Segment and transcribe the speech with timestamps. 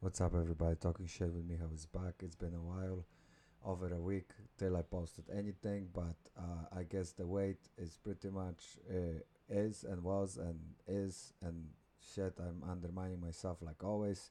[0.00, 0.76] What's up, everybody?
[0.76, 2.14] Talking shit with Michał is back.
[2.20, 3.04] It's been a while,
[3.64, 8.28] over a week till I posted anything, but uh, I guess the wait is pretty
[8.30, 11.64] much uh, is and was and is and
[12.14, 12.32] shit.
[12.38, 14.30] I'm undermining myself like always.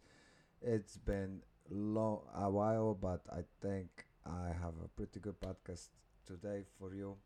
[0.61, 5.89] It's been long a while, but I think I have a pretty good podcast
[6.25, 7.17] today for you.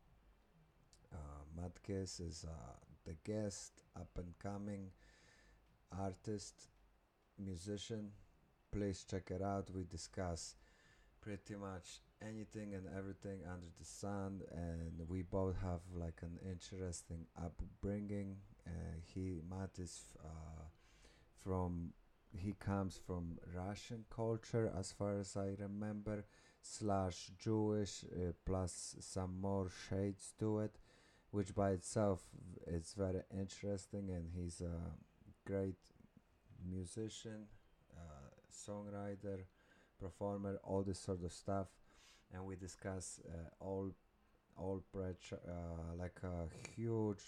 [1.13, 2.73] Uh, Matt Kiss is uh,
[3.05, 4.87] the guest, up and coming
[5.95, 6.69] artist,
[7.37, 8.09] musician.
[8.71, 9.69] Please check it out.
[9.73, 10.55] We discuss
[11.21, 17.25] pretty much anything and everything under the sun, and we both have like an interesting
[17.37, 18.37] upbringing.
[18.65, 20.63] Uh, he Matt is uh,
[21.43, 21.93] from
[22.33, 26.25] he comes from Russian culture, as far as I remember,
[26.61, 30.79] slash Jewish, uh, plus some more shades to it,
[31.31, 32.21] which by itself
[32.67, 34.09] is very interesting.
[34.11, 34.95] And he's a
[35.45, 35.79] great
[36.65, 37.47] musician,
[38.51, 39.39] songwriter,
[39.99, 41.67] performer, all this sort of stuff.
[42.33, 43.91] And we discuss uh, all,
[44.57, 47.23] all pressure, uh, like a huge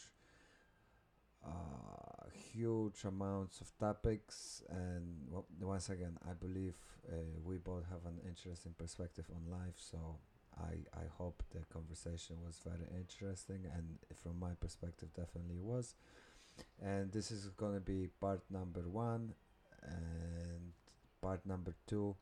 [1.46, 4.64] uh, huge amounts of topics.
[4.70, 6.76] And w- once again i believe
[7.12, 9.76] uh, we both have an interesting perspective on life.
[9.78, 9.98] So
[10.58, 13.66] I, I hope the conversation was very interesting.
[13.76, 15.96] And from my perspective definitely was.
[16.82, 19.34] And this is going to be part number one.
[19.84, 20.73] And
[21.26, 22.16] part number two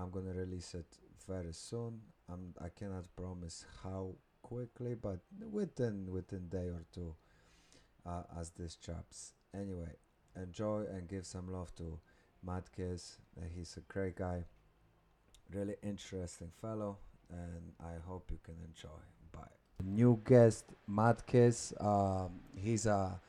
[0.00, 2.00] i'm to release it very soon
[2.32, 7.14] um, i cannot promise how quickly but within within day or two
[8.08, 9.32] uh, as this chaps.
[9.54, 9.92] Anyway,
[10.36, 11.98] enjoy and give some love to
[12.44, 12.64] Matt
[13.54, 14.44] he's a great guy,
[15.52, 16.98] really interesting fellow,
[17.30, 19.00] and I hope you can enjoy.
[19.32, 19.54] Bye.
[19.84, 21.22] New guest, Matt.
[21.80, 23.20] Um, he's a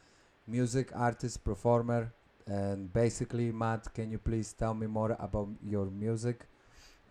[0.47, 2.13] music artist, performer,
[2.49, 6.47] and basically, Matt, can you please tell me more about your music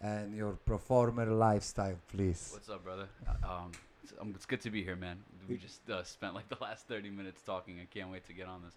[0.01, 2.51] and your performer lifestyle, please?
[2.53, 3.09] What's up, brother?
[3.45, 3.73] Um,
[4.03, 5.19] it's, um, it's good to be here, man.
[5.49, 7.79] We just uh, spent like the last 30 minutes talking.
[7.81, 8.75] I can't wait to get on this.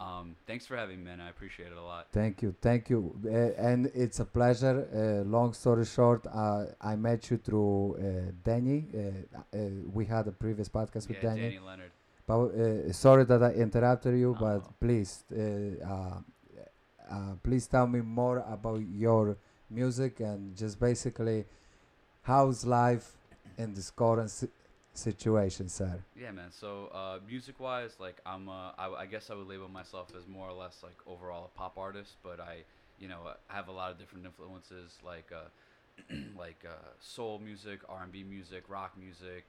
[0.00, 1.20] Um, thanks for having me, man.
[1.20, 2.08] I appreciate it a lot.
[2.12, 4.88] Thank you, thank you, uh, and it's a pleasure.
[4.92, 8.86] Uh, long story short, uh, I met you through uh, Danny.
[8.94, 9.58] Uh, uh,
[9.92, 11.42] we had a previous podcast with yeah, Danny.
[11.42, 11.92] Danny Leonard.
[12.26, 16.20] But uh, sorry that I interrupted you, but please, uh, uh,
[17.10, 19.36] uh, please tell me more about your
[19.68, 21.44] music and just basically
[22.22, 23.16] how's life
[23.58, 24.48] in this current si-
[24.94, 25.98] situation, sir.
[26.18, 26.50] Yeah, man.
[26.52, 30.48] So uh, music-wise, like I'm, uh, I, I guess I would label myself as more
[30.48, 32.58] or less like overall a pop artist, but I,
[33.00, 33.18] you know,
[33.48, 38.92] have a lot of different influences like, uh, like uh, soul music, R&B music, rock
[38.98, 39.44] music.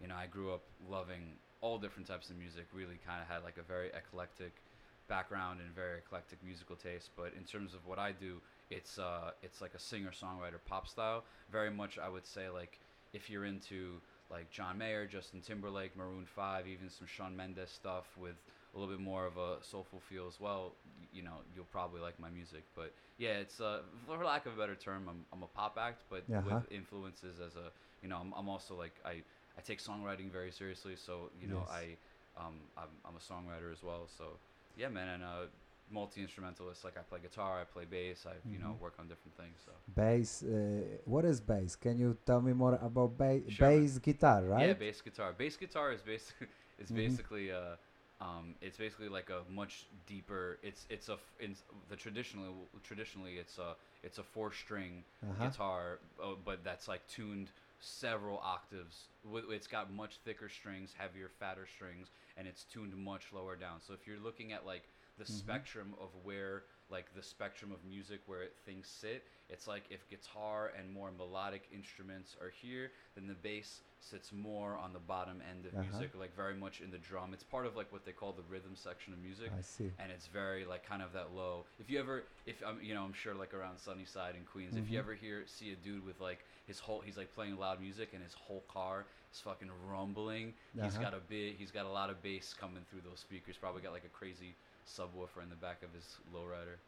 [0.00, 2.66] You know, I grew up loving all different types of music.
[2.72, 4.62] Really, kind of had like a very eclectic
[5.08, 7.10] background and very eclectic musical taste.
[7.16, 8.40] But in terms of what I do,
[8.70, 11.24] it's uh, it's like a singer-songwriter pop style.
[11.50, 12.80] Very much, I would say, like
[13.12, 14.00] if you're into
[14.30, 18.36] like John Mayer, Justin Timberlake, Maroon 5, even some Shawn Mendes stuff with
[18.72, 20.76] a little bit more of a soulful feel as well,
[21.12, 22.62] you know, you'll probably like my music.
[22.76, 26.04] But yeah, it's uh, for lack of a better term, I'm, I'm a pop act,
[26.08, 26.60] but Uh-huh.
[26.60, 27.72] with influences as a,
[28.02, 29.22] you know, I'm, I'm also like I,
[29.60, 31.70] I take songwriting very seriously, so you know, Yes.
[31.70, 31.96] I
[32.36, 34.08] um, I'm, I'm a songwriter as well.
[34.08, 34.38] So
[34.76, 35.46] yeah, man, and uh,
[35.90, 36.84] multi instrumentalist.
[36.84, 38.80] Like I play guitar, I play bass, I you know Mhm.
[38.80, 39.60] work on different things.
[39.66, 40.42] So Bass.
[40.42, 41.76] Uh, what is bass?
[41.76, 44.68] Can you tell me more about ba- Sure, bass guitar, right?
[44.68, 45.32] Yeah, bass guitar.
[45.32, 46.96] Bass guitar is basically it's Mhm.
[46.96, 47.76] basically uh
[48.20, 51.56] um it's basically like a much deeper it's it's a in
[51.88, 52.50] the traditionally
[52.82, 55.50] traditionally it's a it's a four string Uh-huh.
[55.50, 59.08] guitar uh, but that's like tuned several octaves
[59.50, 63.92] it's got much thicker strings heavier fatter strings and it's tuned much lower down so
[63.94, 65.28] if you're looking at like the Mhm.
[65.38, 70.72] spectrum of where like the spectrum of music where things sit it's like if guitar
[70.78, 75.66] and more melodic instruments are here then the bass sits more on the bottom end
[75.66, 75.82] of Uh-huh.
[75.82, 78.42] music like very much in the drum it's part of like what they call the
[78.50, 79.90] rhythm section of music I see.
[80.02, 81.66] and it's very like kind of that low.
[81.78, 84.88] If you ever, if I'm, you know, I'm sure like around Sunnyside in Queens, if
[84.90, 85.02] you Mhm.
[85.04, 88.22] ever hear see a dude with like his whole, he's like playing loud music and
[88.22, 90.54] his whole car is fucking rumbling.
[90.80, 91.02] He's Uh-huh.
[91.04, 93.56] got a bit, he's got a lot of bass coming through those speakers.
[93.58, 94.56] Probably got like a crazy
[94.86, 96.78] subwoofer in the back of his lowrider.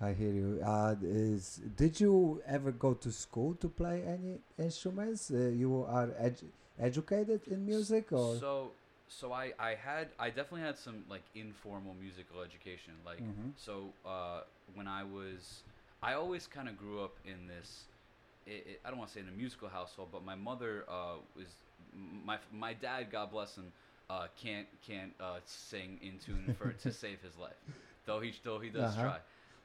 [0.00, 0.60] I hear you.
[0.64, 5.30] Uh, is did you ever go to school to play any instruments?
[5.30, 6.48] Uh, you are edu-
[6.78, 8.70] educated in music, or So,
[9.08, 12.94] so I, I had, I definitely had some like informal musical education.
[13.04, 13.52] Like, Mhm.
[13.56, 14.40] so uh,
[14.74, 15.62] when I was,
[16.02, 17.84] I always kind of grew up in this.
[18.46, 21.16] It, it, I don't want to say in a musical household, but my mother uh,
[21.36, 21.46] was
[22.26, 23.70] my my dad, God bless him,
[24.08, 27.60] uh, can't can't uh, sing in tune for to save his life,
[28.06, 29.02] though he though he does Uh-huh.
[29.02, 29.18] try.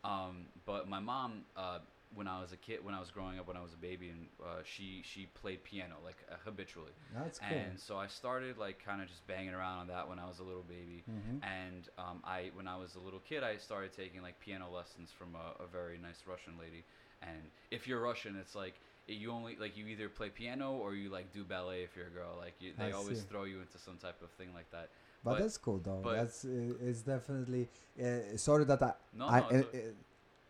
[0.05, 1.79] Um, but my mom, uh,
[2.13, 4.09] when I was a kid, when I was growing up, when I was a baby,
[4.09, 6.91] and uh, she she played piano like uh, habitually.
[7.13, 7.57] That's cool.
[7.57, 10.39] And so I started like kind of just banging around on that when I was
[10.39, 11.03] a little baby.
[11.09, 11.41] Mhm.
[11.43, 15.09] And um, I, when I was a little kid, I started taking like piano lessons
[15.17, 16.83] from a, a very nice Russian lady.
[17.21, 17.41] And
[17.71, 18.75] if you're Russian, it's like
[19.07, 22.11] you only like you either play piano or you like do ballet if you're a
[22.11, 22.35] girl.
[22.37, 23.25] Like you, they I always see.
[23.29, 24.89] throw you into some type of thing like that.
[25.25, 26.01] But, but- that's cool though.
[26.19, 26.45] that's
[26.89, 27.63] it's definitely.
[28.01, 29.77] Uh, sorry that I No, I no, uh, uh,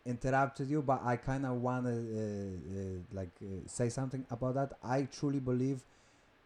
[0.04, 2.20] interrupted you, but I kind of want to uh,
[2.78, 4.70] uh, like uh, say something about that.
[4.96, 5.78] I truly believe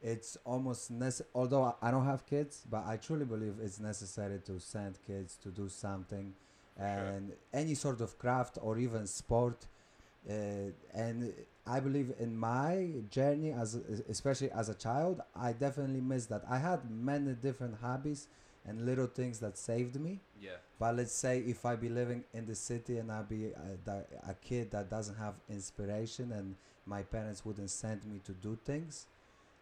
[0.03, 1.29] it's almost necessary.
[1.35, 5.49] although I- don't have kids, but I truly believe it's necessary to send kids to
[5.51, 6.33] do something
[6.77, 7.05] For sure.
[7.15, 9.67] and any sort of craft or even sport.
[10.29, 11.33] Uh, and
[11.67, 13.75] I believe in my journey as
[14.09, 16.43] especially as a child, I definitely missed that.
[16.49, 18.29] I had many different hobbies
[18.67, 20.21] and little things that saved me.
[20.39, 20.57] yeah.
[20.79, 24.35] But let's say if I be living in the city and I be a, a
[24.35, 26.57] kid that doesn't have inspiration and
[26.87, 29.07] my parents wouldn't send me to do things,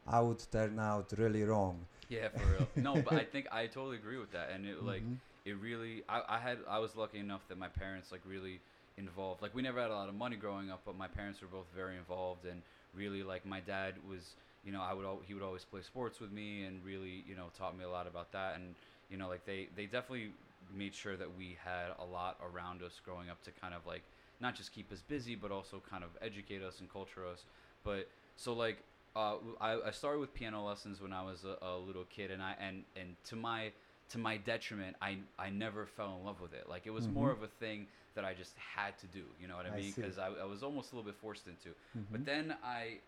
[0.06, 1.86] I would turn out really wrong.
[2.08, 2.68] Yeah, for real.
[2.76, 4.50] no, but I think I totally agree with that.
[4.50, 5.18] And it like Mhm.
[5.44, 8.60] it really I, I had I was lucky enough that my parents like really
[8.98, 11.48] involved like we never had a lot of money growing up but my parents were
[11.48, 12.62] both very involved and
[12.94, 14.34] really like my dad was
[14.64, 17.36] you know I would al- he would always play sports with me and really you
[17.36, 18.74] know taught me a lot about that and
[19.10, 20.30] you know like they they definitely
[20.76, 24.02] made sure that we had a lot around us growing up to kind of like
[24.40, 27.44] not just keep us busy but also kind of educate us and culture us
[27.84, 28.78] but so like
[29.16, 32.40] uh, I, I started with piano lessons when I was a, a little kid, and
[32.40, 33.72] I and and to my
[34.10, 36.68] to my detriment, I I never fell in love with it.
[36.68, 37.32] Like it was more Mhm.
[37.32, 37.86] of a thing
[38.18, 39.24] that I just had to do.
[39.40, 39.92] You know what I, I mean?
[39.94, 41.70] Because I, I was almost a little bit forced into.
[41.96, 42.06] Mhm.
[42.10, 42.98] But then I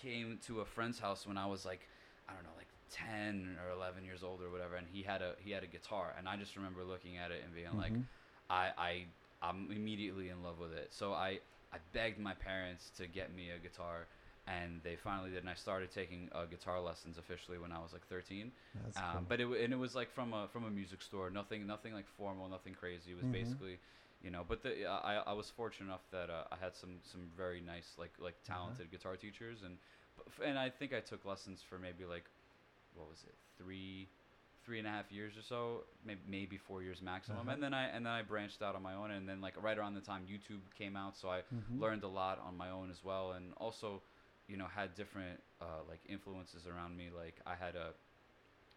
[0.00, 1.80] came to a friend's house when I was like,
[2.28, 5.32] I don't know, like ten or eleven years old or whatever, and he had a
[5.44, 8.04] he had a guitar, and I just remember looking at it and being like, Mhm.
[8.48, 8.90] I, I
[9.42, 10.88] I'm immediately in love with it.
[10.92, 11.40] So I
[11.72, 14.06] I begged my parents to get me a guitar,
[14.46, 15.40] and they finally did.
[15.40, 18.52] And I started taking uh, guitar lessons officially when I was like 13.
[18.96, 19.22] Um, cool.
[19.30, 21.28] but it and it was like from a from a music store.
[21.30, 22.48] Nothing nothing like formal.
[22.48, 23.10] Nothing crazy.
[23.10, 23.32] It was Mhm.
[23.40, 23.78] basically.
[24.22, 27.30] You know, but the, I, I was fortunate enough that uh, I had some, some
[27.36, 28.74] very nice like like Uh-huh.
[28.74, 29.78] talented guitar teachers and
[30.44, 32.24] and I think I took lessons for maybe like
[32.94, 34.08] what was it three
[34.64, 37.50] three and a half years or so maybe maybe four years maximum Uh-huh.
[37.50, 39.78] and then I and then I branched out on my own and then like right
[39.78, 41.80] around the time YouTube came out so I Mhm.
[41.80, 44.02] learned a lot on my own as well and also
[44.48, 47.94] you know had different uh, like influences around me like I had a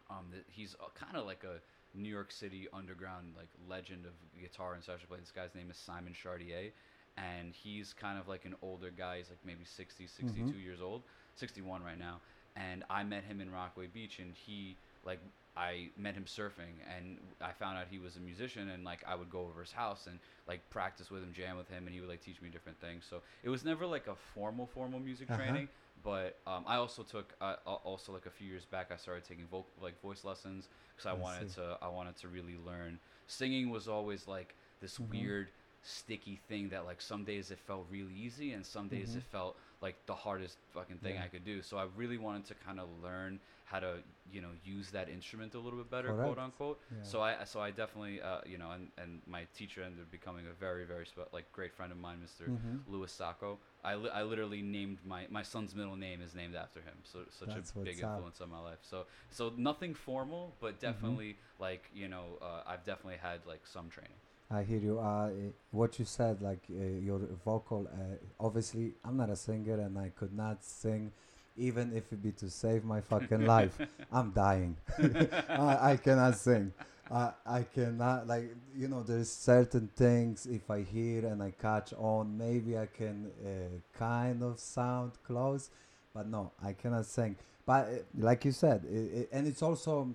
[0.10, 1.60] um th- he's kind of like a
[1.94, 5.78] New York City underground like legend of guitar and such play this guy's name is
[5.78, 6.72] Simon Chartier
[7.18, 10.58] and he's kind of like an older guy he's like maybe 60 62 Mhm.
[10.58, 11.04] years old
[11.36, 12.22] 61 right now
[12.56, 15.20] and I met him in Rockaway Beach and he like
[15.56, 19.16] I met him surfing and I found out he was a musician and like I
[19.16, 22.00] would go over his house and like practice with him, jam with him and he
[22.00, 23.06] would like teach me different things.
[23.08, 25.32] So it was never like a formal formal music Uh-huh.
[25.32, 25.70] training,
[26.04, 29.46] but um, I also took uh, also like a few years back I started taking
[29.48, 31.56] vocal like voice lessons cuz I, I wanted see.
[31.56, 33.00] to I wanted to really learn.
[33.28, 35.10] Singing was always like this Mhm.
[35.10, 35.52] weird
[35.86, 39.18] sticky thing that like some days it felt really easy and some days Mhm.
[39.18, 41.24] it felt like the hardest fucking thing Yeah.
[41.26, 41.62] I could do.
[41.62, 44.02] So I really wanted to kind of learn how to,
[44.32, 46.24] you know, use that instrument a little bit better, Correct.
[46.24, 46.80] quote unquote.
[46.90, 47.04] Yeah.
[47.04, 50.48] So I so I definitely uh, you know, and, and my teacher ended up becoming
[50.48, 52.48] a very very spe- like great friend of mine, Mr.
[52.48, 52.84] Mhm.
[52.88, 53.60] Louis Sacco.
[53.84, 56.96] I, li- I literally named my my son's middle name is named after him.
[57.04, 58.12] So such That's a big up.
[58.16, 58.80] influence on my life.
[58.82, 60.66] So so nothing formal, Mm-hmm.
[60.66, 64.18] but definitely like you know uh, I've definitely had like some training.
[64.52, 65.00] I hear you.
[65.00, 67.88] Uh, eh, what you said, like uh, your vocal.
[67.92, 71.12] Uh, obviously, I'm not a singer, and I could not sing,
[71.58, 73.80] even if it be to save my fucking life.
[74.12, 74.78] I'm dying.
[75.50, 76.72] I, I cannot sing.
[77.12, 79.04] I I cannot like you know.
[79.04, 84.42] There's certain things if I hear and I catch on, maybe I can uh, kind
[84.44, 85.70] of sound close,
[86.14, 87.36] but no, I cannot sing.
[87.66, 90.10] But uh, like you said, i i and it's also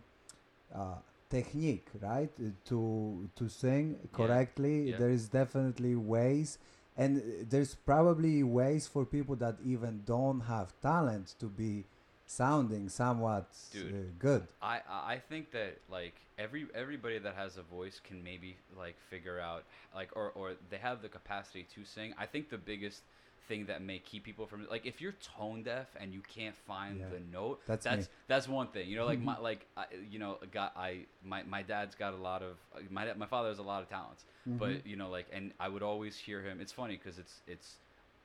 [0.74, 0.96] uh,
[1.30, 2.30] technique, right?
[2.40, 4.96] Uh, To to sing correctly, yeah.
[4.98, 6.58] there is definitely ways,
[6.96, 11.84] and uh, there's probably ways for people that even don't have talent to be
[12.28, 13.78] sounding somewhat uh,
[14.18, 14.44] good.
[14.60, 19.38] I I think that like every everybody that has a voice can maybe like figure
[19.40, 22.14] out like or or they have the capacity to sing.
[22.18, 23.02] I think the biggest
[23.48, 27.00] thing that may keep people from like if you're tone deaf and you can't find
[27.00, 27.06] Yeah.
[27.10, 30.38] the note That's that's that's one thing you know like my like I, you know
[30.52, 32.56] got I my, my dad's got a lot of
[32.90, 34.58] my my father has a lot of talents Mhm.
[34.58, 37.76] but you know like and I would always hear him it's funny because it's it's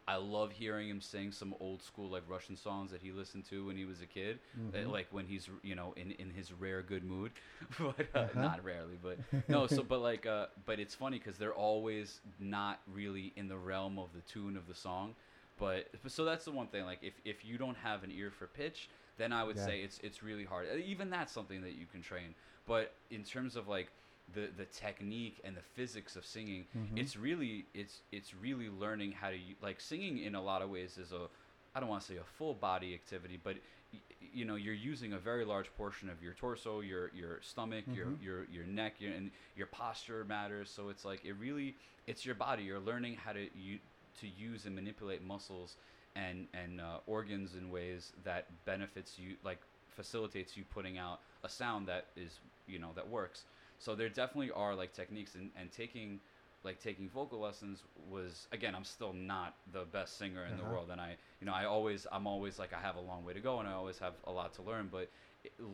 [0.08, 3.66] I love hearing him sing some old school like Russian songs that he listened to
[3.68, 4.40] when he was a kid,
[4.74, 4.90] uh, Mhm.
[4.90, 7.32] like when he's you know in in his rare good mood,
[7.80, 8.36] but uh, Uh-huh.
[8.36, 9.68] not rarely, but no.
[9.68, 13.98] So but like uh, but it's funny because they're always not really in the realm
[14.00, 15.16] of the tune of the song,
[15.58, 16.86] but so that's the one thing.
[16.86, 19.60] Like if if you don't have an ear for pitch, then I would Yeah.
[19.60, 20.68] say it's it's really hard.
[20.86, 22.36] Even that's something that you can train.
[22.66, 23.92] But in terms of like
[24.34, 26.98] the the technique and the physics of singing, Mhm.
[26.98, 30.98] it's really it's it's really learning how to like singing in a lot of ways
[30.98, 31.27] is a
[31.75, 33.58] I don't want to say a full body activity, but
[33.92, 34.00] y-
[34.34, 38.08] you know you're using a very large portion of your torso, your your stomach, your
[38.08, 38.22] Mhm.
[38.22, 40.70] your your neck, your, and your posture matters.
[40.70, 41.75] So it's like it really
[42.08, 42.63] it's your body.
[42.63, 43.80] You're learning how to you
[44.20, 45.75] to use and manipulate muscles
[46.15, 51.50] and and uh, organs in ways that benefits you, like facilitates you putting out a
[51.50, 53.46] sound that is you know that works.
[53.84, 56.20] So there definitely are like techniques and, and taking
[56.63, 60.74] like taking vocal lessons was again I'm still not the best singer in the Uh-huh.
[60.74, 63.34] world and I you know I always I'm always like I have a long way
[63.34, 65.10] to go and I always have a lot to learn but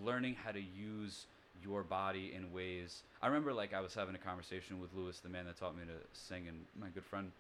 [0.03, 1.27] learning how to use
[1.63, 5.29] your body in ways I remember like I was having a conversation with Lewis the
[5.29, 7.31] man that taught me to sing and my good friend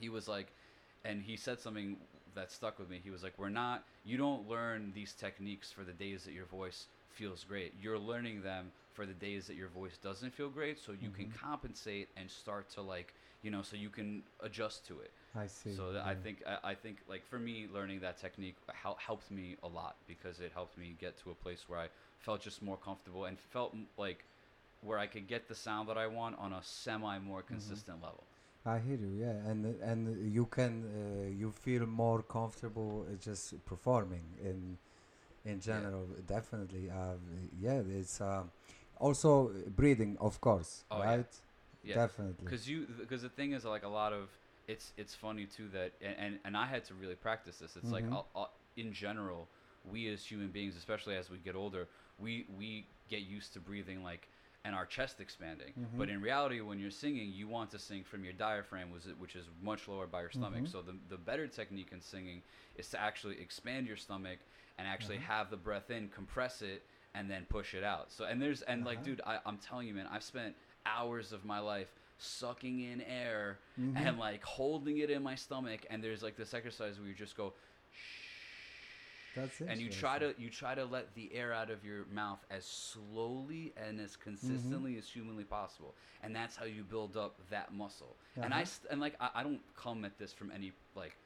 [0.00, 0.48] he was like
[1.04, 1.96] and he said something
[2.34, 5.84] that stuck with me he was like we're not you don't learn these techniques for
[5.84, 9.68] the days that your voice feels great you're learning them for the days that your
[9.68, 11.32] voice doesn't feel great so you can Mhm.
[11.40, 15.78] compensate and start to like you know so you can adjust to it I see.
[15.78, 19.30] so that I think I, I think like for me learning that technique hel- helped
[19.30, 22.62] me a lot because it helped me get to a place where I felt just
[22.62, 24.24] more comfortable and felt like
[24.82, 27.74] where I could get the sound that I want on a semi more Mm-hmm.
[27.74, 28.24] consistent level
[28.66, 33.64] I hear you, yeah, and and you can uh, you feel more comfortable uh, just
[33.64, 34.78] performing in
[35.44, 36.06] in general.
[36.26, 37.16] Definitely, uh,
[37.60, 37.82] yeah.
[38.00, 38.44] It's uh,
[39.02, 41.26] also breathing, of course, Oh, right?
[41.84, 42.46] yeah Definitely.
[42.46, 44.28] because you because the thing is like a lot of
[44.68, 47.92] it's it's funny too that and and, and I had to really practice this it's
[47.92, 48.12] like Mhm.
[48.12, 49.48] uh, uh, in general
[49.84, 54.04] we as human beings especially as we get older we we get used to breathing
[54.04, 54.28] like
[54.64, 55.98] and our chest expanding Mhm.
[55.98, 59.34] but in reality when you're singing you want to sing from your diaphragm was which
[59.34, 60.72] is much lower by your stomach Mhm.
[60.72, 62.40] so the the better technique in singing
[62.76, 64.38] is to actually expand your stomach
[64.78, 65.26] and actually Uh-huh.
[65.34, 68.84] have the breath in compress it and then push it out so and there's and
[68.84, 69.02] like Uh-huh.
[69.02, 70.54] dude I, i'm telling you man i've spent
[70.86, 73.94] hours of my life sucking in air Mhm.
[73.96, 77.36] and like holding it in my stomach and there's like this exercise where you just
[77.36, 77.52] go
[79.34, 82.44] That's and you try to you try to let the air out of your mouth
[82.50, 84.82] as slowly and as Mm-hmm.
[84.82, 88.66] consistently as humanly possible and that's how you build up that muscle and i Uh-huh.
[88.90, 91.16] and like I, I don't come at this from any like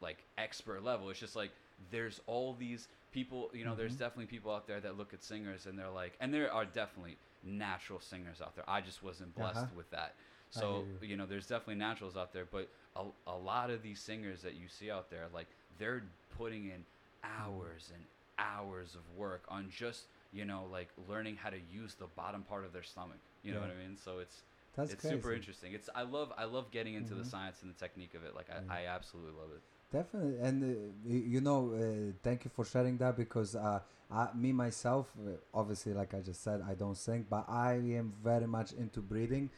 [0.00, 1.52] like expert level it's just like
[1.90, 3.98] there's all these people you know there's Mhm.
[3.98, 7.16] definitely people out there that look at singers and they're like and there are definitely
[7.42, 9.74] natural singers out there i just wasn't blessed Uh-huh.
[9.74, 10.16] with that
[10.50, 10.98] so you.
[11.00, 14.54] you know there's definitely naturals out there but a, a lot of these singers that
[14.54, 16.04] you see out there like they're
[16.36, 16.84] putting in
[17.24, 18.04] hours and
[18.38, 22.66] hours of work on just you know like learning how to use the bottom part
[22.66, 24.42] of their stomach you know what i mean so it's
[24.76, 25.16] That's it's crazy.
[25.16, 27.30] super interesting it's i love i love getting into the Mhm.
[27.30, 28.60] science and the technique of it like Yeah.
[28.68, 29.62] I, I absolutely love it
[29.96, 34.52] Definitely, and uh, you know, uh, thank you for sharing that because uh, I, me
[34.52, 38.72] myself, uh, obviously, like I just said, I don't sing, but I am very much
[38.72, 39.48] into breathing,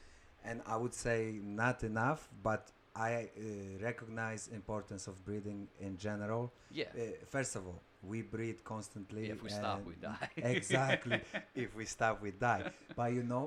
[0.44, 6.52] and I would say not enough, but I uh, recognize importance of breathing in general.
[6.70, 7.00] yeah Uh,
[7.34, 9.22] first of all, we breathe constantly.
[9.30, 10.28] If we stop, we die.
[10.56, 11.20] exactly.
[11.54, 12.62] if we stop, we die.
[12.96, 13.44] But you know,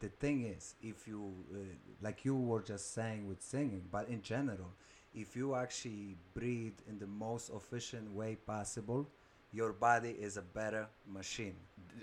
[0.00, 1.58] the thing is, if you, uh,
[2.06, 4.70] like you were just saying with singing, but in general,
[5.16, 9.08] if you actually breathe in the most efficient way possible,
[9.52, 11.56] your body is a better machine.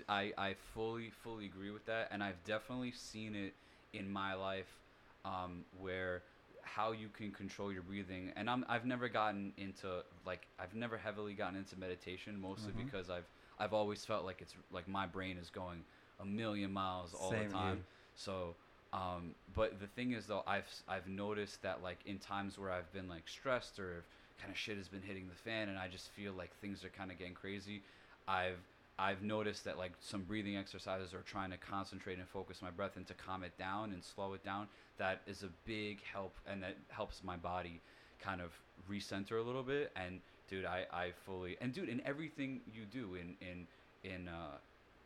[0.08, 3.54] I, I fully fully agree with that and i've definitely seen it
[3.92, 4.80] in my life
[5.24, 6.22] um, where
[6.62, 10.96] how you can control your breathing and I'm, i've never gotten into like i've never
[10.96, 12.86] heavily gotten into meditation mostly Mhm.
[12.86, 13.28] because i've
[13.58, 15.84] i've always felt like it's like my brain is going
[16.20, 17.84] a million miles all Same the time here.
[18.14, 18.56] so
[18.94, 22.90] um, but the thing is though i've i've noticed that like in times where i've
[22.92, 24.04] been like stressed or
[24.40, 26.90] kind of shit has been hitting the fan and i just feel like things are
[26.90, 27.82] kind of getting crazy
[28.26, 28.58] i've
[28.98, 32.96] I've noticed that like some breathing exercises or trying to concentrate and focus my breath
[32.96, 34.68] and to calm it down and slow it down.
[34.98, 37.80] That is a big help, and that helps my body
[38.20, 38.52] kind of
[38.88, 39.90] recenter a little bit.
[39.96, 43.66] And dude, I, I fully and dude, in everything you do, in in
[44.08, 44.58] in uh,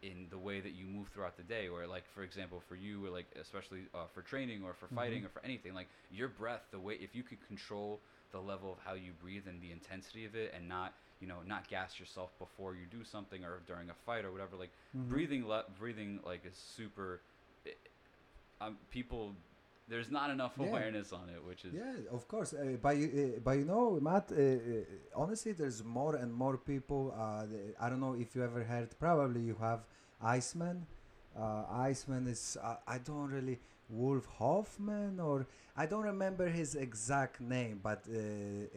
[0.02, 3.04] in the way that you move throughout the day, or like for example, for you,
[3.06, 5.24] or like especially uh, for training or for fighting Mhm.
[5.24, 8.02] or for anything, like your breath, the way if you could control
[8.32, 11.38] the level of how you breathe and the intensity of it, and not you know
[11.46, 15.26] not gas yourself before you do something or during a fight or whatever like Mhm.
[15.26, 17.22] breathing le- breathing like is super
[17.64, 17.78] it,
[18.60, 19.34] um, people
[19.88, 20.66] there's not enough Yeah.
[20.68, 22.52] awareness on it, which is Yeah, of course.
[22.52, 24.30] Uh, but you, uh, but you know, Matt.
[24.32, 27.02] Uh, uh, honestly, there's more and more people.
[27.16, 27.46] Uh,
[27.84, 28.88] I don't know if you ever heard.
[28.98, 29.80] Probably you have
[30.20, 30.86] Iceman.
[31.36, 32.56] Uh, Iceman is.
[32.62, 33.58] Uh, I don't really.
[33.90, 38.12] Wolf Hoffman or I don't remember his exact name, but uh,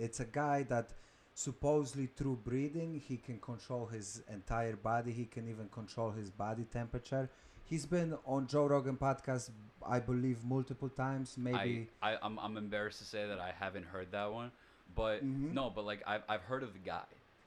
[0.05, 0.93] it's a guy that
[1.33, 5.11] supposedly through breathing he can control his entire body.
[5.11, 7.29] He can even control his body temperature.
[7.71, 9.49] He's been on Joe Rogan podcast,
[9.87, 11.37] I believe, multiple times.
[11.37, 11.87] Maybe.
[12.01, 14.51] I, I I'm I'm embarrassed to say that I haven't heard that one,
[14.93, 15.53] but Mhm.
[15.53, 17.05] no, but like I've I've heard of the guy,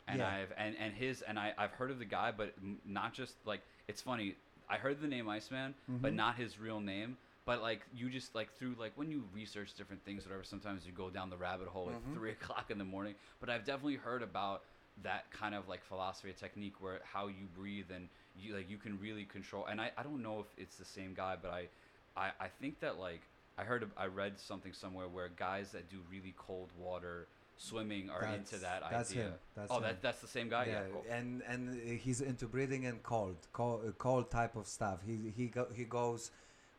[0.09, 0.35] and Yeah.
[0.35, 2.55] I've and and his and I I've heard of the guy, but
[2.87, 4.35] not just like it's funny.
[4.67, 6.17] I heard the name Iceman, but Mhm.
[6.17, 7.19] not his real name.
[7.45, 10.43] But like you just like through like when you research different things, whatever.
[10.43, 12.15] Sometimes you go down the rabbit hole at Mhm.
[12.15, 13.15] three o'clock in the morning.
[13.41, 14.65] But I've definitely heard about
[15.03, 18.99] that kind of like philosophy technique where how you breathe and you like you can
[19.01, 19.67] really control.
[19.67, 21.69] And I I don't know if it's the same guy, but I
[22.17, 23.23] I, I think that like
[23.59, 27.27] I heard I read something somewhere where guys that do really cold water
[27.57, 29.23] swimming are into That's- that that's idea.
[29.25, 29.83] him, that's oh, him.
[29.85, 30.67] that that's the same guy.
[30.67, 30.83] Yeah.
[30.93, 31.05] cool.
[31.09, 34.99] and and he's into breathing and cold, cold, cold type of stuff.
[35.07, 36.33] He he go, he goes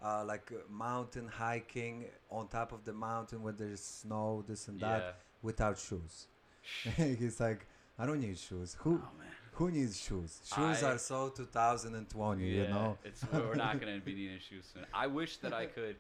[0.03, 5.01] uh, like mountain hiking on top of the mountain where there's snow, this and that,
[5.01, 5.12] Yeah.
[5.41, 6.27] without shoes.
[6.97, 7.65] he's like,
[7.97, 8.75] I don't need shoes.
[8.81, 9.27] Who Oh man.
[9.55, 10.41] Who needs shoes?
[10.45, 12.97] Shoes I- are so 2020, you know.
[13.03, 14.85] it's we're not gonna be needing shoes soon.
[14.93, 15.95] I wish that I could.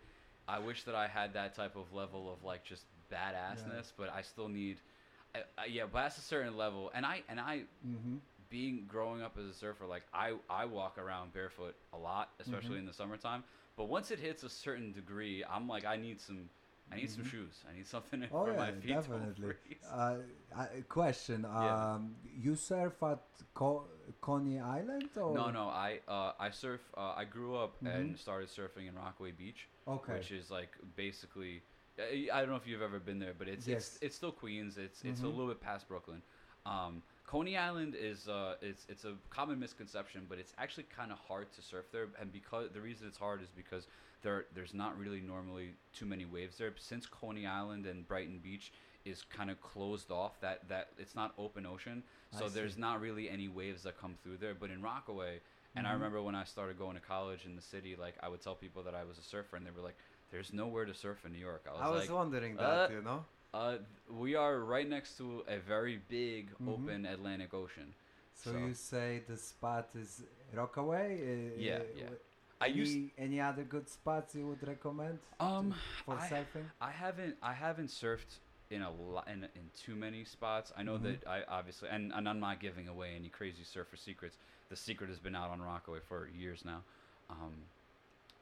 [0.47, 4.21] I wish that I had that type of level of like just badassness, but I
[4.21, 4.77] still need.
[5.33, 8.17] I, I, yeah, but that's a certain level, and I and I Mm-hmm.
[8.49, 12.75] being growing up as a surfer, like I I walk around barefoot a lot, especially
[12.75, 12.79] Mhm.
[12.79, 13.43] in the summertime.
[13.77, 16.49] But once it hits a certain degree, I'm like I need some.
[16.91, 17.31] I need some Mhm.
[17.31, 17.63] shoes.
[17.69, 19.53] I need something Oh for yeah, my feet definitely.
[19.91, 20.17] Uh,
[20.55, 21.95] I, question: Yeah.
[21.95, 23.21] um, You surf at
[23.53, 23.87] Co-
[24.21, 25.67] Coney Island or No, no.
[25.69, 26.81] I uh, I surf.
[26.95, 27.95] Uh, I grew up Mhm.
[27.95, 30.13] and started surfing in Rockaway Beach, Okay.
[30.13, 31.61] which is like basically.
[31.97, 33.95] I I don't know if you've ever been there, but it's Yes.
[33.95, 34.77] it's it's still Queens.
[34.77, 35.35] It's it's a Mhm.
[35.37, 36.21] little bit past Brooklyn.
[36.65, 41.17] Um, Coney Island is uh it's it's a common misconception, but it's actually kind of
[41.17, 43.87] hard to surf there, and because the reason it's hard is because
[44.21, 46.71] there there's not really normally too many waves there.
[46.77, 48.71] Since Coney Island and Brighton Beach
[49.05, 53.29] is kind of closed off, that that it's not open ocean, so there's not really
[53.29, 54.53] any waves that come through there.
[54.53, 55.39] But in Rockaway,
[55.75, 55.93] and I Mhm.
[55.93, 58.83] remember when I started going to college in the city, like I would tell people
[58.83, 59.97] that I was a surfer, and they were like,
[60.31, 62.87] "There's nowhere to surf in New York." I was, I was like, wondering that, uh,
[62.93, 63.25] you know.
[63.55, 63.77] Uh,
[64.09, 66.73] we are right next to a very big Mhm.
[66.73, 67.93] open Atlantic Ocean.
[68.33, 71.07] So, so- you say the spot is Rockaway?
[71.21, 72.03] Uh, Yeah, uh, yeah.
[72.03, 72.19] w-
[72.61, 75.73] I any, used any other good spots you would recommend um
[76.05, 76.67] for I, surfing?
[76.81, 78.39] I haven't I haven't surfed
[78.69, 80.71] in a lot in, in too many spots.
[80.79, 81.03] I know Mhm.
[81.03, 84.37] that I obviously and, and I'm not giving away any crazy surfer secrets.
[84.69, 86.81] The secret has been out on Rockaway for years now.
[87.29, 87.53] Um,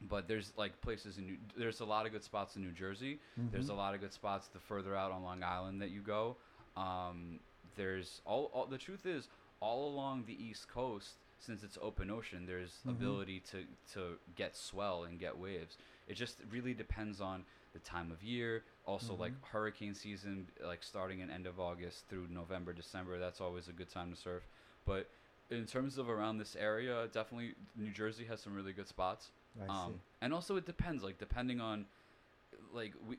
[0.08, 3.18] but there's like places in New, there's a lot of good spots in New Jersey.
[3.52, 6.36] There's a lot of good spots the further out on Long Island that you go.
[6.76, 7.40] Um,
[7.76, 9.28] there's all, all the truth is
[9.60, 12.46] all along the East Coast since it's open ocean.
[12.46, 12.90] There's Mhm.
[12.90, 15.78] ability to to get swell and get waves.
[16.06, 18.64] It just really depends on the time of year.
[18.86, 19.44] Also, like Mhm.
[19.48, 23.18] hurricane season, like starting in end of August through November, December.
[23.18, 24.46] That's always a good time to surf.
[24.84, 25.10] But
[25.50, 29.32] in terms of around this area, definitely New Jersey has some really good spots
[29.68, 31.86] um, and also it depends like depending on
[32.72, 33.18] like we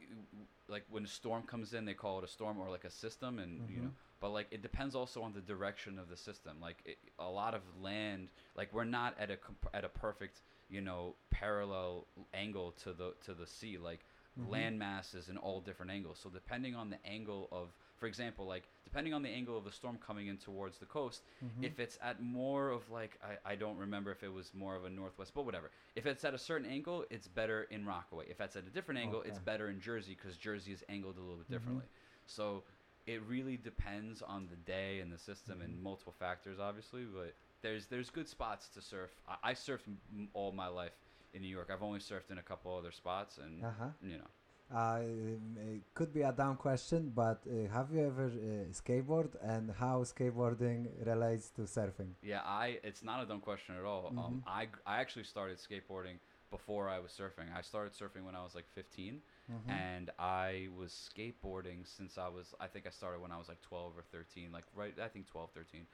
[0.67, 3.39] like when a storm comes in they call it a storm or like a system
[3.39, 3.89] and you know
[4.21, 6.58] but like it depends also on the direction of the system.
[6.62, 10.41] Like it, a lot of land like we're not at a comp- at a perfect
[10.69, 13.78] you know parallel angle to the to the sea.
[13.78, 14.06] Like
[14.39, 14.50] Mhm.
[14.50, 16.19] land mass is in all different angles.
[16.21, 19.71] So depending on the angle of for example like depending on the angle of the
[19.71, 21.63] storm coming in towards the coast Mhm.
[21.63, 24.86] if it's at more of like I, I don't remember if it was more of
[24.86, 28.39] a northwest but whatever if it's at a certain angle it's better in rockaway if
[28.41, 31.38] it's at a different angle it's better in jersey because jersey is angled a little
[31.38, 31.51] bit Mhm.
[31.53, 31.86] differently
[32.25, 32.63] so
[33.08, 35.84] it really depends on the day and the system and Mhm.
[35.84, 40.51] multiple factors obviously but there's there's good spots to surf i, I surfed m- all
[40.51, 40.93] my life
[41.34, 43.89] in new york i've only surfed in a couple other spots and Uh-huh.
[44.01, 44.27] you know
[44.73, 49.30] Uh, um, it could be a dumb question, but uh, have you ever uh, skateboard
[49.41, 52.13] and how skateboarding relates to surfing?
[52.21, 52.80] Yeah, I.
[52.84, 54.13] It's not a dumb question at all.
[54.17, 54.41] Um, Mhm.
[54.47, 56.17] I g- I actually started skateboarding
[56.49, 57.54] before I was surfing.
[57.56, 59.69] I started surfing when I was like 15, Mhm.
[59.69, 62.54] and I was skateboarding since I was.
[62.60, 64.97] I think I started when I was like 12 or 13, like right.
[64.99, 65.86] I think 12, 13,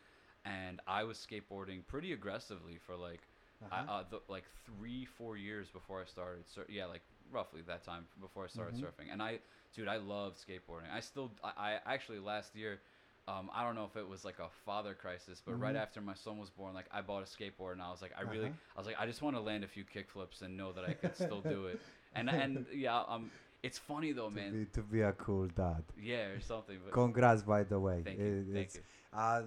[0.45, 3.27] and I was skateboarding pretty aggressively for like
[3.63, 3.83] Uh-huh.
[3.87, 6.43] uh, the, like three, four years before I started.
[6.47, 8.81] So yeah, like roughly that time before I started Mhm.
[8.83, 9.11] surfing.
[9.11, 9.39] And I,
[9.73, 10.91] dude, I love skateboarding.
[10.93, 12.81] I still, I, I actually last year,
[13.27, 15.79] um, I don't know if it was like a father crisis, but right Mhm.
[15.81, 18.21] after my son was born, like I bought a skateboard and I was like, I
[18.21, 18.75] really, Uh-huh.
[18.75, 20.93] I was like, I just want to land a few kickflips and know that I
[20.93, 21.79] could still do it.
[22.15, 23.31] and and yeah, um,
[23.63, 24.51] it's funny though, to man.
[24.51, 25.83] be, to be a cool dad.
[25.97, 26.79] Yeah, or something.
[26.83, 28.01] But Congrats, by the way.
[28.03, 28.81] thank It- you, thank you.
[29.13, 29.43] Uh,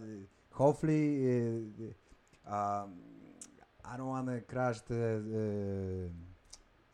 [0.52, 1.58] hopefully,
[2.46, 2.92] uh, um,
[3.84, 6.08] I don't want to crash the uh,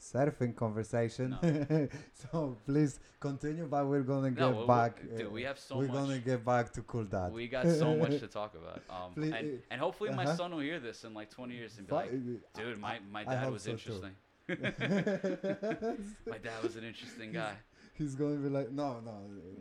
[0.01, 1.37] surfing conversation.
[2.33, 5.01] so please continue, but we're gonna No, get back.
[5.17, 5.95] dude, uh, we have so we're much.
[5.95, 7.33] gonna get back to cool dad.
[7.33, 8.83] We got so much to talk about.
[8.89, 10.37] Um, Please, and, uh, and hopefully my uh-huh.
[10.37, 12.11] son will hear this in like 20 years and be like,
[12.55, 14.13] dude, my, my dad was so interesting.
[14.51, 17.55] My dad was an interesting guy.
[17.95, 19.13] He's gonna be like, no, no,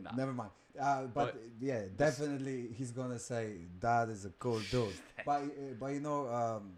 [0.02, 0.10] Nah.
[0.16, 0.50] never mind.
[0.80, 4.92] Uh, but, But yeah, definitely he's gonna say dad is a cool dude.
[5.24, 6.72] but uh, but you know, um,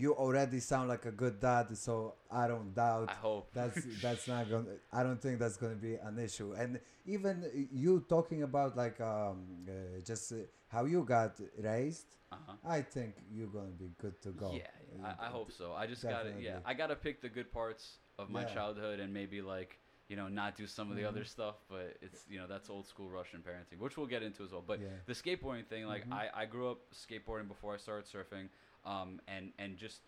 [0.00, 3.44] you already sound like a good dad, so I don't doubt I hope.
[3.52, 4.76] that's that's not gonna.
[4.92, 6.52] I don't think that's gonna be an issue.
[6.60, 7.34] And even
[7.82, 10.36] you talking about like um, uh, just uh,
[10.68, 12.76] how you got raised, Uh-huh.
[12.76, 14.50] I think you're gonna be good to go.
[14.54, 15.66] Yeah, yeah, I, I hope so.
[15.82, 18.54] I just gotta, yeah, I gotta pick the good parts of my Yeah.
[18.56, 19.72] childhood and maybe like,
[20.10, 21.34] you know, not do some of the other Mhm.
[21.36, 21.56] stuff.
[21.68, 24.64] But it's, you know, that's old school Russian parenting, which we'll get into as well.
[24.72, 24.88] But Yeah.
[25.10, 26.12] the skateboarding thing, like, Mhm.
[26.22, 28.46] I, I grew up skateboarding before I started surfing,
[28.84, 30.00] um, and and just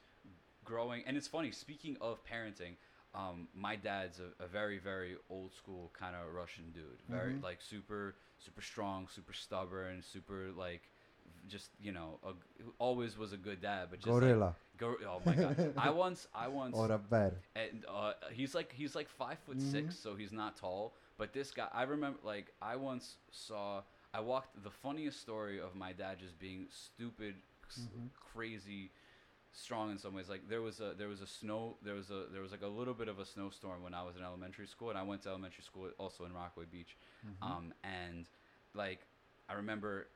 [0.64, 1.02] growing.
[1.06, 1.50] And it's funny.
[1.52, 2.76] Speaking of parenting.
[3.14, 7.02] Um, my dad's a, a very, very old school kind of Russian dude.
[7.10, 7.42] Very Mhm.
[7.42, 10.88] like super, super strong, super stubborn, super like,
[11.46, 12.32] just you know, a,
[12.78, 13.88] always was a good dad.
[13.90, 14.38] But just like,
[14.78, 15.74] Go, oh my god!
[15.76, 17.34] I once, I once, or a bear.
[17.54, 19.70] and uh, he's like he's like five foot Mhm.
[19.72, 20.94] six, so he's not tall.
[21.18, 23.82] But this guy, I remember, like I once saw,
[24.14, 27.34] I walked the funniest story of my dad just being stupid,
[27.72, 28.10] s- Mhm.
[28.32, 28.90] crazy,
[29.52, 30.28] strong in some ways.
[30.28, 32.66] Like there was a there was a snow there was a there was like a
[32.68, 35.28] little bit of a snowstorm when I was in elementary school, and I went to
[35.28, 36.96] elementary school also in Rockaway Beach.
[37.24, 37.46] Mhm.
[37.46, 38.28] Um, and
[38.74, 39.00] like
[39.48, 40.08] I remember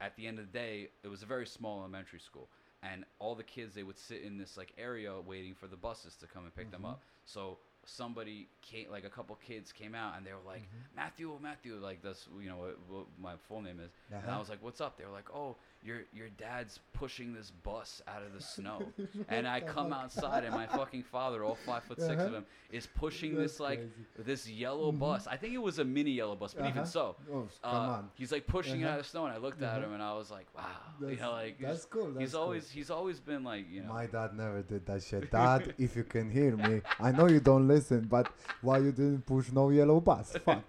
[0.00, 2.48] at the end of the day, it was a very small elementary school,
[2.82, 6.16] and all the kids they would sit in this like area waiting for the buses
[6.16, 6.90] to come and pick them Mhm.
[6.92, 7.02] up.
[7.24, 10.96] So somebody came, like a couple kids came out, and they were like, Mhm.
[10.96, 13.90] Matthew, Matthew, like that's you know what, what my full name is.
[14.22, 14.38] And I Uh-huh.
[14.40, 18.22] was like, "What's up?" They were like, "Oh, your your dad's pushing this bus out
[18.22, 18.92] of the snow."
[19.28, 22.36] and I come outside, and my fucking father, all five foot 6 of Uh-huh.
[22.38, 24.26] him, is pushing That's this like crazy.
[24.26, 24.98] this yellow Mhm.
[24.98, 25.26] bus.
[25.26, 26.90] I think it was a mini yellow bus, but even Uh-huh.
[26.90, 28.10] so, Oh, uh, come on.
[28.14, 28.92] he's like pushing it Uh-huh.
[28.94, 29.86] out of the snow, and I looked at Uh-huh.
[29.86, 30.64] him, and I was like, "Wow,"
[31.10, 32.06] you know, like that's he's, cool.
[32.06, 32.40] That's he's cool.
[32.42, 33.92] always he's always been like you know.
[33.92, 35.30] My dad never did that shit.
[35.30, 39.26] Dad, if you can hear me, I know you don't listen, but why you didn't
[39.26, 40.36] push no yellow bus?
[40.44, 40.62] Fuck.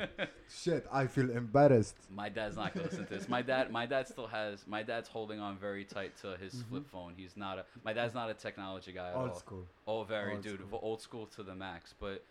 [0.50, 1.96] shit, I feel embarrassed.
[2.10, 3.28] My dad's not gonna listen to this.
[3.30, 4.66] My dad, my dad still has.
[4.68, 7.14] My dad's holding on very tight to his flip phone.
[7.16, 7.66] He's not a.
[7.84, 9.30] My dad's not a technology guy at Mm-hmm.
[9.30, 9.66] Old school.
[9.88, 10.80] Oh, very Old dude, school.
[10.82, 11.94] old school to the max.
[12.00, 12.24] But,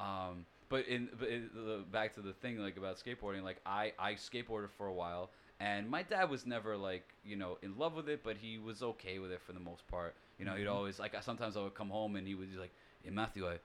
[0.00, 3.92] um, but in, but in the, back to the thing like about skateboarding, like I
[3.98, 7.94] I skateboarded for a while, and my dad was never like you know in love
[7.94, 10.14] with it, but he was okay with it for the most part.
[10.38, 10.72] You know, he'd Mhm.
[10.74, 13.58] always like sometimes I would come home and he would be like, "Hey Matthew, I."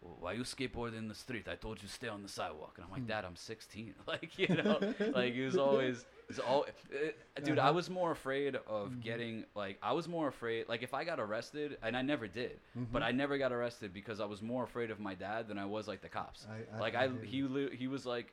[0.00, 1.48] Why you skateboard in the street?
[1.48, 3.08] I told you stay on the sidewalk, and I'm like, Hmm.
[3.08, 3.94] Dad, I'm 16.
[4.06, 4.78] like you know,
[5.14, 7.58] like he was always, he's all, uh, dude.
[7.58, 7.72] I Uh-huh.
[7.74, 9.02] was more afraid of Mhm.
[9.02, 12.60] getting like I was more afraid like if I got arrested, and I never did,
[12.92, 13.06] but Mhm.
[13.06, 15.88] I never got arrested because I was more afraid of my dad than I was
[15.88, 16.46] like the cops.
[16.46, 18.32] I, like I, hear he li- he was like,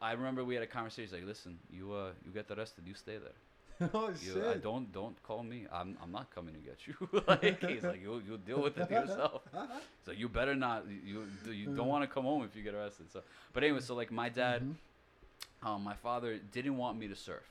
[0.00, 1.04] I remember we had a conversation.
[1.04, 3.38] He's like, listen, you uh you get arrested, you stay there.
[3.94, 4.44] oh You, shit.
[4.44, 5.66] I don't don't call me.
[5.72, 6.94] I'm I'm not coming to get you.
[7.28, 9.42] like he's like you you deal with it yourself.
[10.04, 10.84] So you better not.
[10.88, 13.06] You you don't want to come home if you get arrested.
[13.12, 14.74] So but anyway, so like my dad, Mhm.
[15.68, 17.44] um, my father didn't want me to surf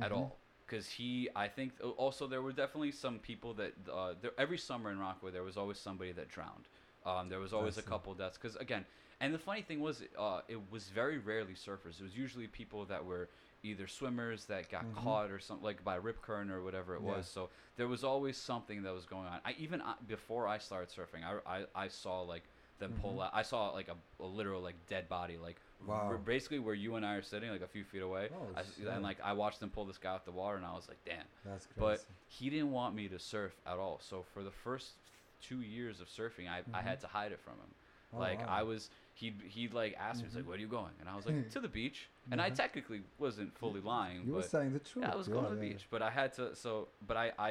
[0.00, 0.16] at Mhm.
[0.16, 4.30] all because he i think uh, also there were definitely some people that uh, there,
[4.38, 6.66] every summer in rockaway there was always somebody that drowned
[7.04, 8.84] um, there was always a couple deaths because again
[9.20, 12.84] and the funny thing was uh, it was very rarely surfers it was usually people
[12.84, 13.28] that were
[13.62, 14.94] either swimmers that got Mhm.
[15.02, 17.16] caught or something like by a rip current or whatever it Yeah.
[17.16, 20.58] was so there was always something that was going on i even uh, before i
[20.58, 22.44] started surfing i, I, I saw like
[22.78, 23.24] them pull Mhm.
[23.26, 26.08] out i saw like a, a literal like dead body like Wow.
[26.08, 28.62] r- basically where you and i are sitting like a few feet away Oh, I,
[28.62, 28.86] shit.
[28.86, 31.02] and like I watched them pull this guy out the water, and I was like,
[31.06, 31.24] damn.
[31.44, 31.80] That's crazy.
[31.80, 33.98] But he didn't want me to surf at all.
[34.02, 34.92] So for the first
[35.40, 37.74] two years of surfing, I, I had to hide it from him.
[38.12, 38.46] Oh, like wow.
[38.60, 40.48] I was, he'd he'd like ask me, he's like, Mhm.
[40.48, 42.54] "Where are you going?" And I was like, "To the beach." And I Mhm.
[42.62, 45.04] technically wasn't fully lying, You were saying the truth.
[45.04, 45.84] yeah, I was going to the yeah, beach.
[45.94, 46.44] But I had to.
[46.54, 47.50] So, but I I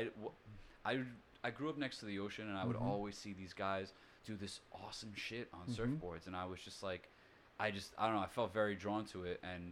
[0.86, 0.94] I
[1.48, 2.92] I grew up next to the ocean, and I would Mhm.
[2.92, 3.88] always see these guys
[4.26, 5.76] do this awesome shit on Mhm.
[5.78, 7.04] surfboards, and I was just like,
[7.60, 9.64] I just I don't know, I felt very drawn to it, and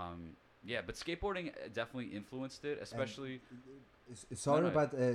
[0.00, 0.20] um
[0.72, 3.40] yeah, but skateboarding uh, definitely influenced it, especially.
[4.10, 4.70] S- Sorry, no.
[4.80, 5.12] but uh, uh,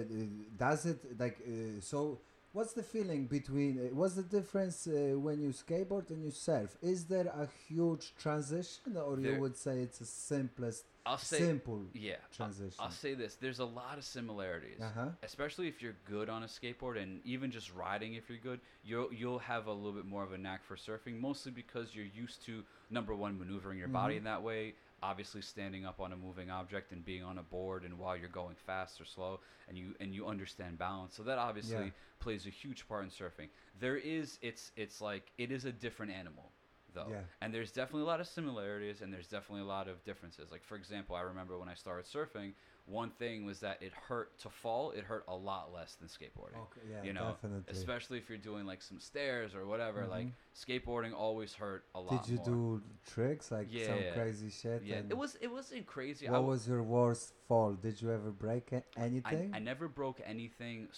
[0.57, 2.19] does it like uh, so?
[2.53, 3.77] What's the feeling between?
[3.77, 6.75] Uh, what's the difference uh, when you skateboard and you surf?
[6.81, 11.37] Is there a huge transition, or There- you would say it's the simplest I'll say
[11.39, 12.13] simple yeah.
[12.13, 12.75] I'll- transition.
[12.79, 14.81] I'll say this: there's a lot of similarities.
[14.81, 15.09] Uh huh.
[15.23, 19.11] especially if you're good on a skateboard and even just riding if you're good you'll
[19.13, 22.43] you'll have a little bit more of a knack for surfing mostly because you're used
[22.45, 24.17] to number one maneuvering your body Mhm.
[24.19, 27.83] in that way obviously standing up on a moving object and being on a board
[27.83, 31.37] and while you're going fast or slow and you and you understand balance so that
[31.37, 31.89] obviously Yeah.
[32.19, 36.11] plays a huge part in surfing there is it's it's like it is a different
[36.11, 36.51] animal
[36.93, 37.21] though Yeah.
[37.41, 40.63] and there's definitely a lot of similarities and there's definitely a lot of differences like
[40.63, 42.53] for example i remember when i started surfing
[42.87, 46.55] one thing was that it hurt to fall it hurt a lot less than skateboarding
[46.67, 46.81] Okay.
[46.89, 47.03] Yeah.
[47.03, 47.65] you know definitely.
[47.69, 50.31] especially if you're doing like some stairs or whatever like Mhm.
[50.55, 52.79] skateboarding always hurt a lot Did you more.
[52.79, 54.13] do tricks like some Yeah.
[54.13, 54.83] crazy shit?
[54.83, 57.73] yeah it was it wasn't crazy What w- was your worst fall?
[57.73, 59.51] Did you ever break a- I, anything?
[59.53, 60.93] I never broke anything Mm-hmm.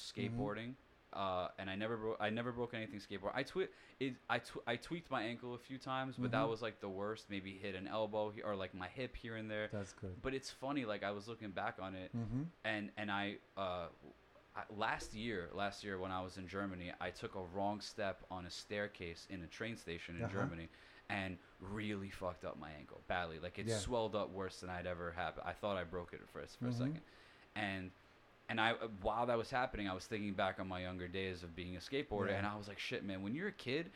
[1.20, 3.68] Uh, and I never broke I never broke anything skateboard I twi-
[4.00, 6.50] it I, tw- I tweaked my ankle a few times but that Mhm.
[6.50, 9.68] was like the worst maybe hit an elbow or like my hip here and there
[9.72, 10.16] That's good.
[10.22, 12.44] but it's funny like I was looking back on it Mm-hmm.
[12.64, 13.26] and and I,
[13.58, 13.88] uh,
[14.56, 18.18] I last year last year when I was in Germany, I took a wrong step
[18.32, 20.34] on a staircase in a train station in Uh-huh.
[20.40, 20.68] Germany,
[21.10, 23.38] and really fucked up my ankle badly.
[23.40, 23.78] Like it Yeah.
[23.78, 25.34] swelled up worse than I'd ever had.
[25.44, 26.70] I thought I broke it for for Mhm.
[26.70, 27.02] a second,
[27.56, 27.92] and.
[28.50, 31.56] And I, while that was happening, I was thinking back on my younger days of
[31.56, 32.38] being a skateboarder, Yeah.
[32.40, 33.22] and I was like, "Shit, man!
[33.22, 33.92] When you're a kid,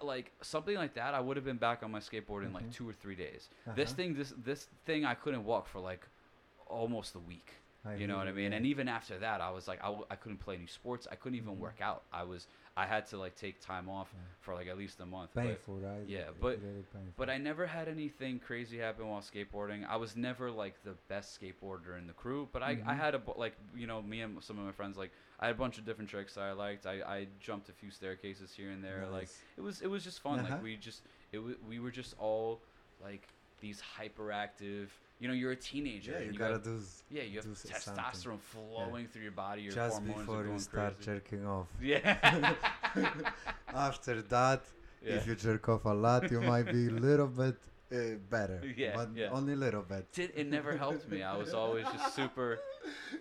[0.00, 2.72] like something like that, I would have been back on my skateboard in like Mhm.
[2.72, 3.48] two or three days.
[3.74, 3.96] This Uh-huh.
[3.96, 6.06] thing, this this thing, I couldn't walk for like
[6.68, 7.52] almost a week
[7.98, 8.50] you know what I mean?
[8.50, 8.56] yeah.
[8.56, 11.06] And even after that, I was like, I, w- I couldn't play any sports.
[11.08, 11.58] I couldn't even Mhm.
[11.58, 12.02] work out.
[12.12, 14.20] I was, I had to like take time off Yeah.
[14.40, 15.30] for like at least a month.
[15.34, 16.06] But, painful, right?
[16.06, 16.84] yeah, It- but- really
[17.16, 19.86] but I never had anything crazy happen while skateboarding.
[19.88, 22.96] I was never like the best skateboarder in the crew, but I, I Mhm.
[22.98, 25.10] had a like you know me and some of my friends like
[25.40, 26.86] I had a bunch of different tricks that I liked.
[26.86, 29.06] I, I jumped a few staircases here and there.
[29.10, 30.40] Like it was it was just fun.
[30.40, 30.54] Uh-huh.
[30.54, 32.60] Like we just it w- we were just all
[33.02, 33.26] like
[33.60, 34.88] these hyperactive.
[35.18, 36.12] You know, you're a teenager.
[36.12, 36.78] yeah, you, you gotta got- do.
[37.10, 38.38] yeah, you have testosterone something.
[38.52, 39.62] flowing through your body.
[39.62, 41.10] Your Just hormones are before you start crazy.
[41.10, 41.66] jerking off.
[41.80, 42.54] Yeah.
[43.74, 44.62] After that,
[45.02, 45.14] yeah.
[45.14, 47.56] if you jerk off a lot, you might be a little bit
[47.92, 47.96] uh,
[48.30, 48.60] better.
[48.76, 49.28] Yeah, but yeah.
[49.32, 50.10] only a little bit.
[50.12, 51.22] Did, it never helped me.
[51.22, 52.58] I was always just super,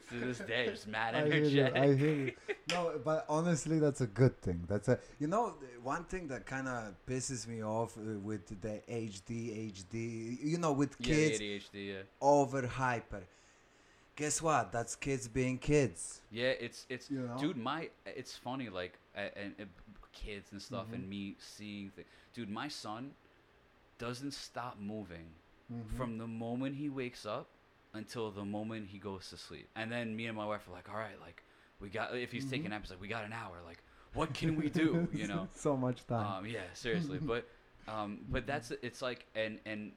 [0.10, 1.62] to this day, just mad I hear you.
[1.62, 1.76] energetic.
[1.76, 2.32] I hear you.
[2.72, 4.66] No, but honestly, that's a good thing.
[4.68, 8.82] That's a you know one thing that kind of pisses me off uh, with the
[8.90, 10.38] HD, HD.
[10.44, 11.88] You know, with kids the ADHD.
[11.94, 12.02] Yeah.
[12.22, 13.24] over hyper.
[14.16, 14.72] Guess what?
[14.72, 16.22] That's kids being kids.
[16.32, 17.38] Yeah, it's it's You know?
[17.38, 17.58] dude.
[17.58, 19.70] My it's funny like and, and
[20.14, 21.10] kids and stuff and Mhm.
[21.10, 22.08] me seeing things.
[22.34, 23.12] Dude, my son
[23.98, 25.28] doesn't stop moving
[25.70, 25.86] Mhm.
[25.96, 27.50] from the moment he wakes up
[27.94, 29.70] until the moment he goes to sleep.
[29.76, 31.44] And then me and my wife are like, all right, like
[31.80, 32.72] we got if he's taking Mhm.
[32.72, 33.58] naps, like we got an hour.
[33.66, 35.08] Like what can we do?
[35.14, 35.48] You know.
[35.54, 36.36] so much time.
[36.38, 37.48] Um, yeah, seriously, but
[37.88, 39.92] um, but that's it's like and and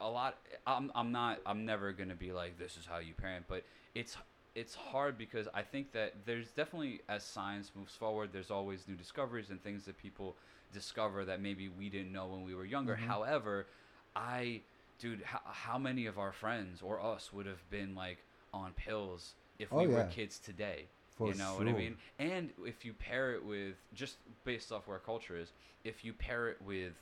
[0.00, 0.38] a lot.
[0.66, 4.16] I'm I'm not I'm never gonna be like this is how you parent, but it's
[4.54, 8.94] it's hard because I think that there's definitely as science moves forward, there's always new
[8.96, 10.36] discoveries and things that people
[10.74, 12.96] discover that maybe we didn't know when we were younger.
[12.96, 13.06] Mhm.
[13.06, 13.66] However,
[14.14, 14.60] I
[14.98, 18.18] dude, how, how many of our friends or us would have been like
[18.52, 20.86] on pills if Oh, we were kids today?
[21.16, 21.96] For you know what I mean?
[22.18, 25.52] And if you pair it with just based off where culture is,
[25.84, 26.92] if you pair it with,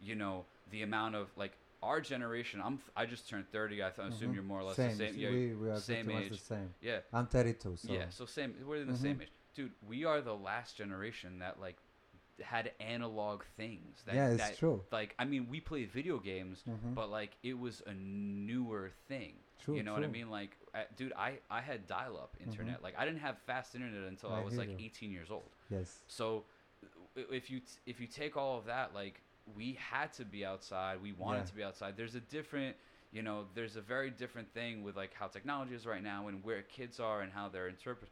[0.00, 2.60] you know, the amount of like our generation.
[2.64, 3.82] I'm I just turned thirty.
[3.84, 4.34] I th- assume Mhm.
[4.34, 4.96] you're more or less same.
[4.96, 5.14] the same.
[5.18, 6.40] Yeah, we, we are same much the age.
[6.40, 6.74] same.
[6.80, 8.08] yeah, I'm 32, so yeah.
[8.08, 8.54] So same.
[8.66, 9.02] We're in the Mhm.
[9.02, 9.72] same age, dude.
[9.86, 11.76] We are the last generation that like
[12.42, 14.02] had analog things.
[14.06, 14.82] That, yeah, it's that, true.
[14.92, 16.94] Like I mean, we played video games, Mhm.
[16.94, 19.34] but like it was a newer thing.
[19.64, 20.30] True, you know what I mean?
[20.30, 22.82] Like, uh, dude, I I had dial-up internet.
[22.82, 24.76] Like, I didn't have fast internet until I, I was like you.
[24.86, 25.50] 18 years old.
[25.70, 26.00] Yes.
[26.08, 26.44] So,
[27.16, 29.22] if you t- if you take all of that, like,
[29.56, 31.00] we had to be outside.
[31.00, 31.44] We wanted Yeah.
[31.46, 31.96] to be outside.
[31.96, 32.76] There's a different,
[33.12, 36.44] you know, there's a very different thing with like how technology is right now and
[36.44, 38.10] where kids are and how they're interpret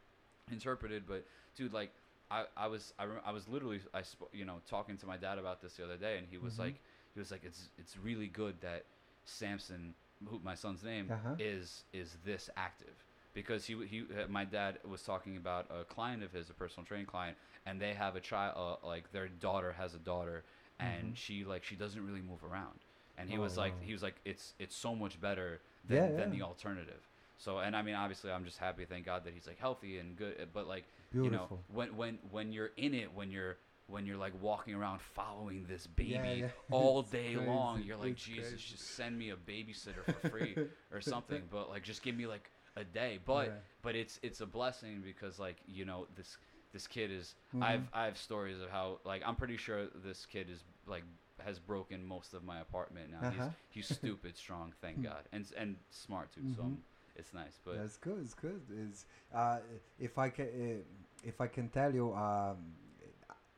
[0.51, 1.03] interpreted.
[1.07, 1.91] But dude, like,
[2.31, 5.17] I I was I, rem- I was literally I sp- you know talking to my
[5.17, 6.59] dad about this the other day, and he was Mhm.
[6.59, 6.81] like
[7.13, 8.85] he was like it's it's really good that
[9.25, 9.93] Samson,
[10.27, 11.37] who my son's name Uh-huh.
[11.39, 16.23] is is this active because he he uh, my dad was talking about a client
[16.23, 19.73] of his, a personal training client, and they have a child uh, like their daughter
[19.73, 20.43] has a daughter,
[20.79, 21.15] and Mhm.
[21.15, 22.79] she like she doesn't really move around,
[23.17, 23.81] and he Oh, was like wow.
[23.81, 27.07] he was like it's it's so much better than Yeah, than the alternative.
[27.37, 30.15] So and I mean obviously I'm just happy, thank God that he's like healthy and
[30.15, 30.85] good, but like
[31.21, 31.47] Beautiful.
[31.57, 34.99] you know when when when you're in it when you're when you're like walking around
[35.01, 36.47] following this baby Yeah, yeah.
[36.71, 38.71] all day long you're like It's jesus crazy.
[38.71, 40.55] just send me a babysitter for free
[40.91, 43.51] or something but like just give me like a day but Yeah.
[43.81, 46.37] but it's it's a blessing because like you know this
[46.73, 47.63] this kid is Mhm.
[47.63, 51.03] i've i have stories of how like i'm pretty sure this kid is like
[51.45, 53.27] has broken most of my apartment now.
[53.27, 53.49] Uh-huh.
[53.69, 56.41] He's he's stupid strong, thank God, and and smart too.
[56.55, 56.65] So Mhm.
[56.65, 56.77] um,
[57.17, 57.59] it's nice.
[57.63, 58.19] But That's good.
[58.21, 58.61] It's good.
[58.69, 59.59] It's uh,
[59.99, 60.83] if I can uh,
[61.25, 62.57] if I can tell you, um,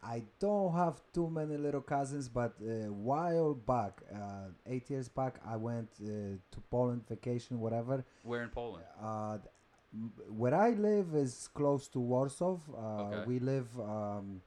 [0.01, 5.39] I don't have too many little cousins, but a while back, uh, eight years back,
[5.45, 6.07] I went uh,
[6.53, 8.05] to Poland vacation, whatever.
[8.23, 8.85] where in Poland?
[9.01, 9.37] Uh,
[10.29, 12.57] where I live is close to Warsaw.
[12.57, 13.23] Uh, Okay.
[13.27, 13.67] We live.
[13.79, 14.41] Um,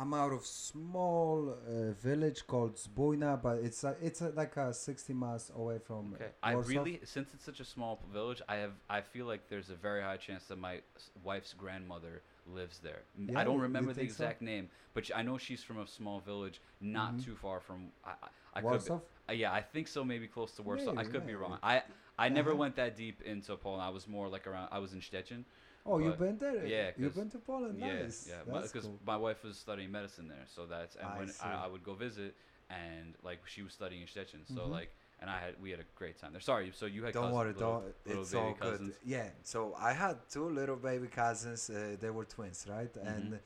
[0.00, 5.52] I'm out of small uh, village called Zbójna, but it's it's like a 60 miles
[5.54, 6.30] away from Okay.
[6.42, 6.70] I Warsaw.
[6.70, 10.00] really, since it's such a small village, I have, I feel like there's a very
[10.00, 10.80] high chance that my
[11.22, 13.02] wife's grandmother lives there.
[13.18, 14.24] Yeah, I don't remember the think so?
[14.24, 17.24] exact name, but I know she's from a small village, not Mhm.
[17.24, 17.92] too far from.
[18.02, 18.12] I,
[18.54, 18.96] I, I Warsaw.
[19.00, 20.02] be, uh, yeah, I think so.
[20.02, 20.92] Maybe close to Warsaw.
[20.92, 21.58] I Maybe, could be wrong.
[21.62, 21.82] I,
[22.18, 22.58] I never Uh-huh.
[22.62, 23.82] went that deep into Poland.
[23.82, 24.68] I was more like around.
[24.72, 25.44] I was in Stettin.
[25.86, 26.66] Oh, you've been there?
[26.66, 27.78] yeah, you've been to Poland.
[27.78, 28.28] Yeah, nice.
[28.28, 28.60] yeah.
[28.60, 28.98] Because cool.
[29.06, 31.32] my wife was studying medicine there, so that's and I when.
[31.42, 32.34] I, I would go visit,
[32.68, 34.70] and like she was studying in Stettin, so Mhm.
[34.70, 34.90] like,
[35.20, 36.40] and I had we had a great time there.
[36.40, 38.06] Sorry, so you had Don't cousins, worry, little, don't.
[38.06, 38.96] little it's all cousins.
[39.02, 39.10] good.
[39.10, 39.28] Yeah.
[39.42, 41.70] So I had two little baby cousins.
[41.70, 42.92] Uh, they were twins, right?
[42.94, 43.16] Mhm.
[43.16, 43.40] And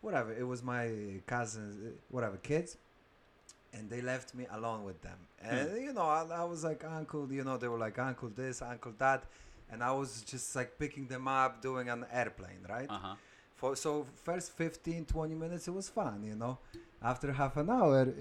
[0.00, 0.32] whatever.
[0.32, 2.76] It was my cousins, uh, whatever kids,
[3.72, 5.18] and they left me alone with them.
[5.42, 7.30] And you know, I, I was like uncle.
[7.32, 9.24] You know, they were like uncle this, uncle that,
[9.72, 12.88] and I was just like picking them up, doing an airplane, right?
[12.88, 13.14] Uh huh.
[13.56, 16.24] For so first 15, 20 minutes, it was fun.
[16.24, 16.58] You know,
[17.02, 18.12] after half an hour,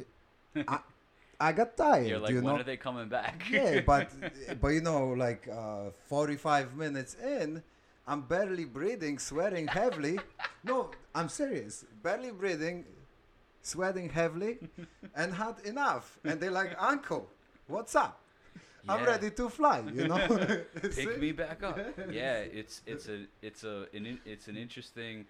[0.68, 0.80] I,
[1.40, 2.08] I got tired.
[2.08, 2.60] You're like, you when know?
[2.60, 3.44] are they coming back?
[3.50, 4.12] yeah, but
[4.60, 7.64] but you know, like uh, 45 minutes in,
[8.06, 10.20] I'm barely breathing, sweating heavily.
[10.64, 11.86] no, I'm serious.
[12.04, 12.86] Barely breathing,
[13.62, 14.58] sweating heavily,
[15.16, 16.20] and had enough.
[16.26, 17.30] And they're like, Uncle,
[17.68, 18.20] what's up?
[18.90, 19.82] I'm ready to fly.
[19.94, 20.18] You know.
[20.96, 21.80] Pick me back up.
[22.12, 25.26] Yeah, it's it's a it's a an it's an interesting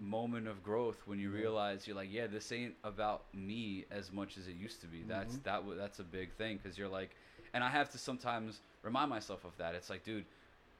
[0.00, 4.38] moment of growth when you realize you're like, yeah, this ain't about me as much
[4.38, 5.02] as it used to be.
[5.02, 5.42] That's Mhm.
[5.44, 7.10] that w- that's a big thing because you're like,
[7.54, 9.74] and I have to sometimes remind myself of that.
[9.74, 10.24] It's like, dude,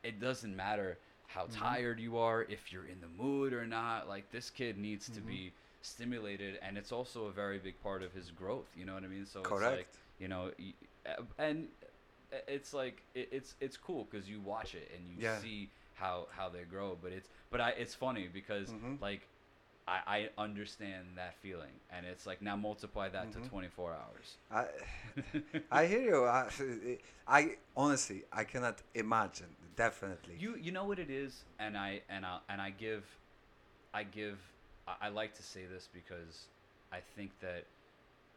[0.02, 1.52] it doesn't matter how Mhm.
[1.52, 4.08] tired you are, if you're in the mood or not.
[4.08, 5.26] Like this kid needs to Mhm.
[5.26, 8.68] be stimulated, and it's also a very big part of his growth.
[8.76, 9.26] You know what I mean?
[9.26, 9.96] So it's like, Correct.
[10.18, 10.50] you know,
[11.06, 11.68] uh, and
[12.48, 15.38] it's like it, it's it's cool because you watch it and you Yeah.
[15.38, 16.96] see how how they grow.
[17.00, 19.00] But it's but I it's funny because Mhm.
[19.00, 19.28] like
[19.86, 23.42] I, I understand that feeling, and it's like now multiply that Mhm.
[23.42, 24.36] to 24 hours.
[24.50, 24.66] I,
[25.72, 26.24] I hear you.
[26.24, 26.48] I,
[27.26, 29.56] I honestly, I cannot imagine.
[29.76, 30.36] Definitely.
[30.38, 33.04] You you know what it is, and I and I and I give,
[33.92, 34.38] I give,
[34.86, 36.46] I, I like to say this because
[36.92, 37.64] I think that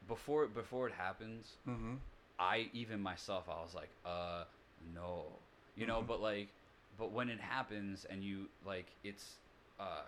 [0.07, 1.95] before before it happens, mm-hmm.
[2.39, 4.45] I even myself I was like, uh,
[4.93, 5.39] no,
[5.75, 6.07] you know, Mhm.
[6.07, 6.49] but like,
[6.97, 9.37] but when it happens and you like, it's,
[9.79, 10.03] uh,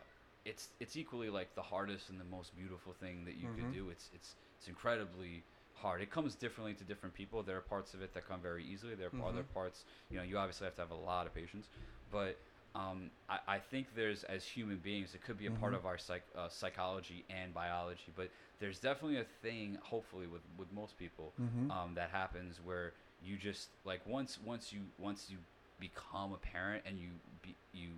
[0.45, 3.55] it's it's equally like the hardest and the most beautiful thing that you Mhm.
[3.55, 3.89] could do.
[3.89, 6.01] It's it's it's incredibly hard.
[6.01, 7.43] It comes differently to different people.
[7.43, 8.95] There are parts of it that come very easily.
[8.95, 9.53] There are other Mhm.
[9.53, 11.67] parts, you know, you obviously have to have a lot of patience,
[12.11, 12.37] but.
[12.75, 15.77] Um, I, I think there's as human beings, it could be a part Mhm.
[15.77, 20.71] of our psych, uh, psychology and biology, but there's definitely a thing, hopefully, with, with
[20.71, 21.71] most people, Mm-hmm.
[21.71, 22.93] um, that happens where
[23.23, 25.37] you just like once once you once you
[25.79, 27.09] become a parent and you
[27.41, 27.89] be, you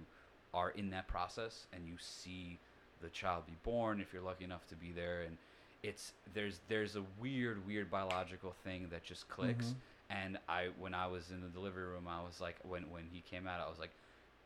[0.54, 2.58] are in that process and you see
[3.02, 5.38] the child be born if you're lucky enough to be there and
[5.84, 9.76] it's there's there's a weird weird biological thing that just clicks Mhm.
[10.10, 13.19] and I when I was in the delivery room I was like when when he
[13.22, 13.91] came out I was like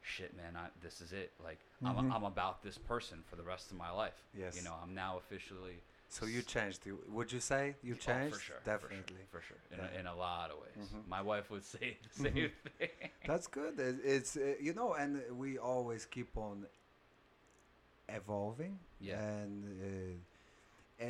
[0.02, 2.14] shit man I, this is it like I'm, Mhm.
[2.16, 4.56] I'm about this person for the rest of my life Yes.
[4.56, 5.82] you know I'm now officially
[6.16, 6.82] So you changed.
[7.18, 8.36] Would you say you Oh, changed?
[8.36, 9.24] for sure, Definitely.
[9.32, 9.80] for sure, for sure.
[9.80, 9.98] In, Yeah.
[9.98, 10.88] a, in a lot of ways.
[10.94, 11.08] Mhm.
[11.08, 12.52] My wife would say the same Mhm.
[12.78, 13.10] thing.
[13.30, 13.80] That's good.
[13.80, 15.12] It- It's uh, you know, and
[15.44, 16.68] we always keep on
[18.10, 18.80] evolving.
[19.00, 19.20] Yeah.
[19.22, 19.66] And
[21.02, 21.08] uh, uh,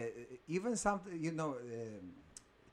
[0.48, 2.14] even something, you know, um,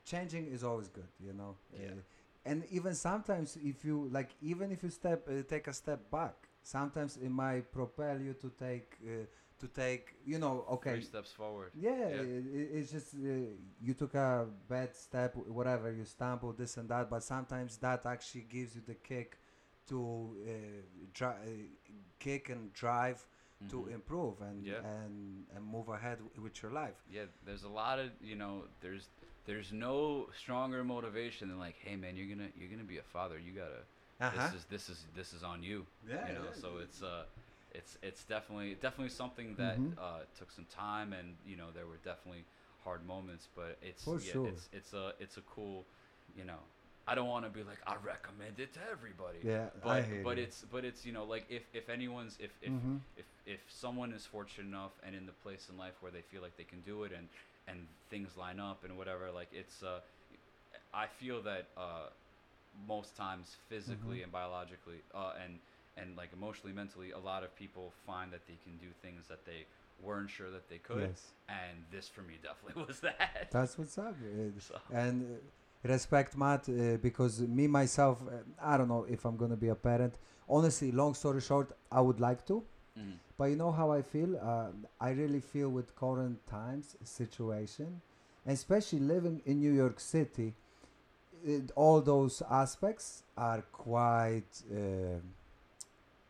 [0.05, 1.07] changing is always good.
[1.19, 1.55] You know.
[1.73, 1.87] Yeah.
[1.89, 2.01] Uh,
[2.45, 6.35] and even sometimes, if you like, even if you step uh, take a step back,
[6.63, 9.25] sometimes it might propel you to take uh,
[9.61, 10.05] to take.
[10.25, 10.93] You know, okay.
[10.95, 11.71] Three steps forward.
[11.75, 12.21] Yeah, Yeah.
[12.21, 13.19] i- i- it's just uh,
[13.87, 18.45] you took a bad step, whatever, you stumbled, this and that, but sometimes that actually
[18.55, 19.29] gives you the kick
[19.89, 19.99] to
[20.51, 21.35] uh, uh,
[22.19, 23.19] kick and drive
[23.69, 23.93] to Mhm.
[23.93, 24.81] improve and, Yeah.
[24.95, 26.97] and and move ahead w- with your life.
[27.15, 29.05] Yeah, there's a lot of you know, there's
[29.45, 33.37] there's no stronger motivation than like, hey man, you're gonna you're gonna be a father.
[33.37, 33.81] You gotta
[34.19, 34.31] Uh-huh.
[34.37, 35.85] this is this is this is on you.
[36.07, 36.61] Yeah, you know, yeah.
[36.63, 37.25] so it's uh
[37.73, 39.97] it's it's definitely definitely something that Mhm.
[39.97, 42.45] uh, took some time and you know there were definitely
[42.83, 44.43] hard moments, but it's yeah, sure.
[44.43, 45.87] it's it's a it's a cool,
[46.33, 46.59] you know.
[47.07, 49.45] I don't want to be like I recommend it to everybody.
[49.45, 50.37] Yeah, I but but you.
[50.37, 53.01] it's but it's you know like if if anyone's if if Mhm.
[53.15, 56.41] if if someone is fortunate enough and in the place in life where they feel
[56.41, 57.27] like they can do it and
[57.67, 59.31] and things line up and whatever.
[59.31, 59.99] Like it's uh,
[60.93, 62.09] I feel that uh,
[62.87, 64.23] most times physically Mhm.
[64.23, 65.59] and biologically uh, and
[65.97, 69.45] and like emotionally, mentally, a lot of people find that they can do things that
[69.45, 69.65] they
[70.01, 71.01] weren't sure that they could.
[71.09, 71.21] Yes.
[71.49, 73.47] And this for me definitely was that.
[73.51, 74.15] That's what's up.
[74.59, 78.31] So- and uh, respect Matt uh, because me myself, uh,
[78.61, 80.13] I don't know if I'm gonna be a parent.
[80.49, 82.63] Honestly, long story short, I would like to,
[82.99, 83.17] Mhm.
[83.37, 84.31] but you know how I feel.
[84.37, 88.01] Uh, I really feel with current times situation,
[88.45, 90.53] and especially living in New York City,
[91.43, 95.19] it, all those aspects are quite uh,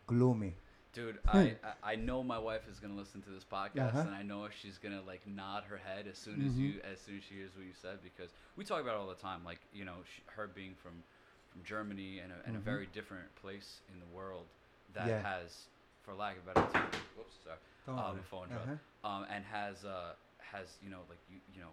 [0.07, 0.55] gloomy.
[0.93, 3.99] Dude, I, I I know my wife is gonna listen to this podcast, Uh-huh.
[4.07, 6.59] and I know she's gonna like nod her head as soon as Mhm.
[6.59, 9.07] you as soon as she hears what you said because we talk about it all
[9.07, 9.43] the time.
[9.45, 11.03] Like you know, sh her being from
[11.49, 12.63] from Germany and a, and a Mhm.
[12.63, 14.47] very different place in the world
[14.93, 15.21] that Yeah.
[15.21, 15.67] has,
[16.03, 18.47] for lack of a better term, whoops, sorry, um, phone.
[18.51, 19.09] Uh-huh.
[19.09, 21.71] um, and has uh has you know like you you know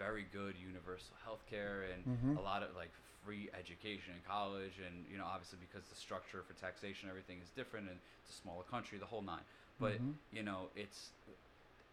[0.00, 2.38] very good universal health care and Mhm.
[2.40, 2.92] a lot of like
[3.24, 7.50] free education in college and you know obviously because the structure for taxation everything is
[7.50, 9.44] different and it's a smaller country the whole nine
[9.78, 10.14] but Mhm.
[10.32, 11.12] you know it's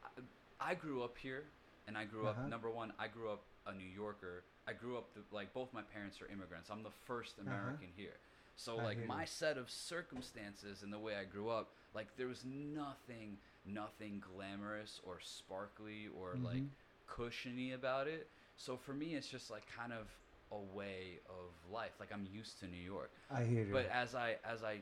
[0.04, 1.44] I, I grew up here
[1.88, 2.32] and I grew Uh-huh.
[2.32, 5.74] up number one I grew up a New Yorker I grew up the, like both
[5.74, 8.18] my parents are immigrants I'm the first American here
[8.56, 8.84] so Uh-huh.
[8.84, 9.26] I like my you.
[9.26, 15.00] set of circumstances and the way I grew up like there was nothing nothing glamorous
[15.04, 16.70] or sparkly or like Mhm.
[17.08, 18.28] Cushiony about it.
[18.58, 20.08] So for me, it's just like kind of
[20.52, 21.92] a way of life.
[22.00, 23.74] Like I'm used to New York, I hear you.
[23.74, 24.80] but as I as I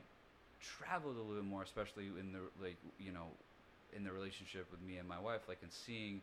[0.60, 3.26] traveled a little bit more, especially in the like you know,
[3.94, 6.22] in the relationship with me and my wife, like and seeing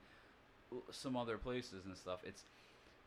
[0.91, 2.43] some other places and stuff, it's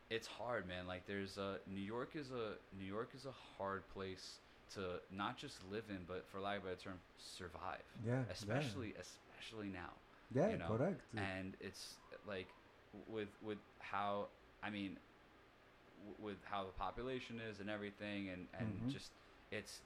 [0.09, 0.87] it's hard, man.
[0.87, 4.39] Like there's a New York is a New York is a hard place
[4.75, 7.83] to not just live in, but for lack of a better term, survive.
[8.05, 8.23] yeah, yeah.
[8.31, 9.91] Especially especially now
[10.33, 11.01] yeah, you know, correct.
[11.15, 11.95] and it's
[12.27, 12.47] like
[13.07, 14.29] with with how
[14.63, 14.99] I mean
[16.19, 18.91] with how the population is and everything and and Mhm.
[18.91, 19.11] just
[19.51, 19.81] it's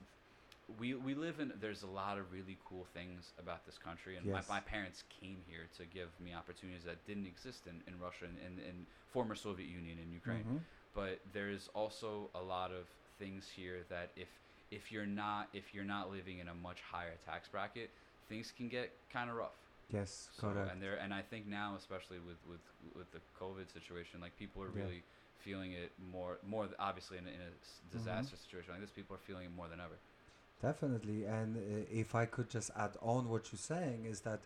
[0.80, 4.26] we we live in there's a lot of really cool things about this country and
[4.26, 4.48] Yes.
[4.48, 8.26] my, my parents came here to give me opportunities that didn't exist in, in Russia
[8.26, 10.66] and in, in former Soviet Union and Ukraine Mhm.
[10.94, 12.88] but there's also a lot of
[13.18, 14.30] things here that if
[14.72, 17.92] if you're not if you're not living in a much higher tax bracket
[18.28, 19.58] things can get kind of rough
[19.90, 20.72] Yes, so, correct.
[20.72, 22.62] and there, and I think now, especially with with
[22.96, 24.84] with the COVID situation, like people are Yeah.
[24.84, 25.04] really
[25.38, 27.52] feeling it more, more obviously in a, in a
[27.98, 27.98] Mm-hmm.
[27.98, 29.98] disaster situation like this, people are feeling it more than ever.
[30.62, 34.42] Definitely, and uh, if I could just add on what you're saying is that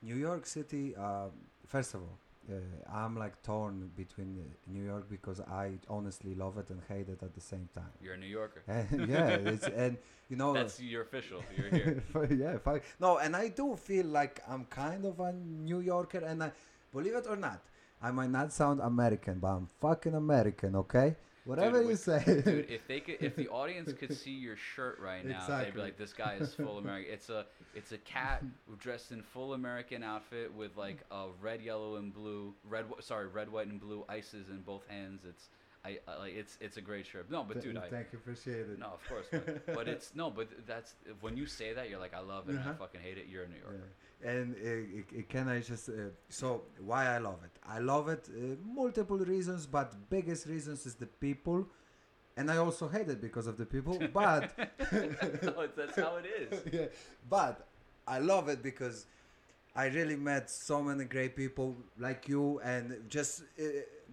[0.00, 0.94] New York City.
[0.94, 1.32] Um,
[1.66, 2.18] first of all,
[2.50, 2.54] uh,
[2.92, 7.22] I'm like torn between uh, New York because I honestly love it and hate it
[7.22, 7.90] at the same time.
[8.00, 8.62] You're a New Yorker.
[8.68, 9.96] And yeah, it's, and
[10.28, 10.52] you know.
[10.52, 11.42] That's your official.
[11.56, 12.02] You're here.
[12.30, 12.82] yeah, fuck.
[13.00, 16.52] No, and I do feel like I'm kind of a New Yorker, and I,
[16.92, 17.62] believe it or not,
[18.00, 21.16] I might not sound American, but I'm fucking American, okay?
[21.46, 22.22] Whatever you with- say.
[22.24, 25.80] Dude, if they could, if the audience could see your shirt right now, they'd be
[25.80, 28.42] like, "This guy is full American." It's a, it's a cat
[28.78, 33.50] dressed in full American outfit with like a red, yellow, and blue, red, sorry, red,
[33.50, 35.22] white, and blue ices in both hands.
[35.28, 35.48] It's,
[35.86, 37.26] I, I like, it's, it's a great trip.
[37.36, 38.78] No, but Th- dude, I, thank you, appreciate it.
[38.84, 39.46] No, of course, but,
[39.78, 40.90] but it's no, but that's
[41.24, 42.82] when you say that you're like, I love it, and I Uh-huh.
[42.84, 43.26] fucking hate it.
[43.32, 43.88] You're a New Yorker.
[44.24, 44.30] Yeah.
[44.32, 44.68] And uh,
[45.18, 45.92] uh, can I just uh,
[46.40, 46.46] so
[46.90, 47.54] why I love it?
[47.76, 48.38] I love it uh,
[48.82, 51.58] multiple reasons, but biggest reasons is the people,
[52.38, 53.96] and I also hate it because of the people.
[54.22, 54.42] But
[55.48, 56.50] no, it's, that's how it is.
[56.78, 56.86] yeah,
[57.36, 57.54] but
[58.16, 58.96] I love it because
[59.84, 61.68] I really met so many great people
[62.06, 62.84] like you, and
[63.16, 63.64] just uh,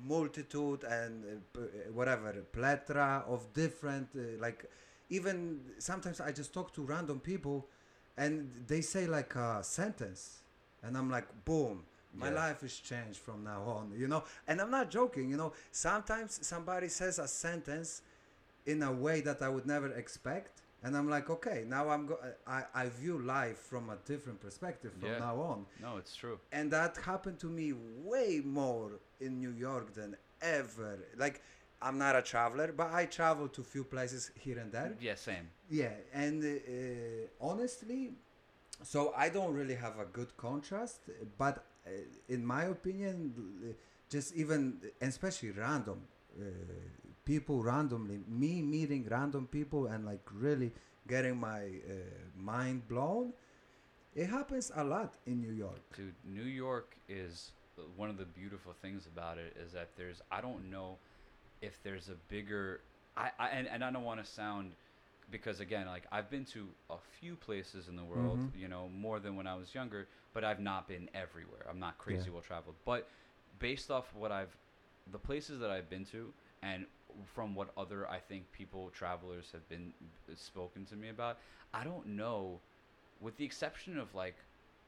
[0.05, 1.23] multitude and
[1.57, 4.65] uh, uh, whatever plethora of different uh, like
[5.09, 7.67] even sometimes I just talk to random people,
[8.17, 10.41] and they say like a sentence,
[10.81, 11.83] and I'm like boom.
[12.15, 12.35] My Yeah.
[12.45, 15.29] life is changed from now on, you know, and I'm not joking.
[15.29, 18.01] You know, sometimes somebody says a sentence
[18.65, 20.61] in a way that I would never expect.
[20.83, 24.91] And I'm like, okay, now I'm go- I, I view life from a different perspective
[24.99, 25.19] from Yeah.
[25.19, 25.65] now on.
[25.81, 26.37] No, it's true.
[26.51, 27.73] And that happened to me
[28.03, 28.91] way more
[29.25, 30.99] in New York than ever.
[31.17, 31.41] Like,
[31.81, 34.93] I'm not a traveler, but I travel to few places here and there.
[35.01, 35.49] Yeah, same.
[35.69, 38.11] Yeah, and uh, honestly,
[38.83, 40.99] so I don't really have a good contrast,
[41.37, 41.89] but uh,
[42.29, 43.75] in my opinion,
[44.09, 46.01] just even, and especially random
[46.39, 46.43] uh,
[47.25, 50.71] people randomly, me meeting random people and like really
[51.07, 51.93] getting my uh,
[52.37, 53.33] mind blown,
[54.15, 55.81] it happens a lot in New York.
[55.95, 57.51] Dude, New York is
[57.95, 60.97] one of the beautiful things about it is that there's I don't know
[61.61, 62.81] if there's a bigger
[63.15, 64.71] I, I and, and I don't want to sound
[65.31, 68.59] because again like I've been to a few places in the world Mhm.
[68.59, 71.97] you know more than when I was younger but I've not been everywhere I'm not
[71.97, 72.33] crazy Yeah.
[72.33, 73.07] well traveled but
[73.59, 74.55] based off what I've,
[75.11, 76.85] the places that I've been to, and
[77.25, 79.93] from what other I think people travelers have been
[80.35, 81.37] spoken to me about,
[81.73, 82.59] I don't know,
[83.19, 84.35] with the exception of like,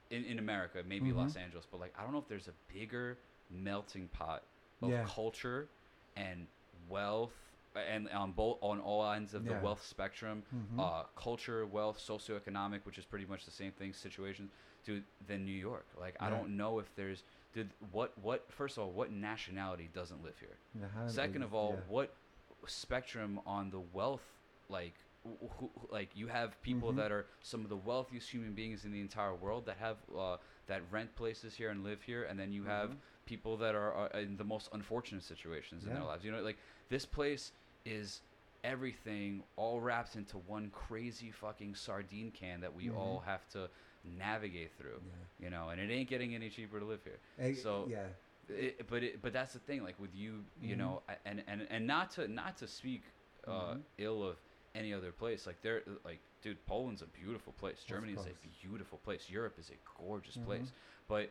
[0.09, 1.15] in in America maybe Mhm.
[1.17, 3.17] Los Angeles, but like I don't know if there's a bigger
[3.49, 4.43] melting pot
[4.81, 5.05] of Yeah.
[5.07, 5.67] culture
[6.15, 6.47] and
[6.89, 7.33] wealth
[7.75, 9.61] and on both on all ends of the Yeah.
[9.61, 10.79] wealth spectrum Mhm.
[10.79, 14.51] uh, culture, wealth, socioeconomic, which is pretty much the same thing, situations,
[14.85, 15.85] dude, than New York.
[15.97, 20.23] Like, I don't know if there's, dude, what, what, first of all, what nationality doesn't
[20.23, 20.57] live here?
[21.07, 21.81] Second of all, yeah.
[21.89, 22.15] what
[22.65, 24.23] spectrum on the wealth,
[24.69, 24.95] like,
[25.25, 26.97] who, who, like you have people Mhm.
[26.97, 30.37] that are some of the wealthiest human beings in the entire world that have, uh,
[30.67, 32.97] that rent places here and live here, and then you have Mhm.
[33.25, 36.23] people that are, are in the most unfortunate situations in their lives.
[36.23, 36.57] You know, like
[36.89, 37.51] this place
[37.85, 38.21] is
[38.63, 43.25] everything all wrapped into one crazy fucking sardine can that we all Mhm.
[43.25, 43.69] have to
[44.03, 45.01] navigate through.
[45.05, 45.45] Yeah.
[45.45, 47.19] You know, and it ain't getting any cheaper to live here.
[47.39, 48.07] Eh, so- yeah,
[48.47, 49.83] It, but it, but that's the thing.
[49.83, 50.77] Like with you, you Mhm.
[50.77, 53.01] know, and and and not to not to speak
[53.47, 53.83] uh, Mhm.
[53.99, 54.37] ill of
[54.75, 55.47] any other place.
[55.47, 57.83] Like they're like, dude, Poland's a beautiful place.
[57.87, 59.29] Germany is a beautiful place.
[59.29, 60.45] Europe is a gorgeous Mhm.
[60.45, 60.71] place.
[61.07, 61.29] But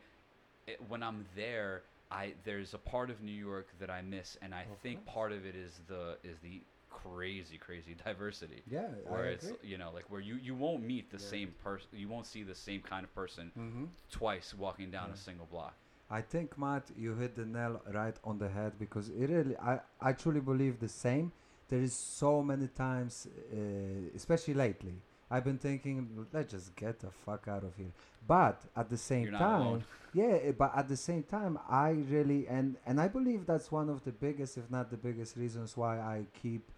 [0.67, 4.53] it, when I'm there, I there's a part of New York that I miss, and
[4.53, 5.13] I Of think course.
[5.15, 8.87] part of it is the is the crazy crazy diversity yeah.
[9.05, 9.69] where I it's agree.
[9.71, 11.29] you know like where you you won't meet the Yeah.
[11.35, 13.89] same person you won't see the same kind of person Mhm.
[14.09, 15.73] twice walking down a single block
[16.09, 19.79] I think Matt, you hit the nail right on the head because it really, I,
[19.99, 21.31] I truly believe the same.
[21.69, 24.93] There is so many times, uh, especially lately,
[25.29, 27.91] I've been thinking, let's just get the fuck out of here.
[28.27, 32.77] But at the same time, yeah, eh, but at the same time, I really and
[32.85, 36.25] and I believe that's one of the biggest, if not the biggest, reasons why I
[36.41, 36.71] keep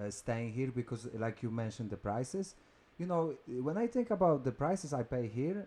[0.00, 2.54] uh, staying here because, like you mentioned, the prices.
[2.98, 5.66] You know, when I think about the prices I pay here,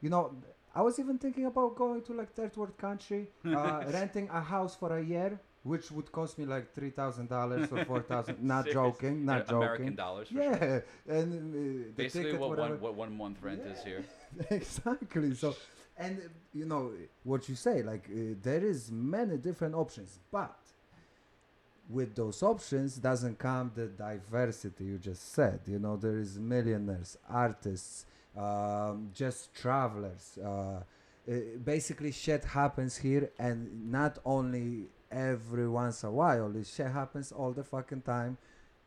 [0.00, 0.34] you know,
[0.74, 4.74] I was even thinking about going to like third world country, uh, renting a house
[4.74, 8.42] for a year, which would cost me like three thousand dollars or four thousand.
[8.42, 9.56] Not joking, not joking.
[9.56, 10.84] American dollars for yeah, sure.
[11.08, 12.74] and uh, basically ticket, what whatever.
[12.74, 14.04] one what one month rent is here
[14.50, 15.34] exactly.
[15.34, 15.54] So,
[15.96, 16.92] and uh, you know
[17.22, 20.56] what you say, like uh, there is many different options, but
[21.88, 25.60] with those options doesn't come the diversity you just said.
[25.66, 28.06] You know, there is millionaires, artists,
[28.36, 30.38] um, just travelers.
[30.42, 30.48] Uh,
[31.30, 36.48] uh, basically, shit happens here, and not only every once a while.
[36.50, 38.38] This shit happens all the fucking time,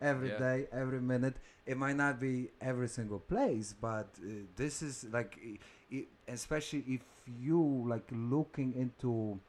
[0.02, 0.40] every Yeah.
[0.40, 1.36] day, every minute.
[1.66, 5.60] It might not be every single place, but uh, this is like, i-
[5.96, 7.02] i- especially if
[7.40, 9.40] you like looking into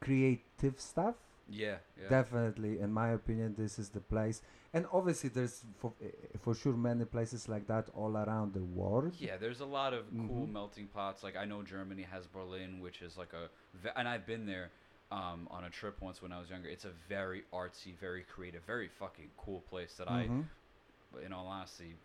[0.00, 1.14] creative stuff.
[1.50, 4.42] yeah yeah Definitely, in my opinion, this is the place.
[4.74, 6.08] And obviously, there's for, eh,
[6.42, 9.14] for sure many places like that all around the world.
[9.18, 10.52] Yeah, there's a lot of cool Mhm.
[10.52, 11.22] melting pots.
[11.22, 13.48] Like I know Germany has Berlin, which is like a,
[13.98, 14.70] and I've been there
[15.10, 16.68] um, on a trip once when I was younger.
[16.68, 20.48] It's a very artsy, very creative, very fucking cool place that Mhm.
[21.16, 21.96] I, in all honesty,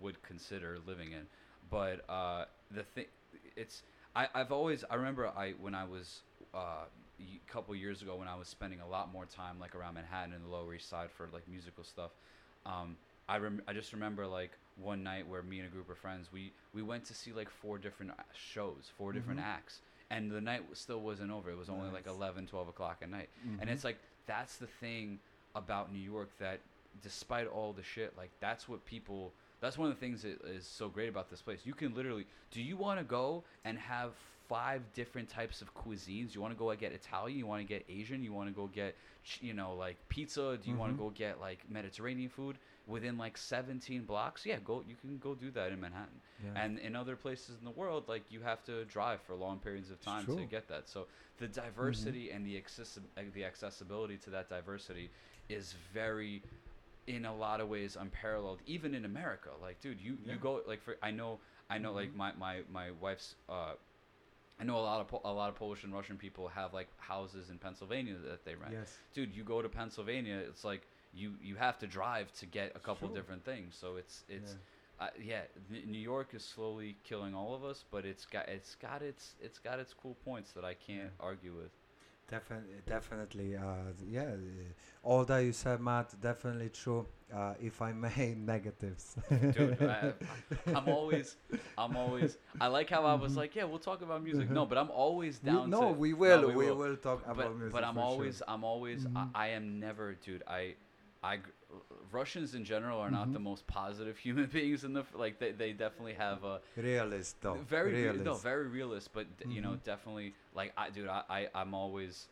[0.00, 1.26] would consider living in.
[1.70, 3.06] But uh, the thing,
[3.56, 3.82] it's
[4.14, 6.22] I, I've always I remember I when I was
[6.54, 6.84] uh,
[7.20, 10.32] a couple years ago when I was spending a lot more time like around Manhattan
[10.34, 12.12] and the Lower East Side for like musical stuff.
[12.66, 12.96] Um,
[13.28, 16.28] I rem- I just remember like one night where me and a group of friends
[16.32, 19.42] we we went to see like four different uh, shows, 4 different Mhm.
[19.42, 19.80] acts,
[20.12, 21.50] and the night still wasn't over.
[21.50, 22.14] It was only like Nice.
[22.14, 23.72] 11, 12 o'clock at night, and Mhm.
[23.72, 25.18] it's like that's the thing
[25.54, 26.60] about New York that
[27.02, 29.32] despite all the shit, like that's what people.
[29.60, 31.64] That's one of the things that is so great about this place.
[31.64, 32.26] You can literally.
[32.50, 34.12] Do you want to go and have
[34.48, 36.34] five different types of cuisines?
[36.34, 37.38] You want to go and get Italian?
[37.38, 38.22] You want to get Asian?
[38.24, 38.96] You want to go get,
[39.40, 40.58] you know, like pizza?
[40.62, 40.96] Do you want Mhm.
[40.96, 44.44] to go get like Mediterranean food within like 17 blocks?
[44.44, 44.82] Yeah, go.
[44.86, 46.20] You can go do that in Manhattan.
[46.44, 46.62] Yeah.
[46.62, 49.90] And in other places in the world, like you have to drive for long periods
[49.90, 50.88] of time to get that.
[50.88, 51.06] So
[51.38, 55.10] the diversity and the accessi- uh, the accessibility to that diversity
[55.48, 56.42] is very,
[57.06, 58.60] in a lot of ways, unparalleled.
[58.66, 60.32] Even in America, like dude, you Yeah.
[60.34, 61.38] you go like for I know
[61.70, 62.16] I know like Mhm.
[62.16, 63.36] my my my wife's.
[63.48, 63.74] Uh,
[64.60, 66.88] I know a lot of Po- a lot of Polish and Russian people have like
[67.00, 68.72] houses in Pennsylvania that they rent.
[68.72, 68.96] yes.
[69.12, 72.78] Dude, you go to Pennsylvania, it's like you you have to drive to get a
[72.80, 73.16] couple Sure.
[73.16, 73.76] different things.
[73.80, 74.56] So it's it's
[75.00, 75.06] yeah.
[75.06, 75.42] uh, yeah,
[75.86, 79.58] New York is slowly killing all of us, but it's got it's got its it's
[79.58, 81.26] got its cool points that I can't Yeah.
[81.30, 81.70] argue with.
[82.30, 83.56] Definitely, definitely.
[83.56, 84.30] Uh, yeah,
[85.02, 87.04] all that you said, Matt, definitely true.
[87.34, 89.16] Uh, if I may, negatives.
[89.28, 90.12] Dude, I,
[90.74, 91.36] I'm always
[91.76, 93.36] I'm always I like how I was Mhm.
[93.36, 94.48] like, yeah, we'll talk about music.
[94.50, 96.46] No, but I'm always We- down no, to we will.
[96.48, 96.76] we we, will.
[96.76, 96.96] will.
[96.96, 97.72] talk about but, music.
[97.72, 98.08] but I'm for sure.
[98.08, 99.16] always I'm always Mhm.
[99.34, 100.74] I, I am never dude I
[101.22, 101.38] I
[102.10, 103.32] Russians in general are not Mhm.
[103.34, 107.58] the most positive human beings in the like they, they definitely have a realist, though.
[107.68, 108.24] very realist.
[108.24, 109.82] no very realist but d- you know Mhm.
[109.84, 112.28] definitely like I dude I, I I'm always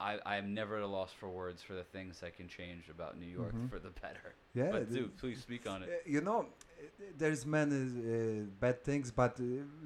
[0.00, 2.88] I I am never at a loss for words for the things that can change
[2.88, 3.68] about New York Mhm.
[3.70, 4.34] for the better.
[4.54, 5.88] Yeah, but dude, please speak on it.
[6.06, 9.44] You know, uh, there's many uh, bad things, but uh,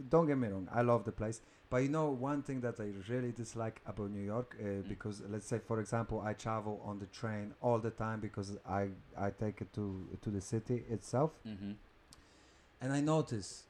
[0.09, 0.69] don't get me wrong.
[0.73, 1.41] I love the place.
[1.71, 4.89] But you know, one thing that I really dislike about New York, uh, Mm.
[4.89, 8.89] because let's say, for example, I travel on the train all the time because I
[9.17, 9.85] I take it to
[10.23, 11.73] to the city itself, Mm-hmm.
[12.81, 13.65] and I notice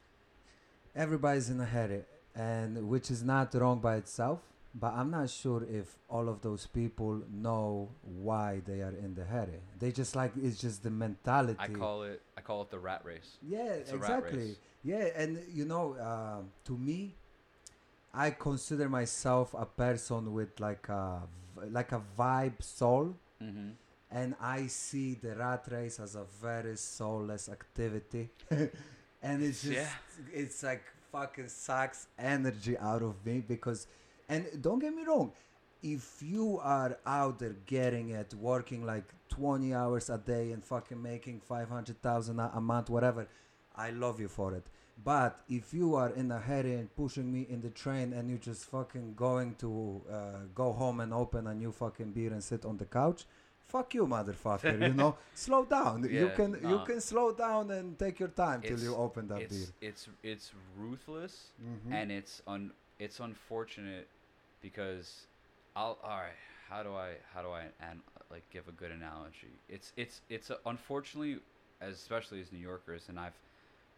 [0.94, 4.40] everybody's in a hurry, and which is not wrong by itself.
[4.74, 9.24] But I'm not sure if all of those people know why they are in the
[9.24, 9.60] hurry.
[9.78, 11.58] They just like it's just the mentality.
[11.58, 13.38] I call it I call it the rat race.
[13.42, 14.38] Yeah, It's exactly.
[14.38, 14.56] race.
[14.84, 17.16] Yeah, and you know, uh, to me,
[18.12, 21.22] I consider myself a person with like a
[21.70, 23.70] like a vibe soul, Mm-hmm.
[24.10, 29.88] and I see the rat race as a very soulless activity, and it's just Yeah.
[30.32, 30.82] it's like
[31.12, 33.86] fucking sucks energy out of me because,
[34.28, 35.32] and don't get me wrong.
[35.82, 41.00] If you are out there getting it, working like 20 hours a day and fucking
[41.00, 43.28] making 500,000 a a month, whatever,
[43.76, 44.66] I love you for it.
[45.02, 48.38] But if you are in a hurry and pushing me in the train and you're
[48.38, 50.16] just fucking going to uh,
[50.54, 53.24] go home and open a new fucking beer and sit on the couch,
[53.60, 54.80] fuck you, motherfucker.
[54.80, 56.02] you know, slow down.
[56.02, 59.42] you Yeah, can you can slow down and take your time till you open that
[59.42, 59.68] It's beer.
[59.80, 61.92] it's it's ruthless Mhm.
[61.92, 64.08] and it's un it's unfortunate
[64.60, 65.26] because
[65.76, 66.32] I'll all right.
[66.68, 69.52] How do I how do I and like give a good analogy?
[69.68, 71.38] It's it's it's a, unfortunately,
[71.80, 73.38] especially as New Yorkers, and I've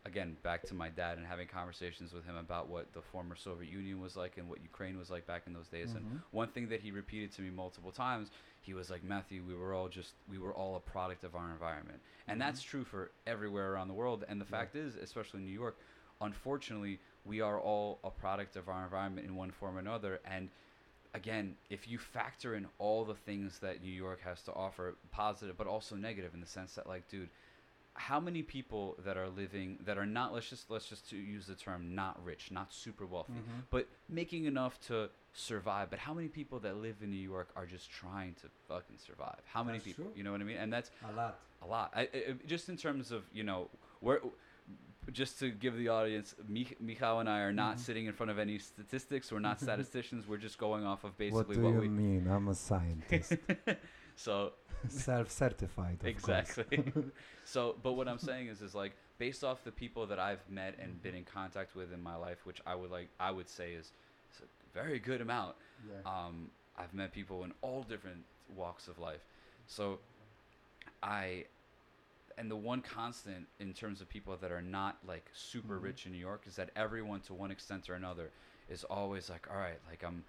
[0.06, 3.70] again back to my dad and having conversations with him about what the former Soviet
[3.70, 5.94] Union was like and what Ukraine was like back in those days.
[5.94, 6.22] And Mhm.
[6.30, 8.30] one thing that he repeated to me multiple times,
[8.62, 11.50] he was like, Matthew, we were all just we were all a product of our
[11.50, 12.40] environment, and Mhm.
[12.40, 14.24] that's true for everywhere around the world.
[14.28, 14.56] And the Yeah.
[14.56, 15.78] fact is, especially in New York,
[16.20, 20.20] unfortunately, we are all a product of our environment in one form or another.
[20.24, 20.50] And
[21.14, 25.56] again, if you factor in all the things that New York has to offer, positive
[25.56, 27.30] but also negative, in the sense that, like, dude,
[28.08, 31.54] how many people that are living that are not let's just let's just use the
[31.54, 33.64] term not rich, not super wealthy, Mhm.
[33.70, 35.90] but making enough to survive.
[35.90, 39.40] But how many people that live in New York are just trying to fucking survive?
[39.54, 40.04] How many That's people?
[40.06, 40.14] true.
[40.16, 40.56] You know what I mean?
[40.56, 41.38] And that's A lot.
[41.62, 41.92] a lot.
[41.94, 43.68] I, I, just in terms of you know
[44.00, 44.20] where.
[45.12, 47.80] Just to give the audience, Mich- Michał and I are not Mhm.
[47.80, 49.32] sitting in front of any statistics.
[49.32, 50.28] We're not statisticians.
[50.28, 51.88] We're just going off of basically What do what, you we.
[51.88, 52.28] mean?
[52.28, 53.32] I'm a scientist,
[54.16, 54.52] So
[54.88, 55.98] self-certified.
[56.04, 56.84] Exactly.
[57.44, 60.76] so, but what I'm saying is, is like based off the people that I've met
[60.80, 63.72] and been in contact with in my life, which I would like, I would say
[63.72, 63.92] is,
[64.32, 65.56] is a very good amount.
[65.88, 66.10] Yeah.
[66.10, 68.24] Um, I've met people in all different
[68.56, 69.20] walks of life.
[69.66, 69.98] So,
[71.02, 71.44] I,
[72.38, 75.82] and the one constant in terms of people that are not like super Mhm.
[75.82, 78.30] rich in New York is that everyone, to one extent or another,
[78.68, 80.24] is always like, all right, like I'm,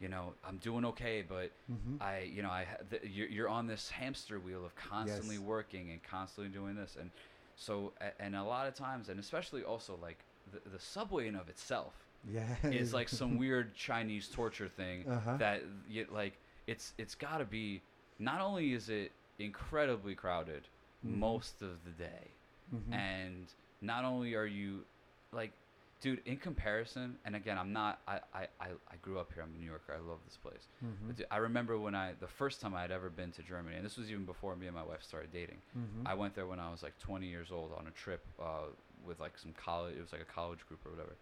[0.00, 2.00] you know, I'm doing okay, but Mhm.
[2.00, 5.44] I, you know, I ha- th- you're, you're on this hamster wheel of constantly Yes.
[5.44, 7.10] working and constantly doing this, and
[7.56, 10.18] so and a lot of times, and especially also like
[10.52, 11.94] the, the subway in of itself
[12.30, 12.56] yeah.
[12.64, 15.36] is like some weird Chinese torture thing Uh-huh.
[15.38, 16.34] that you, like
[16.66, 17.82] it's it's got to be.
[18.18, 20.68] Not only is it incredibly crowded
[21.06, 21.18] Mhm.
[21.18, 22.30] most of the day,
[22.74, 22.92] Mhm.
[22.92, 23.46] and
[23.80, 24.84] not only are you
[25.32, 25.52] like
[26.00, 29.54] dude in comparison and again i'm not I, I i I grew up here i'm
[29.54, 31.06] a new yorker i love this place Mhm.
[31.06, 33.76] but dude, i remember when i the first time i had ever been to germany
[33.76, 36.06] and this was even before me and my wife started dating Mhm.
[36.06, 38.66] i went there when i was like 20 years old on a trip uh,
[39.06, 41.16] with like some college it was like a college group or whatever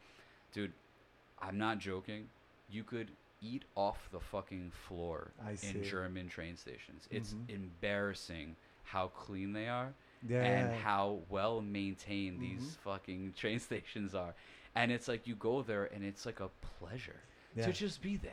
[0.52, 0.72] dude
[1.40, 2.28] i'm not joking
[2.68, 3.10] you could
[3.40, 5.30] eat off the fucking floor
[5.62, 7.48] in german train stations it's Mhm.
[7.50, 9.94] embarrassing how clean they are
[10.26, 10.42] yeah.
[10.42, 12.76] and how well maintained these Mhm.
[12.82, 14.34] fucking train stations are.
[14.74, 16.48] And it's like you go there and it's like a
[16.78, 17.20] pleasure
[17.56, 17.64] yeah.
[17.64, 18.32] to just be there.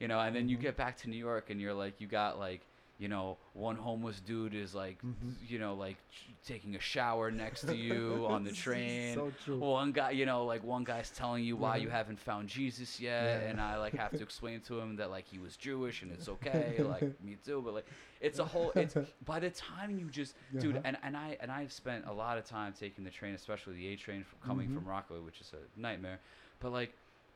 [0.00, 0.62] You know, and then you Mhm.
[0.62, 2.66] get back to New York and you're like you got like,
[2.98, 5.34] you know, one homeless dude is like Mhm.
[5.48, 9.14] you know, like ch- taking a shower next to you on the train.
[9.14, 9.58] so true.
[9.58, 11.92] One guy, you know, like one guy's telling you why you Mhm.
[11.92, 13.48] haven't found Jesus yet, Yeah.
[13.50, 16.28] and I like have to explain to him that like he was Jewish and it's
[16.28, 17.86] okay, like me too, but like
[18.20, 18.72] it's a whole.
[18.74, 20.82] It's by the time you just, dude, Uh-huh.
[20.84, 23.86] and and I and I've spent a lot of time taking the train, especially the
[23.92, 24.88] A train from coming from Mhm.
[24.88, 26.18] Rockaway, which is a nightmare.
[26.58, 26.92] But like,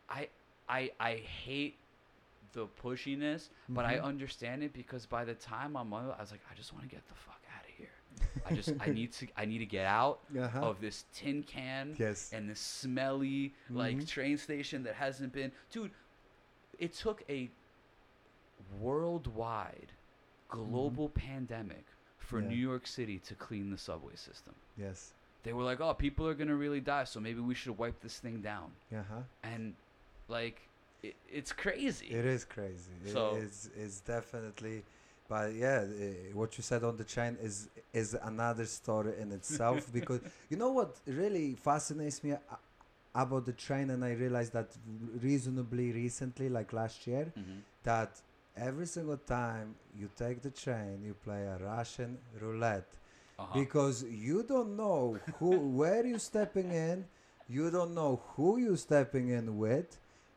[0.09, 0.29] I
[0.69, 1.77] I I hate
[2.53, 4.03] the pushiness, but I Mhm.
[4.05, 6.95] understand it because by the time I'm on, I was like, I just want to
[6.95, 7.89] get the fuck out of here.
[8.47, 10.61] I just I need to I need to get out Uh-huh.
[10.61, 12.33] of this tin can yes.
[12.33, 14.09] and this smelly like Mhm.
[14.09, 15.93] train station that hasn't been dude
[16.79, 17.51] it took a
[18.81, 19.93] worldwide
[20.49, 21.85] global pandemic
[22.19, 22.51] for Mm-hmm.
[22.51, 22.57] Yeah.
[22.57, 24.55] New York City to clean the subway system.
[24.77, 25.13] yes.
[25.45, 27.99] They were like, "Oh, people are going to really die, so maybe we should wipe
[28.01, 29.23] this thing down." Uh-huh.
[29.43, 29.75] And
[30.29, 30.69] like
[31.03, 32.07] it, it's crazy.
[32.07, 32.93] It is crazy.
[33.05, 34.85] It So- is it's definitely
[35.29, 39.91] but yeah, uh, what you said on the train is is another story in itself
[39.99, 42.35] because you know what really fascinates me
[43.15, 44.71] about the train and I realized that
[45.23, 48.21] reasonably recently like last year hmm that
[48.57, 52.93] every single time you take the train you play a Russian roulette
[53.39, 53.59] Uh-huh.
[53.61, 55.51] because you don't know who
[55.81, 57.07] where you stepping in
[57.49, 59.91] you don't know who you stepping in with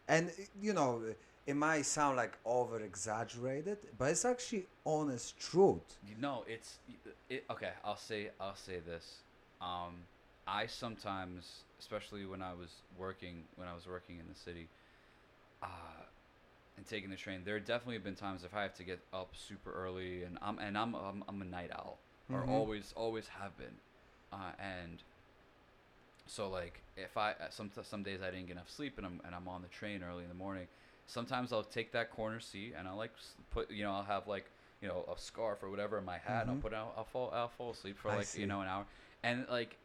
[0.07, 1.01] and you know
[1.45, 6.77] it might sound like over exaggerated but it's actually honest truth You know, it's
[7.29, 7.71] it, okay.
[7.83, 9.23] I'll say I'll say this.
[9.61, 10.05] Um,
[10.45, 14.69] I sometimes, especially when I was working when I was working in the city,
[15.63, 16.03] uh,
[16.77, 19.35] and taking the train, there definitely have been times if I have to get up
[19.35, 21.99] super early, and I'm and I'm I'm, I'm a night owl,
[22.31, 22.49] or Mhm.
[22.49, 23.79] always always have been,
[24.31, 25.03] uh, and
[26.27, 29.21] so like if I uh, some some days I didn't get enough sleep and I'm
[29.25, 30.67] and I'm on the train early in the morning,
[31.07, 33.11] sometimes I'll take that corner seat and I'll like
[33.51, 34.49] put you know I'll have like
[34.81, 36.55] you know a scarf or whatever in my hat and Mhm.
[36.55, 38.41] I'll put out I'll fall I'll fall asleep for I like see.
[38.41, 38.85] you know an hour
[39.23, 39.77] and like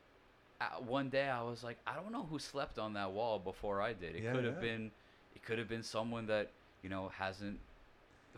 [0.87, 3.93] one day I was like I don't know who slept on that wall before I
[3.93, 4.15] did.
[4.17, 4.61] It Yeah, could have yeah.
[4.61, 4.91] been
[5.35, 6.51] it could have been someone that
[6.83, 7.59] you know hasn't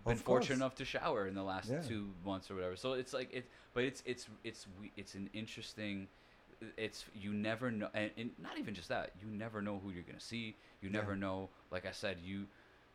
[0.07, 1.82] been fortunate enough to shower in the last Yeah.
[1.82, 2.76] two months or whatever.
[2.76, 6.09] So it's like it, but it's it's it's we- it's an interesting.
[6.77, 9.13] It's you never know, and, and not even just that.
[9.21, 10.57] You never know who you're gonna see.
[10.81, 10.99] You Yeah.
[11.01, 11.49] never know.
[11.71, 12.47] Like I said, you,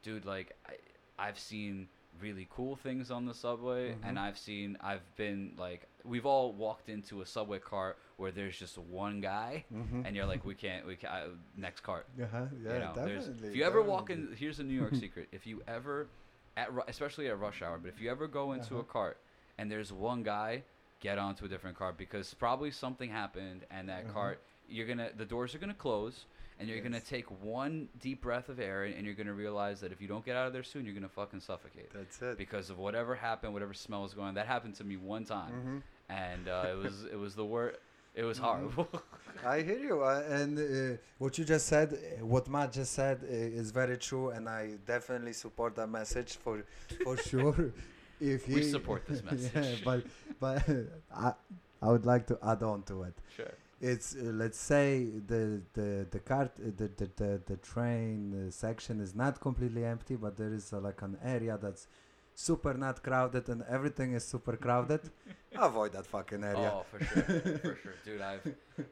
[0.04, 0.26] dude.
[0.26, 0.74] Like I,
[1.20, 1.88] I've seen
[2.22, 4.22] really cool things on the subway, and Mhm.
[4.22, 8.78] I've seen I've been like we've all walked into a subway cart where there's just
[8.78, 10.04] one guy, mm-hmm.
[10.06, 12.46] and you're like we can't we can't uh, next cart uh-huh.
[12.64, 15.28] yeah you know, definitely if you ever walk in, here's a New York secret.
[15.32, 16.08] If you ever,
[16.56, 18.92] at especially at rush hour, but if you ever go into a Uh-huh.
[18.92, 19.18] cart
[19.60, 20.64] and there's one guy,
[21.00, 24.14] get onto a different cart because probably something happened and that Uh-huh.
[24.14, 26.26] cart, you're gonna, the doors are gonna close
[26.60, 30.02] and you're gonna take one deep breath of air and you're gonna realize that if
[30.02, 32.78] you don't get out of there soon, you're gonna fucking suffocate that's it because of
[32.80, 34.34] whatever happened, whatever smell was going on.
[34.34, 35.82] That happened to me one time, Mhm.
[36.10, 37.78] and uh, it was it was the worst.
[38.16, 38.42] It was Mhm.
[38.42, 38.90] horrible.
[39.46, 43.20] I hear you, uh, and uh, what you just said, uh, what Matt just said,
[43.24, 43.28] uh,
[43.62, 46.64] is very true, and I definitely support that message for
[47.04, 47.72] for sure.
[48.20, 49.52] If We support this message.
[49.56, 50.06] yeah, but
[50.40, 50.64] but
[51.16, 51.34] I
[51.82, 53.14] I would like to add on to it.
[53.36, 53.54] sure.
[53.80, 58.52] It's uh, let's say the the the cart uh, the the the, the train uh,
[58.52, 61.88] section is not completely empty, but there is uh, like an area that's
[62.34, 65.02] super not crowded and everything is super crowded.
[65.56, 66.74] Avoid that fucking area.
[66.74, 67.24] Oh, for sure,
[67.64, 68.22] for sure, dude.
[68.22, 68.42] I've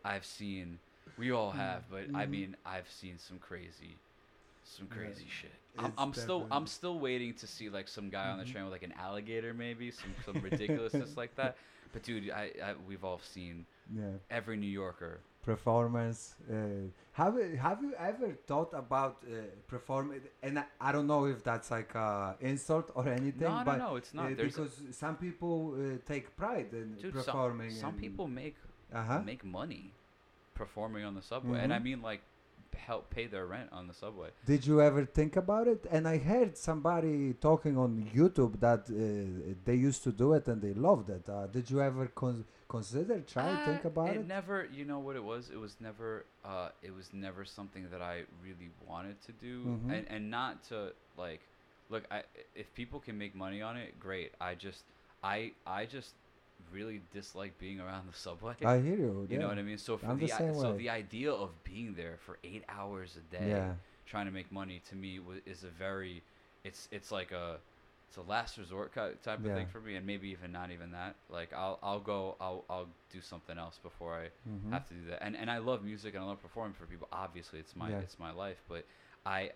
[0.04, 0.80] I've seen,
[1.18, 2.32] we all have, but I Mhm.
[2.32, 3.98] mean, I've seen some crazy,
[4.66, 5.52] some Yeah, crazy shit.
[5.78, 8.52] I'm, I'm still I'm still waiting to see like some guy on the Mhm.
[8.52, 11.58] train with like an alligator, maybe some some ridiculousness like that.
[11.94, 14.18] But dude, I, I we've all seen Yeah.
[14.30, 15.20] every New Yorker.
[15.54, 16.20] performance.
[16.50, 16.56] Uh,
[17.22, 19.36] have you- have you ever thought about uh,
[19.74, 20.22] performing?
[20.46, 23.78] And I, I don't know if that's like a insult or anything, No, no, but
[23.78, 24.36] no, it's uh, not.
[24.38, 27.70] There's because some people uh, take pride in dude, performing.
[27.72, 28.56] some, some and- people make
[28.94, 29.22] Uh-huh.
[29.32, 29.86] make money
[30.62, 32.22] performing on the subway, and I mean like
[32.76, 34.30] help pay their rent on the subway.
[34.46, 35.86] Did you ever think about it?
[35.90, 40.62] And I heard somebody talking on YouTube that uh, they used to do it and
[40.62, 41.28] they loved it.
[41.28, 44.28] Uh, did you ever con- consider try to think Uh, about it?
[44.28, 48.02] never you know what it was it was never uh it was never something that
[48.02, 49.92] i really wanted to do Mhm.
[49.94, 51.42] and and not to like
[51.92, 52.24] look i
[52.56, 54.84] if people can make money on it great i just
[55.24, 56.14] i i just
[56.72, 59.28] really dislike being around the subway I hear you.
[59.30, 61.50] you know what i mean so for I'm the, the i- so the idea of
[61.64, 63.74] being there for eight hours a day Yeah.
[64.06, 66.24] trying to make money to me is a very
[66.64, 67.58] it's it's like a
[68.08, 71.16] it's a last resort type of thing for me and maybe even not even that
[71.30, 74.72] like i'll i'll go i'll i'll do something else before i Mhm.
[74.72, 77.08] have to do that and and i love music and i love performing for people
[77.12, 78.00] obviously it's my Yeah.
[78.00, 78.86] it's my life but
[79.26, 79.52] i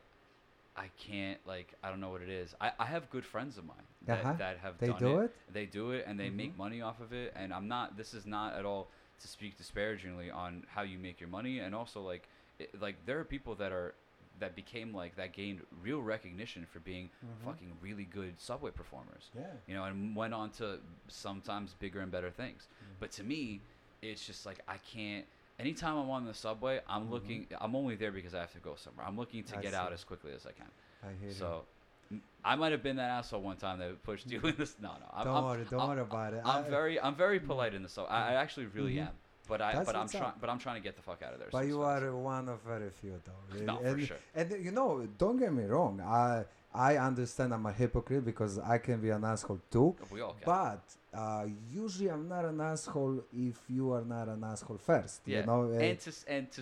[0.80, 3.66] i can't like i don't know what it is i i have good friends of
[3.66, 4.34] mine that, Uh-huh.
[4.38, 5.26] that have They done do it.
[5.26, 5.54] it?
[5.58, 6.58] they do it and they make Mhm.
[6.66, 8.90] money off of it and i'm not this is not at all
[9.22, 12.24] to speak disparagingly on how you make your money and also like
[12.60, 13.94] it, like there are people that are
[14.40, 17.44] that became like that gained real recognition for being Mhm.
[17.46, 19.52] fucking really good subway performers Yeah.
[19.68, 22.94] you know and went on to sometimes bigger and better things Mm-hmm.
[23.02, 23.62] but to me
[24.02, 25.26] it's just like i can't
[25.60, 27.12] anytime i'm on the subway i'm Mhm.
[27.12, 29.74] looking i'm only there because i have to go somewhere i'm looking to I get
[29.74, 30.66] out as quickly as i can
[31.04, 31.34] I hear you.
[31.36, 31.66] so
[32.12, 34.76] m- I might have been that asshole one time that pushed you in this.
[34.82, 35.06] No, no.
[35.14, 36.42] I'm, Don't I'm, worry, don't I'm- worry about it.
[36.44, 38.12] I'm I- very, I'm very polite in the subway.
[38.12, 39.08] I, I actually really Mhm.
[39.08, 39.14] am.
[39.48, 41.40] But I, That's but I'm trying, but I'm trying to get the fuck out of
[41.40, 41.48] there.
[41.52, 43.64] But you are one of very few, though.
[43.64, 44.18] No, and, for sure.
[44.36, 46.02] And you know, don't get me wrong.
[46.02, 49.96] I I understand I'm a hypocrite because I can be an asshole too.
[50.12, 50.44] We all can.
[50.46, 50.84] But
[51.18, 55.22] uh, usually I'm not an asshole if you are not an asshole first.
[55.26, 55.40] yeah.
[55.40, 55.72] You know.
[55.72, 56.62] and to and to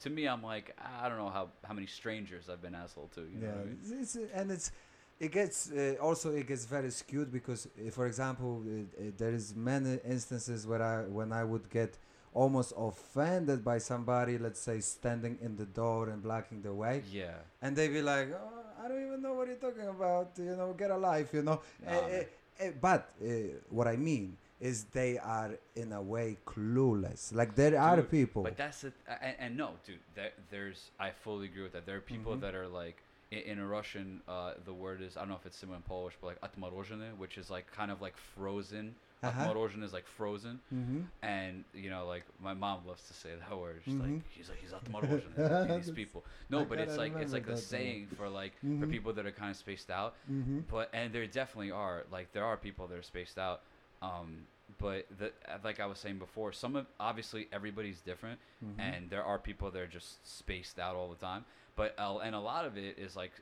[0.00, 3.22] to me, I'm like I don't know how how many strangers I've been asshole to.
[3.22, 3.60] You know yeah.
[3.62, 3.78] I mean?
[4.02, 4.72] It's, it's- and it's
[5.18, 9.32] it gets uh, also it gets very skewed because uh, for example uh, uh, there
[9.32, 11.96] is many instances where I when I would get
[12.32, 17.34] almost offended by somebody let's say standing in the door and blocking the way Yeah.
[17.60, 20.72] and they be like oh, I don't even know what you're talking about you know
[20.72, 22.10] get a life you know Nah, Eh, man.
[22.10, 22.24] eh,
[22.66, 23.26] eh, but uh,
[23.68, 28.56] what I mean is they are in a way clueless like there are people But
[28.56, 28.94] that's it.
[29.26, 30.80] And, and no, dude, there, there's.
[30.98, 31.84] I fully agree with that.
[31.86, 32.40] There are people Mhm.
[32.44, 32.98] that are like.
[33.30, 36.14] In, in Russian, uh, the word is I don't know if it's similar in Polish,
[36.20, 38.86] but like atmorozhene, which is like kind of like frozen.
[39.22, 39.66] Uh-huh.
[39.82, 41.00] Is like frozen, mm-hmm.
[41.22, 43.82] and you know, like my mom loves to say that word.
[43.84, 44.00] She's Mhm.
[44.14, 45.76] like, he's like, he's atmorozhene.
[45.76, 46.24] these people.
[46.48, 48.90] No, I but it's like it's like a saying for like for Mhm.
[48.90, 50.14] people that are kind of spaced out.
[50.30, 50.60] Mm-hmm.
[50.70, 53.60] But and there definitely are like there are people that are spaced out.
[54.00, 54.46] Um,
[54.78, 58.80] but the uh, like I was saying before, some of obviously everybody's different, Mm-hmm.
[58.80, 61.44] and there are people that are just spaced out all the time.
[61.76, 63.32] But uh, and a lot of it is like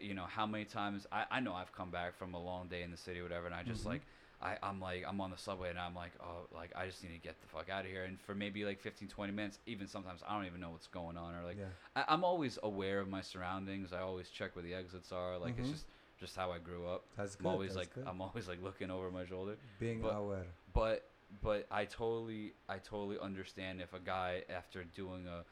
[0.00, 2.82] you know how many times I, I know I've come back from a long day
[2.82, 3.86] in the city or whatever, and I just Mhm.
[3.92, 4.02] like
[4.40, 7.12] I I'm like I'm on the subway and I'm like oh like I just need
[7.12, 9.86] to get the fuck out of here, and for maybe like 15 20 minutes, even
[9.88, 11.64] sometimes I don't even know what's going on or like yeah.
[11.96, 13.92] I, I'm always aware of my surroundings.
[13.92, 15.38] I always check where the exits are.
[15.38, 15.60] Like Mhm.
[15.60, 15.86] it's just
[16.20, 17.04] just how I grew up.
[17.16, 18.04] That's I'm always that's like good.
[18.06, 19.56] I'm always like looking over my shoulder.
[19.80, 20.46] being but- aware.
[20.72, 21.08] But
[21.42, 25.44] but I totally I totally understand if a guy after doing a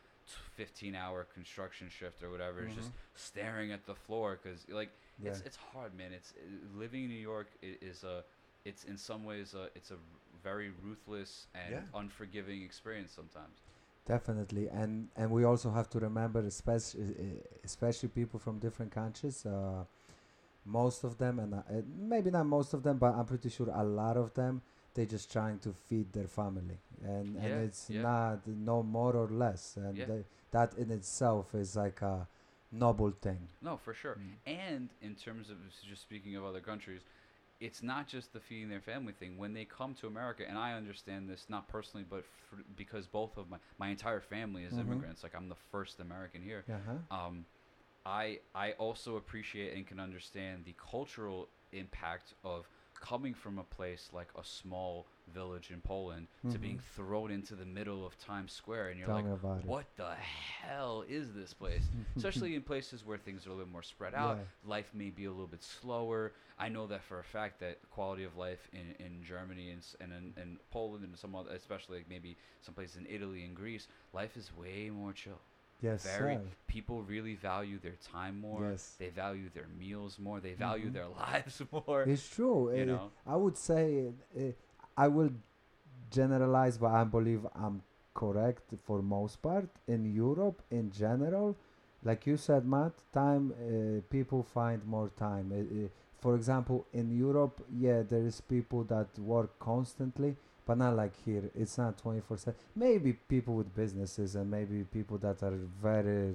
[0.56, 4.90] 15 hour construction shift or whatever is just staring at the floor because like
[5.22, 5.30] Yeah.
[5.30, 6.12] it's it's hard man.
[6.12, 6.32] It's
[6.74, 8.24] living in New York is a
[8.66, 9.96] it's in some ways a, it's a
[10.42, 12.00] very ruthless and Yeah.
[12.00, 13.58] unforgiving experience sometimes.
[14.06, 19.44] Definitely, and and we also have to remember, especially especially people from different countries.
[19.44, 19.84] Uh,
[20.64, 23.68] most of them, and uh, uh, maybe not most of them, but I'm pretty sure
[23.72, 24.62] a lot of them,
[24.94, 28.02] they're just trying to feed their family, and Yeah, and it's yeah.
[28.02, 30.06] not no more or less, and Yeah.
[30.06, 32.28] they, that in itself is like a
[32.72, 33.48] noble thing.
[33.62, 34.16] No, for sure.
[34.16, 34.34] Mm.
[34.46, 35.56] And in terms of
[35.88, 37.02] just speaking of other countries,
[37.60, 39.36] it's not just the feeding their family thing.
[39.38, 43.36] When they come to America, and I understand this not personally, but f- because both
[43.36, 44.78] of my my entire family is Mhm.
[44.78, 45.22] immigrants.
[45.22, 46.66] Like I'm the first American here.
[46.68, 46.98] Uh-huh.
[47.10, 47.46] Um,
[48.04, 52.68] I I also appreciate and can understand the cultural impact of
[53.00, 57.64] coming from a place like a small village in Poland to being thrown into the
[57.64, 59.64] middle of Times Square, and you're Tell like, about it.
[59.66, 60.14] what the
[60.62, 61.82] hell is this place?
[62.16, 64.36] Especially in places where things are a little more spread out.
[64.38, 64.70] Yeah.
[64.70, 66.32] Life may be a little bit slower.
[66.58, 70.12] I know that for a fact that quality of life in, in Germany and, and
[70.36, 73.88] in, in Poland and some other, especially like maybe some places in Italy and Greece,
[74.12, 75.40] life is way more chill.
[75.82, 76.40] Yes, Very, sir.
[76.68, 78.70] people really value their time more.
[78.70, 78.94] Yes.
[78.98, 80.40] They value their meals more.
[80.40, 80.94] They value Mhm.
[80.94, 82.02] their lives more.
[82.04, 82.74] It's true.
[82.74, 83.10] you uh, know?
[83.26, 84.40] I would say uh,
[84.96, 85.30] I will
[86.10, 87.82] generalize, but I believe I'm
[88.14, 89.68] correct for most part.
[89.86, 91.56] In Europe, in general,
[92.02, 95.52] like you said, Matt, time uh, people find more time.
[95.52, 95.88] Uh, uh,
[96.20, 100.36] for example, in Europe, yeah, there is people that work constantly,
[100.66, 101.50] but not like here.
[101.54, 102.54] It's not 24 7.
[102.74, 106.34] Maybe people with businesses and maybe people that are very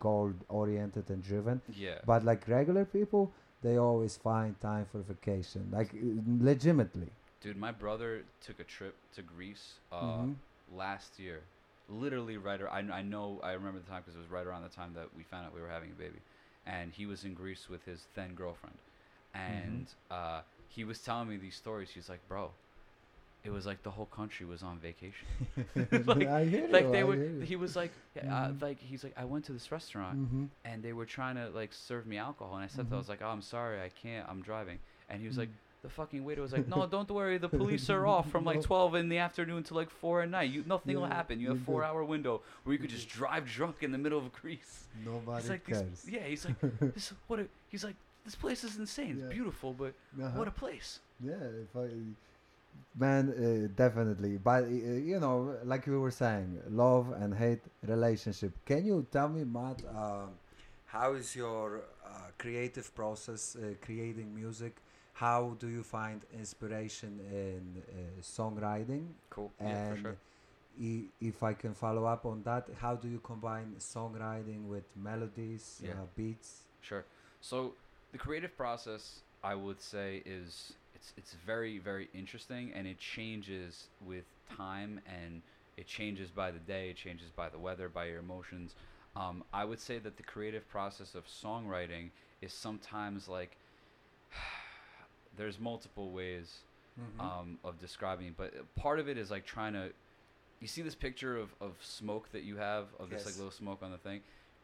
[0.00, 1.60] goal oriented and driven.
[1.76, 1.98] Yeah.
[2.06, 3.32] But like regular people,
[3.62, 7.10] they always find time for vacation, like uh, legitimately.
[7.40, 10.34] Dude, my brother took a trip to Greece uh, Mhm.
[10.74, 11.40] last year.
[11.88, 14.62] Literally right ar- I, I know I remember the time because it was right around
[14.62, 16.18] the time that we found out we were having a baby,
[16.66, 18.76] and he was in Greece with his then girlfriend,
[19.34, 21.90] and uh, he was telling me these stories.
[21.90, 22.50] He's like, bro,
[23.44, 25.28] it was like the whole country was on vacation.
[26.06, 27.18] like, I hear like you, they I.
[27.44, 27.92] He was like,
[28.28, 28.60] uh, Mhm.
[28.60, 30.48] like he's like, I went to this restaurant Mhm.
[30.64, 33.08] and they were trying to like serve me alcohol, and I said, that, I was
[33.08, 34.78] like, oh, I'm sorry, I can't, I'm driving,
[35.08, 35.50] and he was like.
[35.82, 37.38] The fucking waiter was like, "No, don't worry.
[37.38, 40.50] The police are off from like 12 in the afternoon to like 4 at night.
[40.50, 41.40] You nothing will happen.
[41.40, 44.32] You have four hour window where you could just drive drunk in the middle of
[44.32, 46.04] Greece." Nobody He's like, cares.
[46.10, 46.56] "Yeah." He's like,
[46.94, 47.38] "This what?
[47.40, 49.12] A, he's like, this place is insane.
[49.12, 49.36] It's Yeah.
[49.38, 50.38] beautiful, but Uh-huh.
[50.38, 51.86] what a place." Yeah, if I,
[52.96, 54.38] man, uh, definitely.
[54.38, 54.68] But uh,
[55.10, 58.52] you know, like we were saying, love and hate relationship.
[58.64, 60.30] Can you tell me, Matt, um,
[60.86, 62.08] how is your uh,
[62.38, 64.76] creative process uh, creating music?
[65.18, 69.04] How do you find inspiration in uh, songwriting?
[69.30, 69.50] Cool.
[69.60, 70.16] yeah, And for sure.
[70.80, 75.80] i- if I can follow up on that, how do you combine songwriting with melodies,
[75.84, 75.92] Yeah.
[75.94, 76.50] uh, beats?
[76.80, 77.04] Sure.
[77.40, 77.74] So
[78.12, 83.88] the creative process, I would say, is it's it's very very interesting, and it changes
[84.10, 84.24] with
[84.56, 85.42] time, and
[85.76, 88.74] it changes by the day, it changes by the weather, by your emotions.
[89.16, 92.10] Um, I would say that the creative process of songwriting
[92.40, 93.56] is sometimes like
[95.38, 96.64] there's multiple ways
[96.98, 97.20] Mhm.
[97.20, 99.92] um, of describing, but part of it is like trying to.
[100.60, 103.80] You see this picture of, of smoke that you have of this like little smoke
[103.82, 104.20] on the thing.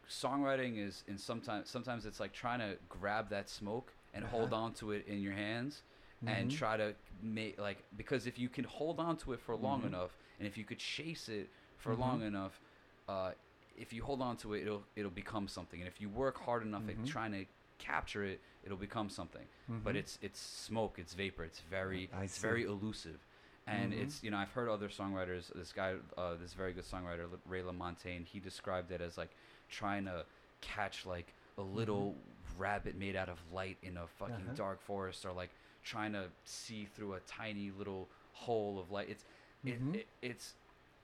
[0.09, 4.61] Songwriting is in sometimes sometimes it's like trying to grab that smoke and hold Uh-huh.
[4.65, 5.83] on to it in your hands
[6.27, 6.57] and Mhm.
[6.57, 9.87] try to make like because if you can hold on to it for long Mhm.
[9.87, 12.27] enough and if you could chase it for long Mhm.
[12.27, 12.59] enough,
[13.07, 13.31] uh,
[13.77, 15.79] if you hold on to it, it'll it'll become something.
[15.79, 17.45] And if you work hard enough at trying to
[17.79, 19.45] capture it, it'll become something
[19.83, 19.99] but Mhm.
[19.99, 23.19] it's it's smoke it's vapor it's very it's very elusive
[23.67, 24.01] and Mhm.
[24.01, 27.61] it's you know i've heard other songwriters this guy uh, this very good songwriter ray
[27.61, 29.31] lamontagne he described it as like
[29.69, 30.25] trying to
[30.61, 32.15] catch like a little
[32.57, 34.47] rabbit made out of light in a fucking Mm-hmm.
[34.49, 34.55] Uh-huh.
[34.57, 35.49] dark forest or like
[35.83, 39.23] trying to see through a tiny little hole of light it's
[39.65, 40.53] it, it it's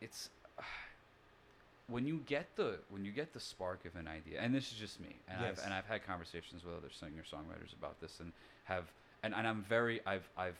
[0.01, 0.29] it's
[1.91, 4.77] when you get the when you get the spark of an idea and this is
[4.77, 5.59] just me and Yes.
[5.59, 8.31] I've and I've had conversations with other singer songwriters about this and
[8.65, 8.85] have
[9.23, 10.57] and, and I'm very I've I've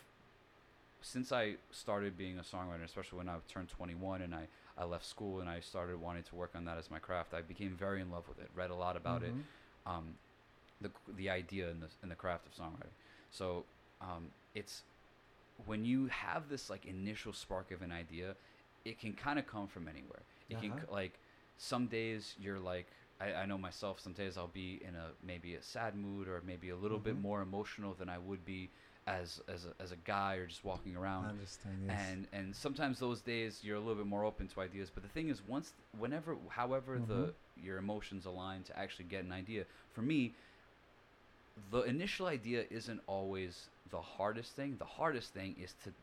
[1.01, 5.05] since I started being a songwriter especially when I turned 21 and I I left
[5.05, 8.01] school and I started wanting to work on that as my craft I became very
[8.01, 9.91] in love with it read a lot about it Mhm.
[9.91, 10.15] um,
[10.81, 12.95] the the idea in the in the craft of songwriting.
[13.31, 13.65] So
[14.01, 14.83] um, it's
[15.65, 18.35] when you have this like initial spark of an idea,
[18.83, 20.23] it can kind of come from anywhere.
[20.59, 20.79] It Uh-huh.
[20.79, 21.19] c- like
[21.57, 22.87] some days you're like
[23.19, 23.99] I, I know myself.
[23.99, 27.15] Some days I'll be in a maybe a sad mood or maybe a little bit
[27.15, 27.21] Mhm.
[27.21, 28.71] more emotional than I would be
[29.07, 31.83] as as a, as a guy or just walking I around understand.
[31.85, 32.15] Yes.
[32.15, 35.09] and and sometimes those days you're a little bit more open to ideas but the
[35.09, 37.33] thing is once whenever however the Mhm.
[37.55, 40.35] your emotions align to actually get an idea for me
[41.71, 45.93] the initial idea isn't always the hardest thing the hardest thing is to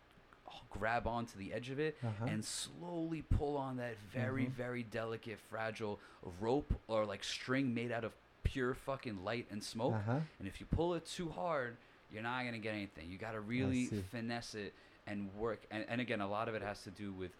[0.71, 2.25] grab onto the edge of it Uh-huh.
[2.27, 4.51] and slowly pull on that very Mhm.
[4.53, 5.99] very delicate fragile
[6.41, 10.21] rope or like string made out of pure fucking light and smoke Uh-huh.
[10.39, 11.77] and if you pull it too hard,
[12.11, 13.11] you're not gonna get anything.
[13.11, 14.75] You gotta really finesse it
[15.07, 15.61] and work.
[15.71, 17.33] And, and again, a lot of it has to do with,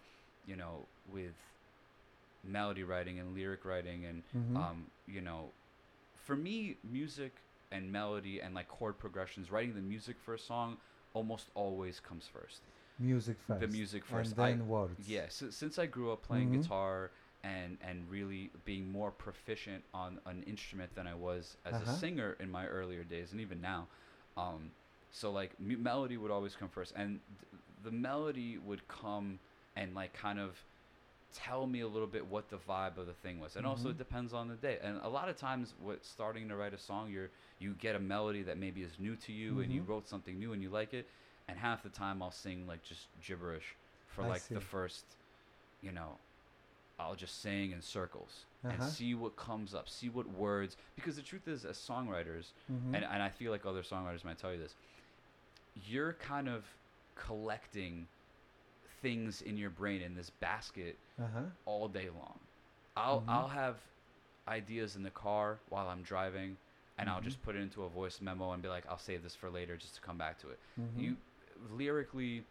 [0.47, 1.35] you know, with
[2.45, 4.57] melody writing and lyric writing and Mhm.
[4.57, 5.51] um, you know,
[6.25, 7.33] for me, music
[7.71, 10.79] and melody and like chord progressions, writing the music for a song
[11.15, 12.63] almost always comes first.
[12.99, 13.61] Music first.
[13.61, 14.33] The music first.
[14.33, 15.09] And I- then words.
[15.09, 16.63] Yeah, si- since I grew up playing Mhm.
[16.63, 17.11] guitar
[17.45, 21.91] and and really being more proficient on an instrument than I was as Uh-huh.
[21.93, 23.87] a singer in my earlier days and even now,
[24.37, 24.73] um,
[25.11, 29.39] so like mu- melody would always come first, and th- the melody would come
[29.77, 30.65] and like kind of
[31.33, 33.93] tell me a little bit what the vibe of the thing was, and also Mhm.
[33.93, 34.79] it depends on the day.
[34.83, 37.31] And a lot of times, what starting to write a song, you're
[37.61, 39.89] you get a melody that maybe is new to you, and you Mhm.
[39.89, 41.09] wrote something new and you like it,
[41.49, 43.77] and half the time I'll sing like just gibberish
[44.07, 45.17] for I like the first,
[45.81, 46.19] you know,
[46.99, 48.85] I'll just sing in circles and Uh-huh.
[48.85, 50.77] see what comes up, see what words.
[50.97, 52.95] Because the truth is, as songwriters, Mhm.
[52.95, 54.77] and, and I feel like other songwriters might tell you this,
[55.75, 56.65] you're kind of
[57.15, 58.09] collecting
[59.03, 61.51] things in your brain in this basket Uh-huh.
[61.65, 62.41] all day long.
[62.97, 63.29] I'll Mhm.
[63.29, 63.77] I'll have
[64.49, 66.57] ideas in the car while I'm driving,
[66.99, 67.21] and I'll Mhm.
[67.21, 69.77] just put it into a voice memo and be like, I'll save this for later,
[69.77, 70.61] just to come back to it.
[70.77, 70.97] Mhm.
[70.97, 71.19] You
[71.71, 72.45] lyrically,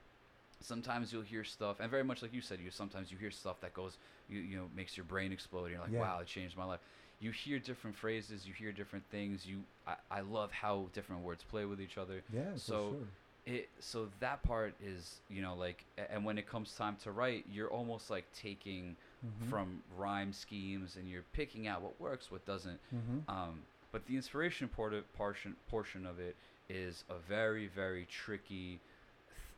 [0.61, 3.59] sometimes you'll hear stuff, and very much like you said, you sometimes you hear stuff
[3.61, 3.97] that goes,
[4.29, 5.63] you you know, makes your brain explode.
[5.65, 5.99] And you're like, Yeah.
[6.01, 6.79] wow, it changed my life.
[7.19, 9.45] You hear different phrases, you hear different things.
[9.45, 13.07] You, I, I love how different words play with each other Yeah, so sure.
[13.45, 17.45] it so that part is you know like and when it comes time to write
[17.49, 18.95] you're almost like taking
[19.25, 19.49] Mhm.
[19.49, 23.21] from rhyme schemes and you're picking out what works what doesn't Mhm.
[23.29, 23.61] um,
[23.93, 26.35] but the inspiration part of, portion portion of it
[26.69, 28.79] is a very very tricky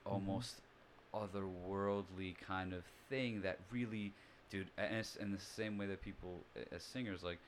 [0.10, 0.14] Mhm.
[0.14, 0.62] almost
[1.14, 4.14] otherworldly kind of thing that really
[4.50, 7.40] dude and it's in the same way that people as singers like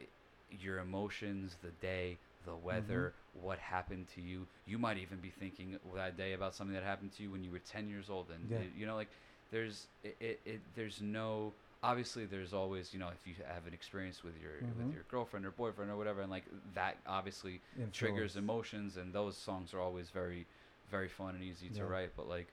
[0.00, 0.04] i
[0.50, 5.78] your emotions the day the weather what happened to you you might even be thinking
[5.94, 8.48] that day about something that happened to you when you were 10 years old and
[8.50, 8.58] Yeah.
[8.76, 9.08] you know like
[9.50, 11.52] there's it, it, it there's no
[11.82, 14.84] obviously there's always you know if you have an experience with your Mhm.
[14.84, 16.44] with your girlfriend or boyfriend or whatever and like
[16.74, 17.60] that obviously
[17.92, 20.46] triggers emotions and those songs are always very
[20.90, 21.82] very fun and easy to Yeah.
[21.84, 22.48] write but like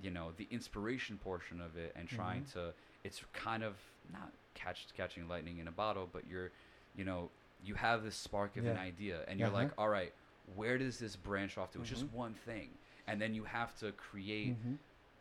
[0.00, 2.52] you know the inspiration portion of it and trying Mhm.
[2.52, 2.74] to
[3.04, 3.76] it's kind of
[4.12, 6.50] not catch catching lightning in a bottle but you're
[6.96, 7.30] you know
[7.62, 9.56] you have this spark of an idea and you're Uh-huh.
[9.64, 10.12] like all right
[10.54, 12.12] where does this branch off to it's just Mhm.
[12.12, 12.76] one thing
[13.06, 14.78] and then you have to create Mhm.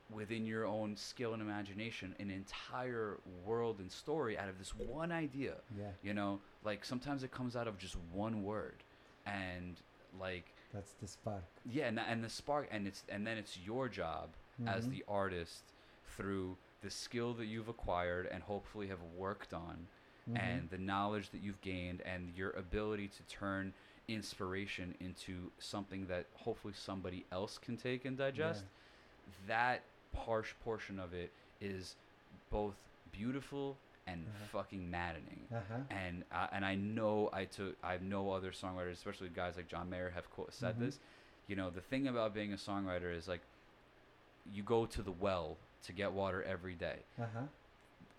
[0.09, 5.11] within your own skill and imagination an entire world and story out of this one
[5.11, 8.83] idea Yeah, you know like sometimes it comes out of just one word
[9.25, 9.81] and
[10.19, 11.43] like that's the spark.
[11.65, 14.29] yeah and, and the spark and it's and then it's your job
[14.67, 14.91] as Mhm.
[14.91, 15.63] the artist
[16.15, 19.87] through the skill that you've acquired and hopefully have worked on
[20.29, 20.37] Mhm.
[20.39, 23.73] and the knowledge that you've gained and your ability to turn
[24.07, 28.63] inspiration into something that hopefully somebody else can take and digest
[29.47, 29.81] that
[30.15, 31.95] harsh portion of it is
[32.51, 32.75] both
[33.11, 34.59] beautiful and Uh-huh.
[34.59, 35.79] fucking maddening Uh-huh.
[35.89, 39.89] and I, and I know I took I know other songwriters, especially guys like John
[39.89, 40.79] Mayer, have quote, said Mhm.
[40.79, 40.99] this.
[41.47, 43.41] You know, the thing about being a songwriter is like
[44.53, 46.99] you go to the well to get water every day.
[47.19, 47.47] Uh-huh.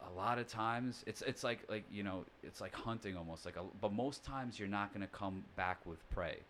[0.09, 3.45] A lot of times, it's it's like like you know, it's like hunting almost.
[3.45, 6.41] Like, a, but most times you're not gonna come back with prey.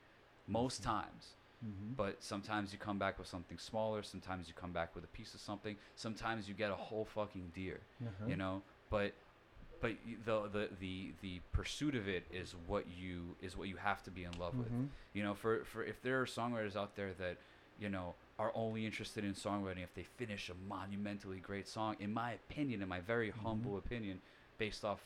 [0.46, 0.84] Most Mhm.
[0.84, 1.34] times,
[1.64, 1.94] Mm-hmm.
[1.94, 4.02] but sometimes you come back with something smaller.
[4.02, 5.76] Sometimes you come back with a piece of something.
[5.94, 8.26] Sometimes you get a whole fucking deer uh-huh.
[8.28, 9.12] you know but
[9.80, 9.92] but
[10.24, 14.10] the, the the the pursuit of it is what you is what you have to
[14.10, 14.88] be in love with Mhm.
[15.12, 17.36] you know for for if there are songwriters out there that
[17.78, 22.12] you know are only interested in songwriting if they finish a monumentally great song in
[22.12, 23.42] my opinion in my very Mhm.
[23.42, 24.20] humble opinion
[24.58, 25.00] based off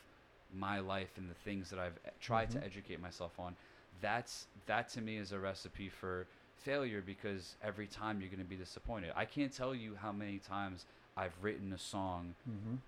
[0.53, 2.53] my life and the things that I've e- tried Mhm.
[2.53, 3.55] to educate myself on
[4.01, 8.45] that's that to me is a recipe for failure because every time you're going to
[8.45, 10.85] be disappointed I can't tell you how many times
[11.17, 12.79] I've written a song Mhm.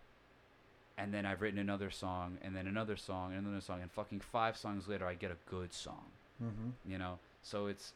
[0.97, 4.19] And then I've written another song, and then another song, and another song, and fucking
[4.19, 6.11] five songs later, I get a good song.
[6.41, 6.73] Mhm.
[6.85, 7.93] You know, so it's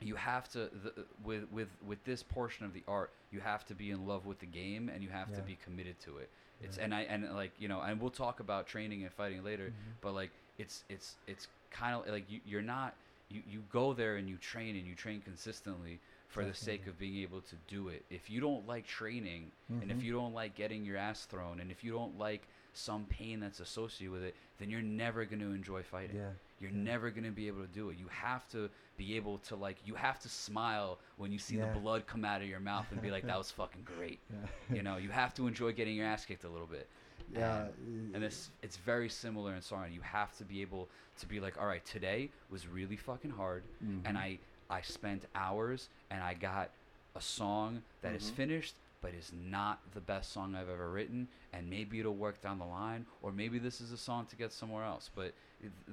[0.00, 3.74] you have to the, with with with this portion of the art, you have to
[3.74, 6.28] be in love with the game, and you have to be committed to it.
[6.60, 6.84] It's Yeah.
[6.84, 9.94] and I and like you know, and we'll talk about training and fighting later, Mhm.
[10.00, 12.94] but like it's it's it's kind of like you, you're not
[13.30, 15.98] you, you go there and you train and you train consistently
[16.34, 19.90] for the sake of being able to do it if you don't like training and
[19.90, 20.02] if Mhm.
[20.02, 23.60] you don't like getting your ass thrown and if you don't like some pain that's
[23.60, 26.30] associated with it then you're never going to enjoy fighting Yeah.
[26.60, 26.76] you're yeah.
[26.92, 29.76] never going to be able to do it you have to be able to like
[29.86, 31.72] you have to smile when you see Yeah.
[31.72, 34.76] the blood come out of your mouth and be like that was fucking great Yeah.
[34.76, 36.88] you know you have to enjoy getting your ass kicked a little bit
[37.32, 37.68] yeah.
[38.12, 39.94] and it's it's very similar in songwriting.
[39.94, 40.88] You have to be able
[41.20, 44.16] to be like, all right, today was really fucking hard, and Mhm.
[44.16, 44.38] I
[44.74, 46.70] I spent hours and I got
[47.14, 48.34] a song that is Mhm.
[48.34, 52.58] finished, but is not the best song I've ever written, and maybe it'll work down
[52.58, 55.10] the line, or maybe this is a song to get somewhere else.
[55.14, 55.32] But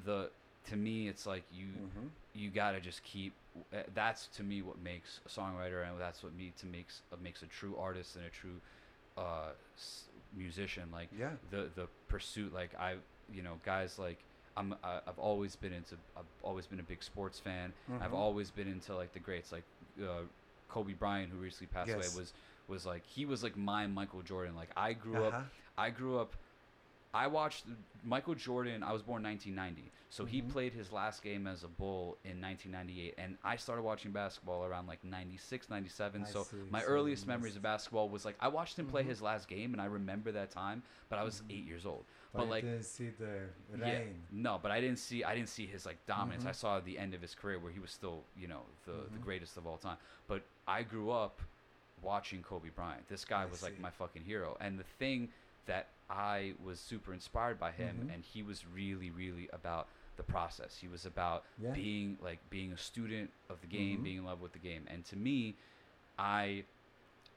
[0.05, 0.31] the
[0.69, 2.09] to me, it's like you Mhm.
[2.33, 3.33] you gotta just keep.
[3.73, 7.17] uh, That's to me what makes a songwriter, and that's what me to makes uh,
[7.21, 8.59] makes a true artist and a true
[9.17, 9.51] uh,
[10.35, 10.89] musician.
[10.91, 11.35] Like Yeah.
[11.51, 12.95] the the pursuit like i
[13.33, 14.17] you know guys like
[14.57, 18.15] i'm I, i've always been into i've always been a big sports fan i've Mhm.
[18.15, 19.63] always been into like the greats like
[20.01, 20.23] uh,
[20.67, 21.97] kobe bryant who recently passed Yes.
[22.13, 22.33] away was
[22.67, 25.43] was like he was like my michael jordan like i grew up Uh-huh.
[25.77, 26.35] i grew up
[27.13, 27.65] i watched
[28.03, 30.49] michael jordan i was born 1990 so he Mhm.
[30.49, 34.87] played his last game as a bull in 1998 and i started watching basketball around
[34.87, 38.47] like 96 97 I so see, my so earliest memories of basketball was like i
[38.47, 39.07] watched him play Mhm.
[39.07, 41.51] his last game and i remember that time but i was Mhm.
[41.51, 43.41] eight years old But, but like didn't see the
[43.77, 44.15] yeah, rain.
[44.31, 46.45] no, but I didn't see I didn't see his like dominance.
[46.45, 46.55] I Mhm.
[46.55, 49.21] saw the end of his career where he was still, you know, the, the Mhm.
[49.21, 49.97] greatest of all time.
[50.27, 51.41] But I grew up
[52.01, 53.07] watching Kobe Bryant.
[53.09, 54.55] This guy I was like my fucking hero.
[54.61, 55.29] And the thing
[55.65, 58.13] that I was super inspired by him Mhm.
[58.13, 60.77] and he was really really about the process.
[60.77, 61.73] He was about Yeah.
[61.73, 64.03] being like being a student of the game, Mhm.
[64.03, 64.85] being in love with the game.
[64.87, 65.57] And to me,
[66.17, 66.63] I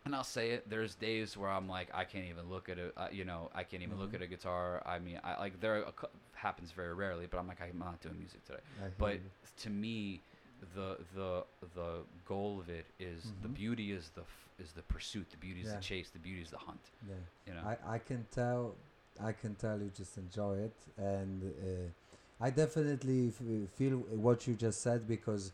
[0.05, 0.69] and I'll say it.
[0.69, 3.63] There's days where I'm like, I can't even look at a, uh, you know, I
[3.65, 4.17] can't even look Mhm.
[4.17, 4.83] at a guitar.
[4.85, 5.93] I mean, I like there are a,
[6.35, 8.61] happens very rarely, but I'm like, I'm not doing music today.
[8.99, 9.21] But you.
[9.59, 10.21] to me,
[10.75, 11.45] the the
[11.75, 13.55] the goal of it is the Mhm.
[13.55, 15.31] beauty is the f- is the pursuit.
[15.31, 15.77] The beauty is Yeah.
[15.77, 16.11] the chase.
[16.11, 16.85] The beauty is the hunt.
[17.09, 17.15] yeah.
[17.47, 17.63] You know.
[17.67, 18.75] I, I can tell
[19.21, 24.55] I can tell you just enjoy it and uh, I definitely f- feel what you
[24.55, 25.53] just said because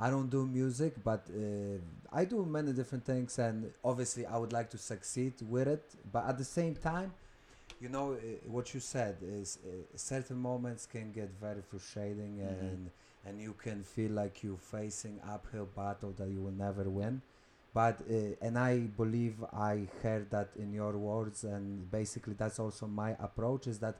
[0.00, 1.78] I don't do music but uh,
[2.12, 6.26] I do many different things and obviously I would like to succeed with it but
[6.28, 7.12] at the same time
[7.80, 12.60] you know uh, what you said is uh, certain moments can get very frustrating Mhm.
[12.70, 12.90] and
[13.26, 17.20] and you can feel like you're facing uphill battle that you will never win
[17.74, 22.86] but uh, and i believe i heard that in your words and basically that's also
[22.86, 23.96] my approach is that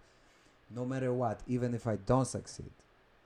[0.71, 2.73] no matter what even if i don't succeed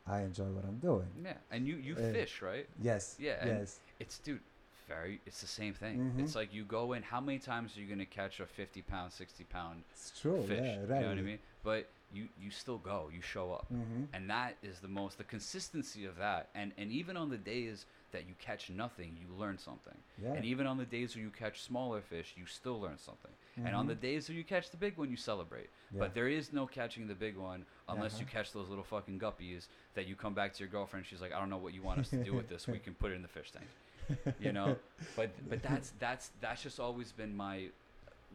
[0.06, 2.66] i enjoy what i'm doing yeah, and you you uh, fish right.
[2.80, 4.40] yes Yeah, yes It's dude,
[4.88, 5.20] very.
[5.26, 5.96] It's the same thing.
[5.98, 6.20] Mhm.
[6.24, 7.02] It's like you go in.
[7.04, 10.58] How many times are you gonna catch a fifty pound, sixty pound it's true fish?
[10.60, 11.38] yeah You know what I mean?
[11.62, 13.08] But you you still go.
[13.16, 13.66] You show up.
[13.72, 14.04] mm-hmm.
[14.14, 17.86] and that is the most the consistency of that and and even on the days
[18.12, 21.30] that you catch nothing you learn something yeah and even on the days where you
[21.30, 23.32] catch smaller fish you still learn something
[23.64, 24.00] and on the Mhm.
[24.00, 26.00] days where you catch the big one you celebrate yeah.
[26.00, 28.38] but there is no catching the big one unless you Uh-huh.
[28.38, 31.38] catch those little fucking guppies that you come back to your girlfriend she's like i
[31.40, 33.22] don't know what you want us to do with this we can put it in
[33.22, 33.66] the fish tank
[34.38, 34.76] you know
[35.16, 37.68] but but that's that's that's just always been my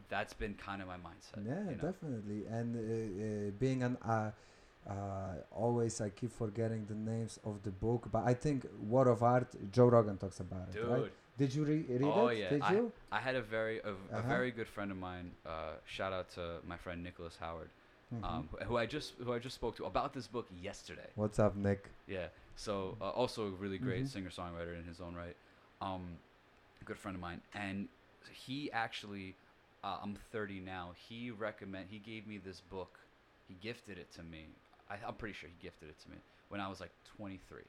[0.08, 1.44] that's been kind of my mindset.
[1.46, 1.82] Yeah, you know?
[1.90, 2.46] definitely.
[2.46, 4.30] And uh, uh, being an uh,
[4.88, 9.22] uh, always, I keep forgetting the names of the book, but I think War of
[9.22, 9.48] Art.
[9.70, 11.12] Joe Rogan talks about it, Dude, right?
[11.36, 12.38] Did you re- read Oh, it?
[12.38, 12.48] yeah.
[12.50, 12.92] Did I- you?
[13.12, 14.22] I had a very a, a Uh-huh.
[14.28, 15.32] very good friend of mine.
[15.46, 17.70] Uh, shout out to my friend Nicholas Howard,
[18.12, 18.24] Mhm.
[18.24, 21.10] um, who I just who I just spoke to about this book yesterday.
[21.14, 21.90] What's up, Nick?
[22.06, 22.28] Yeah.
[22.56, 24.08] So uh, also a really great Mhm.
[24.08, 25.36] singer songwriter in his own right.
[25.80, 26.18] Um,
[26.80, 27.88] a good friend of mine, and
[28.32, 29.36] he actually,
[29.84, 30.92] uh, I'm 30 now.
[31.08, 32.98] He recommend he gave me this book.
[33.46, 34.48] He gifted it to me.
[34.90, 36.16] I, I'm pretty sure he gifted it to me
[36.48, 37.62] when I was like 23,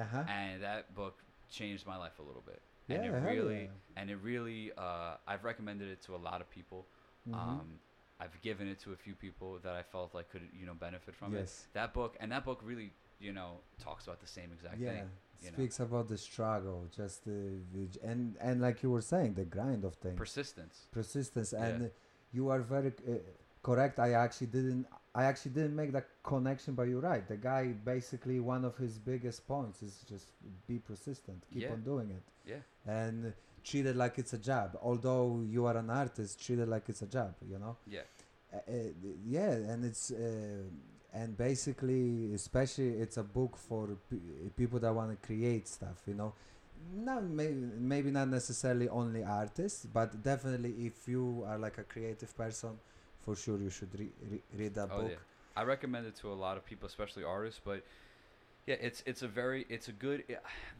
[0.00, 0.24] Uh-huh.
[0.28, 2.60] and that book changed my life a little bit.
[2.88, 3.68] Yeah, and it really, yeah.
[4.00, 6.86] and it really, uh, I've recommended it to a lot of people.
[7.28, 7.34] Mhm.
[7.34, 7.78] Um,
[8.20, 11.14] I've given it to a few people that I felt like could, you know, benefit
[11.14, 11.66] from it yes.
[11.72, 14.90] that book and that book really you know talks about the same exact yeah.
[14.90, 15.10] thing
[15.42, 15.56] you know.
[15.56, 17.60] Speaks about the struggle, just the
[18.02, 20.16] and and like you were saying, the grind of things.
[20.18, 21.64] persistence persistence Yeah.
[21.66, 21.90] and
[22.32, 23.12] you are very uh,
[23.62, 27.26] correct i actually didn't i actually didn't make that connection but you're right.
[27.28, 27.62] The guy
[27.94, 30.26] basically one of his biggest points is just
[30.66, 31.72] be persistent keep Yeah.
[31.72, 32.24] on doing it.
[32.52, 32.62] Yeah.
[33.00, 33.32] And
[33.62, 37.02] treat it like it's a job although you are an artist treat it like it's
[37.02, 37.76] a job you know?
[37.86, 38.00] Yeah.
[38.52, 38.74] Uh, uh,
[39.36, 40.62] yeah and it's uh,
[41.20, 46.14] and basically especially it's a book for p- people that want to create stuff you
[46.14, 46.32] know?
[47.08, 47.54] Not maybe,
[47.92, 52.70] maybe not necessarily only artists but definitely if you are like a creative person
[53.24, 55.16] for sure you should re- re- read that oh book yeah
[55.56, 57.82] i recommend it to a lot of people especially artists but
[58.66, 60.24] yeah it's it's a very it's a good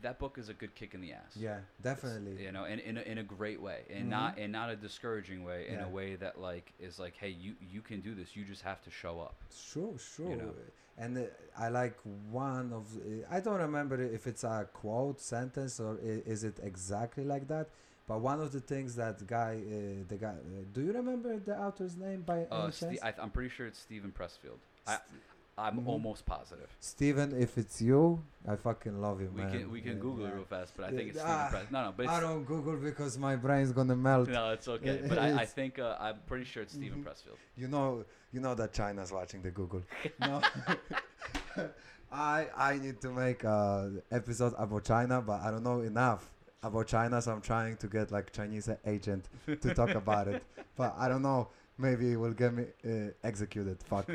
[0.03, 2.79] that book is a good kick in the ass yeah It's, definitely you know in,
[2.81, 4.11] in, a, in a great way and Mhm.
[4.19, 5.87] not in not a discouraging way in Yeah.
[5.87, 8.81] a way that like is like hey you you can do this you just have
[8.83, 9.37] to show up
[9.73, 10.31] Sure, sure.
[10.31, 10.53] You know.
[10.97, 11.23] And uh,
[11.65, 11.97] I like
[12.31, 12.85] one of.
[12.97, 15.99] Uh, I don't remember if it's a quote sentence or
[16.35, 17.67] is it exactly like that.
[18.07, 20.29] But one of the things that guy, uh, the guy.
[20.35, 23.03] Uh, do you remember the author's name by uh, any Ste-?
[23.03, 25.23] I, i'm pretty sure it's steven pressfield I, St-
[25.57, 25.87] i'm Mhm.
[25.89, 29.51] almost positive Steven, if it's you, I fucking love you, we man.
[29.53, 30.33] can we can Yeah, google yeah.
[30.33, 32.45] it real fast but i think it's ah, steven press no no but I don't
[32.45, 34.29] Google because my brain's gonna melt.
[34.29, 37.05] no it's okay but I, I think uh, i'm pretty sure it's steven Mhm.
[37.07, 38.05] pressfield You know,
[38.35, 39.83] you know that China's watching the Google.
[40.19, 40.43] no,
[42.13, 46.31] I I need to make a episode about China, but I don't know enough
[46.65, 50.43] about China, so I'm trying to get like Chinese agent to talk about it.
[50.77, 51.49] But I don't know.
[51.79, 53.79] Maybe it will get me uh, executed.
[53.85, 54.09] Fuck.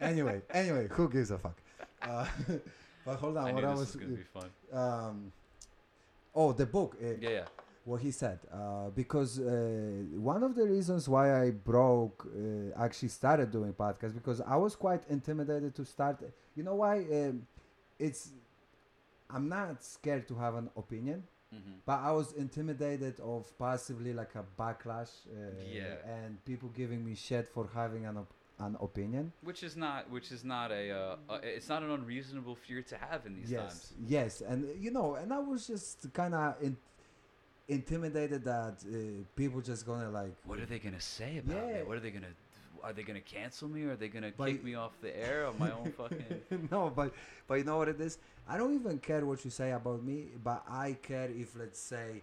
[0.00, 1.56] anyway, anyway, who gives a fuck?
[2.00, 2.26] Uh,
[3.04, 3.94] but hold on, i what I this was.
[3.94, 5.32] was gonna be fun um,
[6.34, 6.96] oh, the book.
[7.02, 7.44] Uh, yeah yeah
[7.84, 13.08] what he said uh, because uh, one of the reasons why I broke uh, actually
[13.08, 16.22] started doing podcast because I was quite intimidated to start.
[16.54, 16.98] You know why?
[16.98, 17.46] Um,
[17.98, 18.30] it's
[19.28, 24.34] I'm not scared to have an opinion, hmm but I was intimidated of possibly like
[24.42, 25.38] a backlash uh,
[25.78, 26.14] Yeah.
[26.16, 28.34] and people giving me shit for having an op-
[28.66, 29.32] an opinion.
[29.42, 32.96] which is not which is not a uh, uh, it's not an unreasonable fear to
[32.96, 36.54] have in these yes, times yes, and you know, and I was just kind of
[36.66, 36.76] in,
[37.68, 41.96] intimidated that uh, people just gonna like what are they gonna say about me what
[41.96, 42.34] are they gonna
[42.82, 45.46] are they gonna cancel me or are they gonna But kick me off the air
[45.46, 47.12] on my own fucking no, but
[47.46, 48.18] but you know what it is.
[48.48, 52.22] I don't even care what you say about me, but I care if let's say,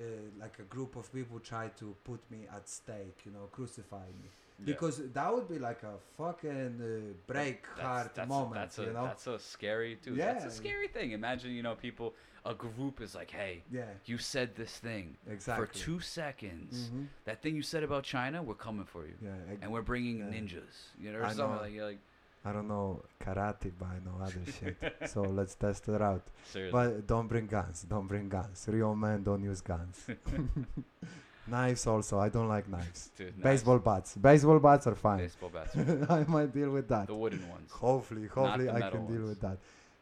[0.00, 0.02] uh,
[0.40, 4.28] like a group of people try to put me at stake, you know, crucify me,
[4.64, 8.82] because that would be like a fucking uh, break That's- heart that's, moment, that's a,
[8.82, 9.04] you know.
[9.04, 10.18] That's a scary, dude.
[10.18, 11.12] That's a scary thing.
[11.12, 15.66] Imagine, you know, people, a group is like, hey, yeah, you said this thing exactly.
[15.66, 16.90] for two seconds.
[16.90, 17.06] Mhm.
[17.24, 19.14] That thing you said about China, we're coming for you.
[19.22, 20.24] Yeah, ex- And we're bringing Yeah.
[20.34, 20.76] ninjas.
[20.98, 21.62] You know, or I something know.
[21.62, 21.98] like, you're like,
[22.42, 24.76] I don't know karate, but I know other shit.
[25.10, 26.22] So let's test it out.
[26.44, 26.72] seriously.
[26.72, 27.82] But don't bring guns.
[27.82, 28.64] Don't bring guns.
[28.68, 30.06] Real men don't use guns.
[31.46, 32.18] knives also.
[32.18, 33.10] I don't like knives.
[33.16, 33.42] Dude.
[33.42, 34.14] Baseball bats.
[34.16, 35.18] Baseball bats are fine.
[35.18, 35.76] Baseball bats.
[36.10, 37.06] I might deal with that.
[37.08, 37.70] the wooden ones.
[37.72, 39.58] Hopefully, hopefully I can deal with that.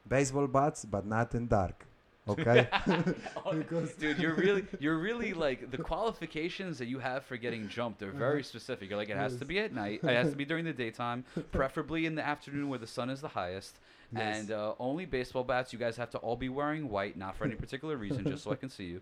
[0.06, 1.86] Baseball bats, but not in dark.
[2.28, 2.68] Okay.
[3.52, 8.02] Because- dude, you're really, you're really like the qualifications that you have for getting jumped
[8.02, 8.88] are very specific.
[8.90, 10.00] You're like, it has to be at night.
[10.02, 13.20] It has to be during the daytime, preferably in the afternoon where the sun is
[13.20, 13.78] the highest.
[14.14, 14.38] Yes.
[14.38, 15.72] And uh, only baseball bats.
[15.72, 18.52] You guys have to all be wearing white, not for any particular reason, just so
[18.52, 19.00] I can see you.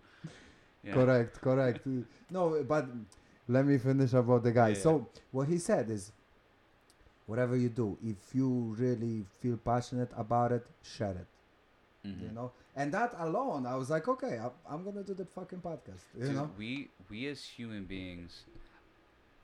[0.82, 0.94] Yeah.
[0.94, 1.86] Correct, correct.
[2.30, 2.86] No, but
[3.48, 4.68] let me finish about the guy.
[4.68, 4.82] Yeah, yeah.
[4.82, 6.12] So what he said is,
[7.26, 11.26] whatever you do, if you really feel passionate about it, share it.
[12.08, 12.22] Mhm.
[12.22, 15.60] You know, and that alone, I was like, okay, I, I'm gonna do the fucking
[15.60, 16.02] podcast.
[16.18, 18.42] You Dude, know, we we as human beings,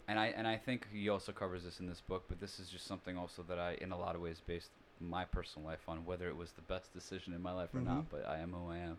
[0.08, 2.68] and I and I think he also covers this in this book, but this is
[2.68, 6.04] just something also that I, in a lot of ways, based my personal life on
[6.04, 7.86] whether it was the best decision in my life or Mhm.
[7.86, 8.10] not.
[8.10, 8.98] But I am who I am.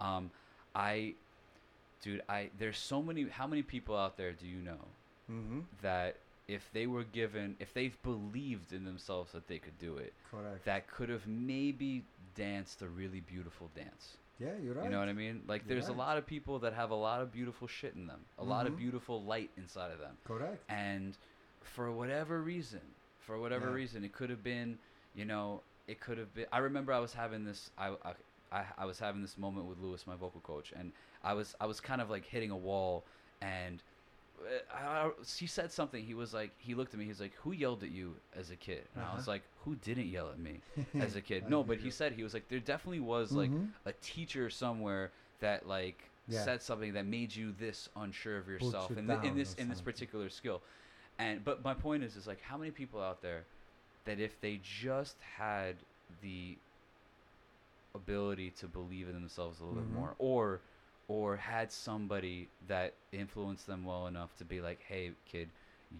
[0.00, 0.30] Um,
[0.74, 1.14] I,
[2.02, 3.28] dude, I there's so many.
[3.28, 4.78] How many people out there do you know
[5.30, 5.60] Mm-hmm.
[5.82, 6.16] that
[6.48, 10.64] if they were given, if they've believed in themselves that they could do it, Correct.
[10.64, 12.04] that could have maybe
[12.34, 14.16] danced a really beautiful dance.
[14.38, 14.84] yeah, you're right.
[14.84, 15.42] You know what I mean?
[15.46, 18.06] Like, You're there's a lot of people that have a lot of beautiful shit in
[18.06, 18.78] them, a lot of Mhm.
[18.78, 20.16] beautiful light inside of them.
[20.24, 20.64] Correct.
[20.68, 21.16] And
[21.62, 23.74] for whatever reason, for whatever Yeah.
[23.74, 24.78] reason, it could have been,
[25.14, 26.46] you know, it could have been.
[26.52, 28.14] I remember I was having this, I, I,
[28.52, 30.92] I, I was having this moment with Lewis, my vocal coach, and
[31.22, 33.06] I was, I was kind of like hitting a wall,
[33.42, 33.82] and
[34.74, 36.04] I, I- he said something.
[36.04, 37.06] He was like, he looked at me.
[37.06, 39.32] He's like, "Who yelled at you as a kid?" And I was Uh-huh.
[39.32, 40.60] like, "Who didn't yell at me
[40.98, 43.68] as a kid?" No, but he said he was like, there definitely was like Mhm.
[43.86, 46.44] a teacher somewhere that like Yeah.
[46.44, 49.68] said something that made you this unsure of yourself you in, th- in this in
[49.68, 50.62] this particular skill
[51.18, 53.44] and but my point is is like how many people out there
[54.04, 55.76] that if they just had
[56.22, 56.56] the
[57.94, 59.82] ability to believe in themselves a little Mhm.
[59.82, 60.60] bit more or
[61.14, 65.48] or had somebody that influenced them well enough to be like hey kid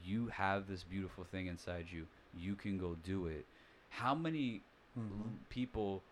[0.04, 2.02] you have this beautiful thing inside you
[2.38, 3.44] you can go do it
[4.02, 4.62] how many
[4.98, 5.34] Mhm.
[5.48, 6.02] people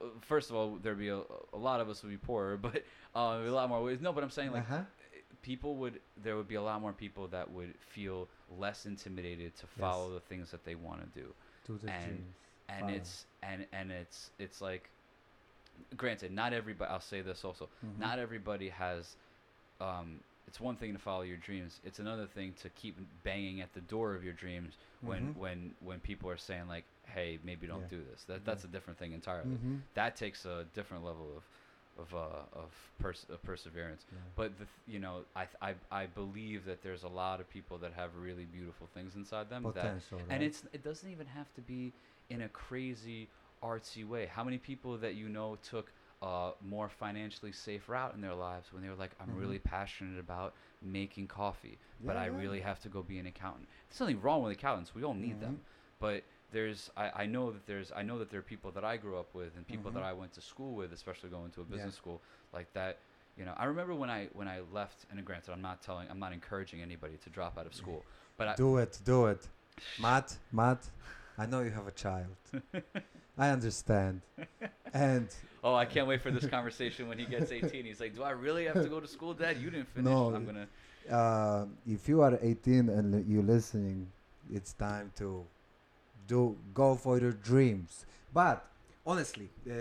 [0.00, 1.20] uh, first of all there'd be a,
[1.52, 2.82] a lot of us would be poorer but
[3.14, 4.82] uh, a lot more ways no but i'm saying like uh-huh.
[5.42, 8.28] people would there would be a lot more people that would feel
[8.64, 11.26] less intimidated to follow the things that they want to do
[11.66, 12.34] to the and- dreams.
[12.68, 12.92] and Follow.
[12.98, 14.84] it's and and it's it's like
[15.96, 17.98] granted not everybody i'll say this also Mhm.
[17.98, 19.16] not everybody has
[19.80, 23.72] um it's one thing to follow your dreams it's another thing to keep banging at
[23.74, 25.36] the door of your dreams when Mhm.
[25.36, 27.98] when when people are saying like hey maybe don't Yeah.
[27.98, 29.80] do this that that's a different thing entirely Mhm.
[29.94, 31.44] that takes a different level of
[31.96, 34.18] of uh, of, pers- of perseverance Yeah.
[34.34, 37.48] but the, th- you know I, th- I I believe that there's a lot of
[37.48, 41.28] people that have really beautiful things inside them that potential, and it's it doesn't even
[41.28, 41.92] have to be
[42.30, 43.28] in a crazy
[43.62, 48.20] artsy way how many people that you know took a more financially safe route in
[48.20, 49.38] their lives when they were like i'm Mhm.
[49.40, 52.38] really passionate about making coffee but Yeah, i yeah.
[52.38, 55.40] really have to go be an accountant there's nothing wrong with accountants we all need
[55.40, 55.60] them Mhm.
[55.98, 56.22] but
[56.52, 59.18] there's I, I know that there's I know that there are people that I grew
[59.18, 60.06] up with and people that Mhm.
[60.06, 61.70] I went to school with, especially going to a Yeah.
[61.76, 62.22] business school
[62.52, 62.98] like that.
[63.36, 66.20] You know, I remember when I when I left, and granted, I'm not telling, I'm
[66.20, 68.04] not encouraging anybody to drop out of school,
[68.36, 69.48] but I, do it, do it,
[69.98, 70.36] Matt.
[70.52, 70.88] Matt,
[71.38, 72.36] I know you have a child.
[73.36, 74.20] I understand,
[74.92, 75.28] and
[75.64, 77.84] oh, I can't wait for this conversation when he gets 18.
[77.84, 79.56] He's like, "Do I really have to go to school, Dad?
[79.56, 80.08] You didn't finish.
[80.10, 80.34] No.
[80.34, 80.68] I'm gonna."
[81.10, 84.06] uh, if you are 18 and you're listening,
[84.52, 85.44] it's time to
[86.28, 88.06] do go for your dreams.
[88.32, 88.64] But
[89.04, 89.74] honestly, uh,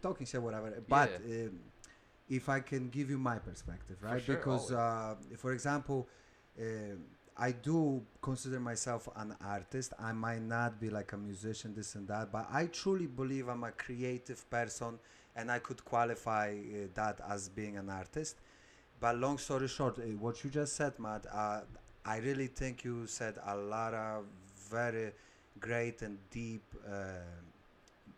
[0.00, 0.72] talking shit, whatever.
[0.88, 1.58] But um,
[2.30, 4.22] if I can give you my perspective, For right?
[4.22, 6.06] sure, because, uh, for example,
[6.58, 6.62] uh,
[7.36, 9.94] I do consider myself an artist.
[9.98, 13.64] I might not be like a musician, this and that, but I truly believe I'm
[13.64, 14.98] a creative person,
[15.34, 18.36] and I could qualify uh, that as being an artist.
[19.00, 21.62] But long story short, uh, what you just said, Matt, uh,
[22.04, 24.24] I really think you said a lot of
[24.70, 25.12] very
[25.58, 26.92] great and deep, uh,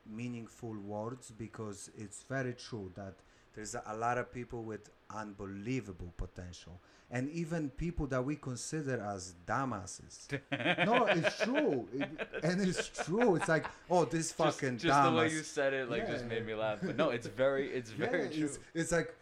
[0.07, 3.15] meaningful words because it's very true that
[3.55, 9.35] there's a, lot of people with unbelievable potential, and even people that we consider as
[9.47, 10.29] dumbasses.
[10.87, 12.09] no, it's true, It-
[12.43, 13.37] and it's true.
[13.37, 16.47] It's like, oh, this Just, fucking just the way you said it, like, just made
[16.47, 16.79] me laugh.
[16.83, 18.45] But no, it's very, it's very Yeah, true.
[18.45, 19.15] It's, it's like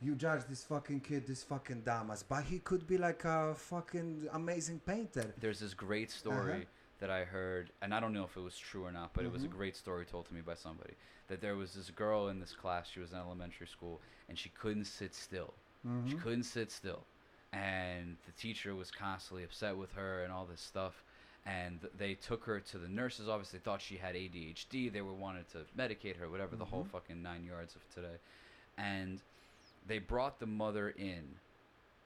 [0.00, 4.26] you judge this fucking kid, this fucking dumbass, but he could be like a fucking
[4.32, 5.32] amazing painter.
[5.38, 6.64] There's this great story Uh-huh.
[7.02, 9.32] That I heard, and I don't know if it was true or not, but it
[9.32, 9.50] was a Mhm.
[9.50, 10.94] great story told to me by somebody.
[11.26, 14.50] That there was this girl in this class, she was in elementary school, and she
[14.50, 15.52] couldn't sit still.
[16.06, 16.22] She Mhm.
[16.22, 17.04] couldn't sit still.
[17.52, 21.02] And the teacher was constantly upset with her and all this stuff.
[21.44, 23.50] And they took her to the nurse's office.
[23.50, 24.88] They thought she had ADHD.
[24.88, 26.90] They were wanted to medicate her, whatever, the whole Mhm.
[26.90, 28.20] fucking nine yards of today.
[28.78, 29.20] And
[29.84, 31.40] they brought the mother in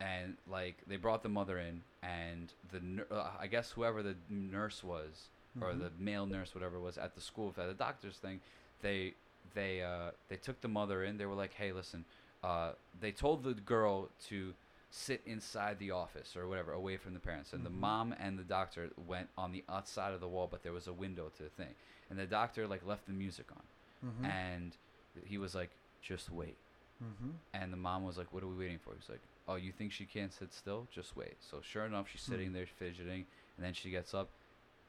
[0.00, 4.84] and like they brought the mother in and the uh, I guess whoever the nurse
[4.84, 5.28] was
[5.60, 5.78] or Mhm.
[5.80, 8.40] the male nurse whatever was at the school at the doctor's thing
[8.82, 9.14] they
[9.54, 12.04] they uh they took the mother in they were like hey listen
[12.44, 14.52] uh they told the girl to
[14.90, 17.80] sit inside the office or whatever away from the parents and the Mhm.
[17.80, 20.92] mom and the doctor went on the outside of the wall but there was a
[20.92, 21.74] window to the thing
[22.10, 24.24] and the doctor like left the music on Mhm.
[24.30, 24.76] and
[25.24, 25.70] he was like
[26.02, 26.56] just wait
[27.02, 27.32] Mhm.
[27.54, 29.92] and the mom was like, "What are we waiting for?" He's like, "Oh, you think
[29.92, 30.86] she can't sit still?
[30.92, 32.54] Just wait." So sure enough, she's sitting Hmm.
[32.54, 34.30] there fidgeting, and then she gets up,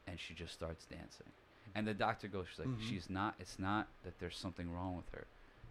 [0.06, 1.32] and she just starts dancing.
[1.74, 2.88] And the doctor goes, "She's like, Mhm.
[2.88, 3.34] she's not.
[3.38, 5.26] It's not that there's something wrong with her.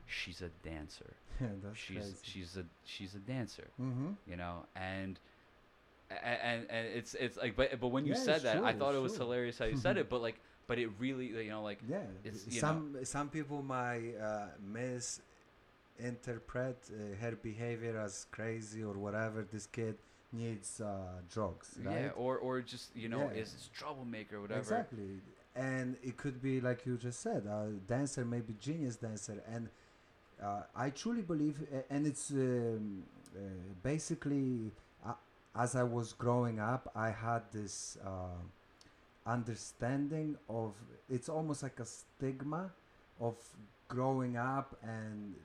[0.06, 1.14] She's a dancer.
[1.42, 2.18] Yeah, that's she's crazy.
[2.24, 3.68] she's a she's a dancer.
[3.80, 4.12] mm-hmm.
[4.26, 5.20] You know." And
[6.10, 9.02] and and it's it's like, but but when you Yeah, said that, I thought it
[9.02, 9.26] was true.
[9.26, 10.10] hilarious how you said it.
[10.10, 14.16] But like, but it really, you know, like Yeah, it's, you some some people might
[14.16, 14.48] uh,
[16.00, 19.46] misinterpret uh, her behavior as crazy or whatever.
[19.52, 19.96] This kid
[20.32, 22.04] needs uh, drugs, right?
[22.06, 23.42] Yeah, or or just you know Yeah.
[23.42, 24.60] is is troublemaker, whatever.
[24.60, 25.22] Exactly,
[25.56, 29.70] and it could be like you just said, a dancer, maybe genius dancer, and
[30.42, 31.56] uh, I truly believe,
[31.90, 33.04] and it's um,
[33.36, 33.40] uh,
[33.84, 34.72] basically
[35.06, 35.14] uh,
[35.56, 38.42] as I was growing up, I had this uh,
[39.26, 40.74] understanding of
[41.10, 42.72] it's almost like a stigma
[43.20, 43.36] of
[43.88, 45.36] growing up and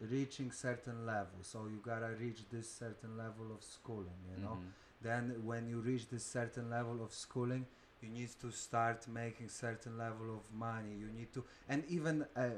[0.00, 1.38] reaching certain level.
[1.42, 4.72] So you gotta reach this certain level of schooling, you know Mhm.
[5.00, 7.66] then when you reach this certain level of schooling
[8.02, 12.50] you need to start making certain level of money you need to and even uh,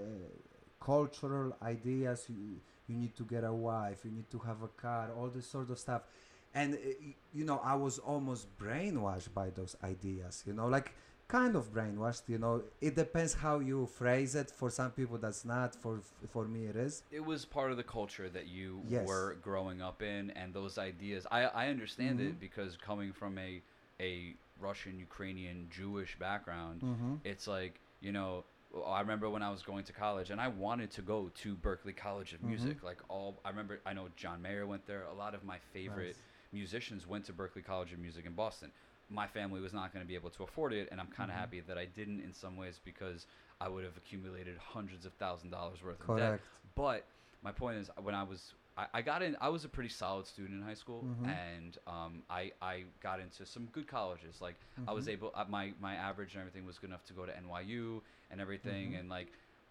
[0.81, 2.57] cultural ideas you,
[2.89, 5.69] you need to get a wife you need to have a car all this sort
[5.71, 6.03] of stuff
[6.55, 6.79] and uh,
[7.33, 10.93] you know i was almost brainwashed by those ideas you know like
[11.29, 15.45] kind of brainwashed you know it depends how you phrase it for some people that's
[15.45, 19.07] not for for me it is it was part of the culture that you Yes.
[19.07, 22.27] were growing up in and those ideas i i understand Mhm.
[22.31, 23.63] it because coming from a
[24.01, 27.15] a russian ukrainian jewish background mm-hmm.
[27.25, 28.45] it's like you know
[28.87, 31.93] i remember when i was going to college and i wanted to go to berkeley
[31.93, 32.49] college of Mhm.
[32.49, 35.59] music like all i remember i know john mayer went there a lot of my
[35.73, 36.17] favorite
[36.53, 38.71] musicians went to berklee college of music in boston
[39.09, 41.37] my family was not going to be able to afford it and i'm kind of
[41.37, 41.41] Mhm.
[41.41, 43.27] happy that i didn't in some ways because
[43.61, 46.43] i would have accumulated hundreds of thousand dollars worth of debt correct
[46.77, 47.05] but
[47.43, 50.61] my point is, when I was, I, got in, I was a pretty solid student
[50.61, 51.29] in high school, Mhm.
[51.29, 54.43] and um, I, I got into some good colleges.
[54.43, 54.57] Like
[54.87, 55.13] I was Mhm.
[55.13, 58.43] able, uh, my my average and everything was good enough to go to NYU and
[58.43, 59.01] everything, Mhm.
[59.01, 59.29] and like,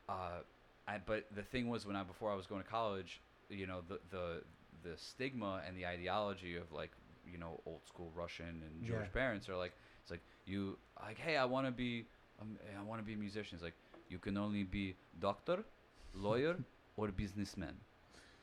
[0.10, 0.40] uh,
[0.88, 3.82] I, but the thing was when I before I was going to college, you know,
[3.88, 4.44] the the
[4.84, 6.92] the stigma and the ideology of like,
[7.26, 9.12] you know, old school Russian and Jewish Yeah.
[9.12, 12.06] parents are like, it's like you like, hey, I want to be,
[12.42, 13.56] um, I want to be a musician.
[13.56, 13.76] It's like
[14.10, 15.64] you can only be doctor,
[16.14, 16.58] lawyer,
[16.98, 17.76] or businessman.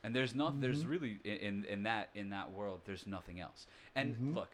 [0.03, 0.87] And there's not there's Mhm.
[0.87, 3.67] really in in that in that world there's nothing else.
[3.95, 4.31] And Mhm.
[4.31, 4.49] look,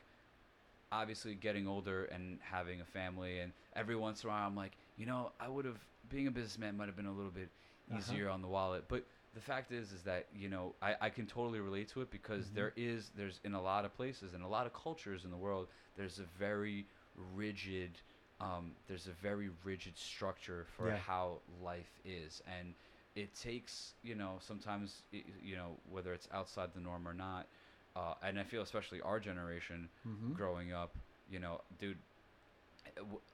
[0.91, 4.73] obviously getting older and having a family and every once in a while I'm like,
[4.97, 5.79] you know, I would have
[6.09, 7.49] being a businessman might have been a little bit
[7.91, 7.97] Uh-huh.
[7.97, 8.85] easier on the wallet.
[8.87, 12.11] But the fact is is that, you know, I, I can totally relate to it
[12.11, 12.51] because Mhm.
[12.51, 15.37] there is there's in a lot of places and a lot of cultures in the
[15.37, 18.01] world, there's a very rigid
[18.41, 20.99] um, there's a very rigid structure for Yeah.
[21.07, 22.75] how life is and
[23.15, 27.47] it takes you know sometimes i- you know whether it's outside the norm or not
[27.95, 30.33] uh, and i feel especially our generation mm-hmm.
[30.33, 30.97] growing up
[31.27, 31.97] you know dude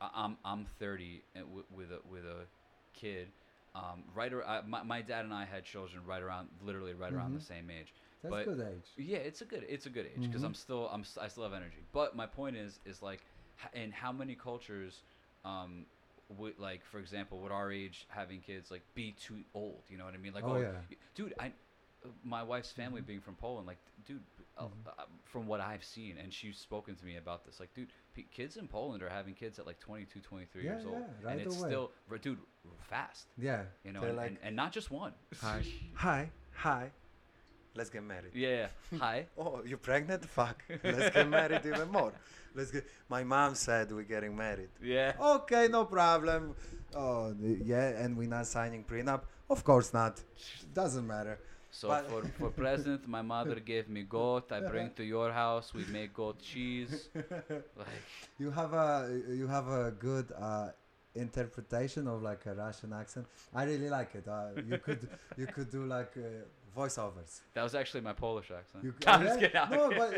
[0.02, 2.48] I- i'm i'm 30 and with a with a
[2.94, 3.32] kid
[3.76, 7.14] um, right ar- I, my, my dad and i had children right around literally right
[7.14, 7.48] around the Mhm.
[7.48, 10.44] same age that's but- good age yeah, it's a good it's a good age because
[10.44, 10.58] I'm Mhm.
[10.58, 11.84] still I'm I still have energy.
[11.94, 13.22] But my point is is like
[13.74, 15.04] in how many cultures
[15.46, 15.86] um
[16.38, 19.84] would like for example would our age having kids like be too old?
[19.88, 20.34] You know what I mean?
[20.34, 20.72] Like Oh, yeah.
[21.16, 21.54] dude, I
[22.24, 23.06] my wife's family Mhm.
[23.08, 24.24] being from Poland, like dude,
[24.58, 24.70] uh, Mhm.
[24.98, 28.24] uh, from what I've seen, and she's spoken to me about this, like dude, p-
[28.32, 31.42] kids in Poland are having kids at like 22, 23 Yeah, years old, right and
[31.42, 31.70] it's away.
[31.70, 32.40] still r- dude
[32.80, 35.14] fast, yeah you know, and, like, and, and not just one.
[35.42, 35.64] Hi.
[35.96, 36.32] Hi.
[36.56, 36.92] Hi.
[37.76, 38.34] Let's get married.
[38.34, 38.68] yeah,
[39.00, 39.28] hi.
[39.38, 40.26] Oh, you're pregnant?
[40.26, 40.64] Fuck.
[40.84, 42.12] Let's get married even more.
[42.56, 42.86] Let's get.
[43.10, 44.70] My mom said we're getting married.
[44.82, 45.14] Yeah.
[45.20, 46.56] okay no problem
[46.96, 49.22] oh yeah and we're not signing prenup
[49.52, 50.24] of course not
[50.74, 51.40] doesn't matter
[51.72, 54.52] So for, for present, my mother gave me goat.
[54.52, 55.74] I bring to your house.
[55.74, 57.10] We make goat cheese.
[57.78, 58.04] Like
[58.40, 60.70] you have a you have a good uh
[61.16, 63.26] interpretation of like a russian accent
[63.56, 66.22] i really like it uh, you could you could do like uh,
[66.80, 68.84] voiceovers that was actually my Polish accent.
[68.84, 69.28] You, I'm yeah?
[69.28, 69.62] just kidding.
[69.72, 70.12] No, but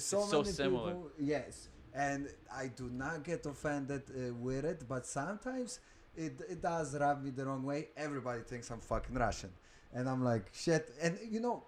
[0.00, 0.92] so, It's so similar.
[0.92, 1.10] people.
[1.18, 5.80] Yes, and I do not get offended uh, with it, but sometimes
[6.16, 7.88] it it does rub me the wrong way.
[7.96, 9.50] Everybody thinks I'm fucking Russian,
[9.94, 10.92] and I'm like shit.
[11.00, 11.64] And you know,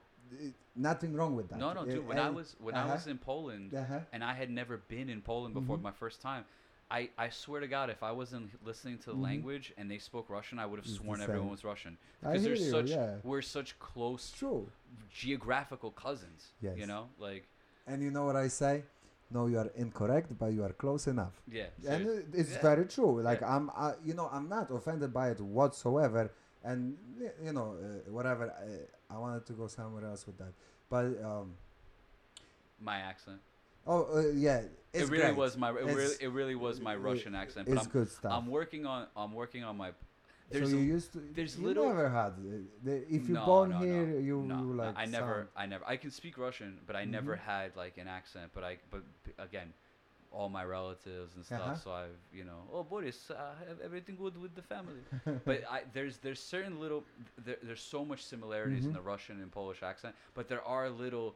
[0.77, 1.59] nothing wrong with that.
[1.59, 2.07] no, no, dude.
[2.07, 2.95] When I was when I uh-huh.
[2.95, 4.01] was in Poland uh-huh.
[4.13, 5.83] and I had never been in Poland before Mhm.
[5.83, 6.45] my first time,
[6.91, 9.23] I, I swear to God, if I wasn't listening to the Mhm.
[9.31, 12.71] language and they spoke Russian, I would have sworn everyone was Russian I because there's
[12.71, 13.17] such yeah.
[13.23, 14.71] we're such close true.
[15.11, 16.53] geographical cousins.
[16.61, 16.77] Yes.
[16.79, 17.49] You know, like
[17.87, 18.85] And you know what I say?
[19.31, 21.35] No, you are incorrect, but you are close enough.
[21.51, 21.67] yeah.
[21.93, 22.03] and
[22.41, 22.63] it's Yeah.
[22.71, 23.55] very true like Yeah.
[23.57, 26.31] i'm uh, you know i'm not offended by it whatsoever
[26.65, 26.97] and
[27.43, 28.45] you know uh, whatever
[29.11, 30.53] I, I wanted to go somewhere else with that
[30.91, 31.55] but um
[32.81, 33.41] my accent.
[33.87, 34.63] oh uh, yeah
[34.93, 35.37] it really great.
[35.37, 37.67] was my it It's- really, it really was my uh, Russian accent.
[37.69, 40.79] But it's I'm good stuff I'm working on I'm working on my so there's you
[40.79, 43.85] a- used to there's you little- never had uh, if you No, born no, no,
[43.85, 46.95] here you, no, you like I never, sound- I never, I can speak Russian, but
[46.97, 47.41] I never Mhm.
[47.53, 48.51] had like an accent.
[48.55, 49.03] But I, but
[49.39, 49.73] again,
[50.37, 51.61] all my relatives and stuff.
[51.63, 51.75] Uh-huh.
[51.85, 53.35] So I've, you know, oh Boris, uh,
[53.69, 55.03] have everything good with the family.
[55.49, 57.03] but I, there's there's certain little,
[57.47, 58.99] there, there's so much similarities in Mhm.
[58.99, 61.29] the Russian and Polish accent, but there are little,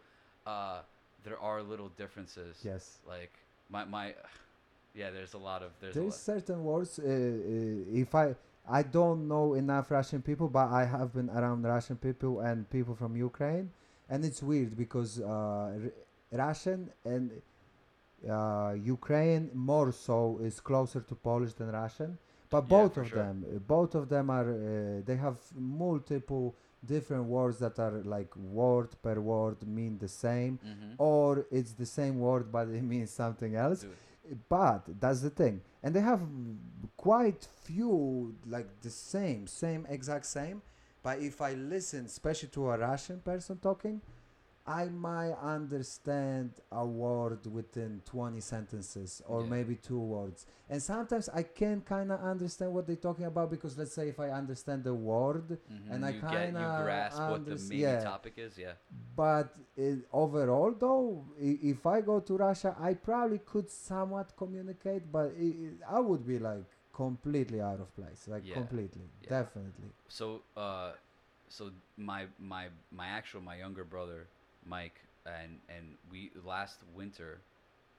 [0.46, 0.80] uh,
[1.26, 2.54] there are little differences.
[2.70, 2.98] Yes.
[3.06, 3.32] Like
[3.74, 4.06] my my,
[5.00, 5.10] yeah.
[5.16, 6.32] There's a lot of there's, There's a lot.
[6.32, 6.98] certain words.
[6.98, 8.34] Uh, uh, if I
[8.80, 12.94] I don't know enough Russian people, but I have been around Russian people and people
[13.02, 13.66] from Ukraine,
[14.10, 15.26] and it's weird because uh,
[15.86, 15.92] R-
[16.46, 17.24] Russian and
[18.28, 22.18] uh, Ukraine more so is closer to Polish than Russian.
[22.50, 23.18] But Yeah, both of sure.
[23.22, 24.48] them, uh, both of them are.
[24.50, 26.54] Uh, they have multiple
[26.84, 30.94] different words that are like word per word mean the same, Mhm.
[30.98, 33.84] or it's the same word but it means something else
[34.48, 36.20] but that's the thing and they have
[36.96, 40.60] quite few like the same same exact same
[41.02, 44.00] but if i listen especially to a russian person talking
[44.68, 49.50] i might understand a word within 20 sentences or Yeah.
[49.54, 53.72] maybe two words and sometimes i can kind of understand what they're talking about because
[53.80, 55.90] let's say if i understand the word mhm.
[55.92, 58.00] And I get kinda grasp what the main yeah.
[58.12, 58.52] topic is.
[58.58, 58.74] Yeah.
[59.16, 59.82] but uh,
[60.24, 61.04] overall though
[61.48, 65.48] i- if i go to russia i probably could somewhat communicate but i
[65.92, 66.68] i I would be like
[67.04, 68.58] completely out of place like Yeah.
[68.60, 70.26] completely definitely So
[70.64, 70.90] uh,
[71.56, 71.62] so
[71.96, 72.20] my
[72.54, 72.64] my
[73.00, 74.20] my actual my younger brother
[74.68, 77.40] Mike and and we last winter,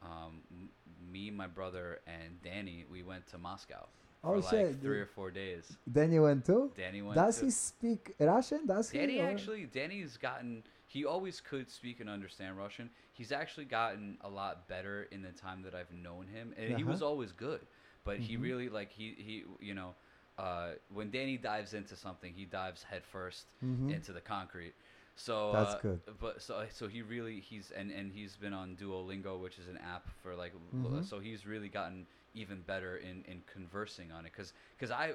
[0.01, 0.69] um, m-
[1.11, 3.87] me my brother and Danny we went to Moscow
[4.21, 5.77] for Oh, like shit, three or four days.
[5.93, 7.15] you went too Danny went.
[7.15, 11.69] does to, he speak russian does he Danny or- actually Danny's gotten he always could
[11.69, 12.89] speak and understand Russian.
[13.13, 16.51] He's actually gotten a lot better in the time that I've known him.
[16.57, 17.11] And he was Uh-huh.
[17.11, 17.61] always good.
[18.03, 18.41] But he Mhm.
[18.41, 19.93] really like he he you know
[20.39, 23.93] uh, when Danny dives into something, he dives head 1st Mhm.
[23.93, 24.73] into the concrete.
[25.25, 25.99] So That's uh, good.
[26.21, 29.77] But so so he really he's and and he's been on Duolingo, which is an
[29.77, 31.03] app for like Mhm.
[31.03, 32.05] so he's really gotten
[32.35, 35.13] even better in in conversing on it because because I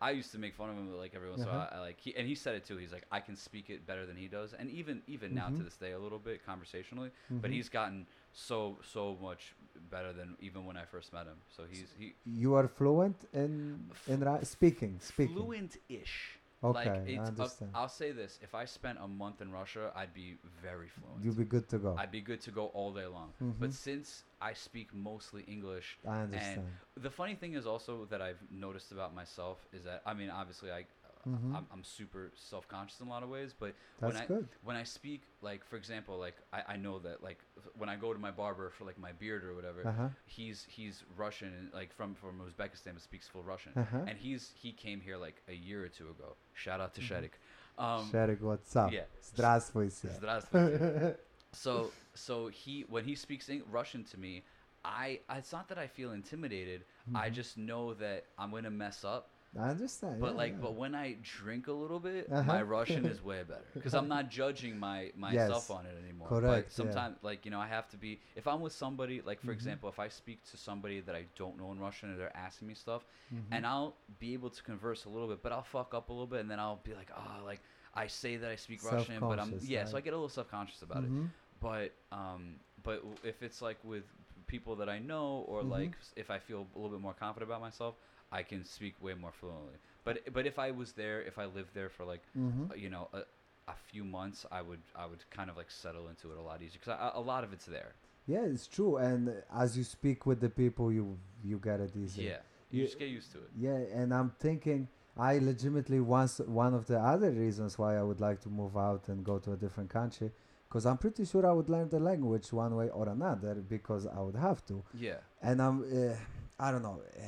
[0.00, 1.56] I used to make fun of him like every once Uh-huh.
[1.56, 1.68] while.
[1.72, 2.76] I, like he and he said it too.
[2.76, 5.62] He's like I can speak it better than he does, and even even now to
[5.62, 5.64] Mhm.
[5.64, 7.10] this day a little bit conversationally.
[7.40, 7.56] But Mhm.
[7.56, 9.54] he's gotten so so much
[9.90, 11.38] better than even when I first met him.
[11.56, 16.35] So he's he you are fluent in in Ru- speaking speaking fluent-ish.
[16.62, 17.28] Okay like i it's.
[17.28, 21.24] understand I'll say this: if I spent a month in Russia, I'd be very fluent.
[21.24, 23.32] You'd be good to go I'd be good to go all day long.
[23.42, 23.54] Mhm.
[23.60, 26.66] But since I speak mostly English, i understand
[26.96, 30.70] the funny thing is also that I've noticed about myself is that I mean, obviously,
[30.72, 30.86] I.
[31.27, 31.55] Mhm.
[31.55, 34.75] I'm, I'm super self-conscious in a lot of ways, but that's when I good when
[34.75, 37.39] I speak, like for example, like I, I know that like
[37.77, 41.03] when I go to my barber for like my beard or whatever, uh-huh he's he's
[41.17, 44.99] Russian and like from from Uzbekistan, but speaks full Russian, uh-huh and he's he came
[44.99, 46.35] here like a year or two ago.
[46.53, 47.07] Shout out to Mhm.
[47.07, 47.35] Sherik.
[47.77, 49.01] Um, Sharik, what's up yeah.
[49.35, 50.09] Здравствуй, ся.
[50.19, 51.17] Здравствуйте.
[51.53, 54.43] so so he when he speaks Eng- Russian to me,
[54.83, 56.83] I it's not that I feel intimidated.
[57.13, 57.33] I Mhm.
[57.33, 59.29] just know that I'm gonna mess up.
[59.58, 60.20] I understand.
[60.20, 60.58] But yeah, like, yeah.
[60.62, 62.42] but when I drink a little bit, Uh-huh.
[62.52, 65.70] my Russian is way better because I'm not judging my myself Yes.
[65.70, 66.28] on it anymore.
[66.28, 66.72] Correct, But yeah.
[66.92, 68.20] sometimes, like you know, I have to be.
[68.34, 69.54] If I'm with somebody, like for Mhm.
[69.54, 72.68] example, if I speak to somebody that I don't know in Russian and they're asking
[72.68, 73.42] me stuff, Mhm.
[73.52, 76.26] and I'll be able to converse a little bit, but I'll fuck up a little
[76.26, 77.60] bit, and then I'll be like, oh, like
[77.94, 80.50] I say that I speak Russian, but I'm yeah, so I get a little self
[80.50, 81.10] conscious about it.
[81.10, 81.28] Mhm.
[81.60, 84.04] But um, but if it's like with
[84.46, 85.70] people that I know, or Mhm.
[85.70, 87.94] like if I feel a little bit more confident about myself,
[88.32, 89.74] I can speak way more fluently.
[90.04, 92.70] But but if I was there, if I lived there for like Mhm.
[92.70, 93.20] uh, you know a,
[93.68, 96.62] a few months, I would I would kind of like settle into it a lot
[96.62, 97.94] easier because a lot of it's there.
[98.26, 98.96] Yeah, it's true.
[98.96, 102.24] And as you speak with the people, you you get it easy.
[102.24, 102.40] Yeah,
[102.70, 103.50] you You- just get used to it.
[103.56, 108.20] Yeah, and I'm thinking I legitimately once one of the other reasons why I would
[108.20, 110.30] like to move out and go to a different country,
[110.68, 114.20] because I'm pretty sure I would learn the language one way or another because I
[114.20, 114.84] would have to.
[114.92, 116.16] Yeah, And I'm uh,
[116.58, 117.00] I don't know.
[117.16, 117.22] Uh,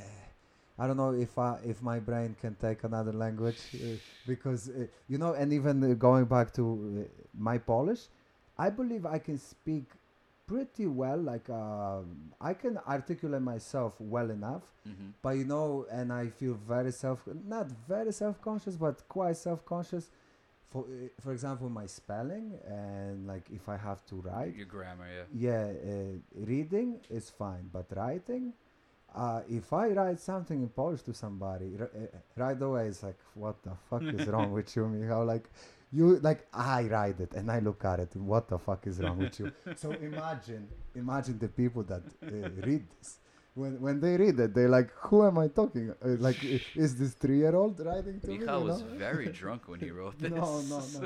[0.79, 4.85] I don't know if I, if my brain can take another language uh, because uh,
[5.07, 6.63] you know, and even uh, going back to
[7.05, 8.07] uh, my Polish,
[8.57, 9.85] I believe I can speak
[10.47, 11.17] pretty well.
[11.17, 16.53] Like um I can articulate myself well enough, hmm but you know, and I feel
[16.53, 20.11] very self not very self conscious, but quite self conscious.
[20.71, 25.07] For uh, for example, my spelling and like if I have to write, your grammar.
[25.15, 28.53] Yeah, yeah, uh, reading is fine, but writing,
[29.15, 33.17] uh, if I write something in Polish to somebody, r- uh, right away it's like,
[33.35, 35.25] what the fuck is wrong with you, Michał?
[35.25, 35.49] Like,
[35.91, 38.15] you like I write it and I look at it.
[38.15, 39.51] What the fuck is wrong with you?
[39.75, 43.17] so imagine, imagine the people that uh, read this.
[43.59, 45.87] When, when they read it, they're like, "Who am I talking?
[45.91, 46.39] Uh, like,
[46.85, 48.97] is this three-year-old writing to me?" Mikhail was know?
[49.05, 50.31] very drunk when he wrote this.
[50.31, 51.01] No, no, no,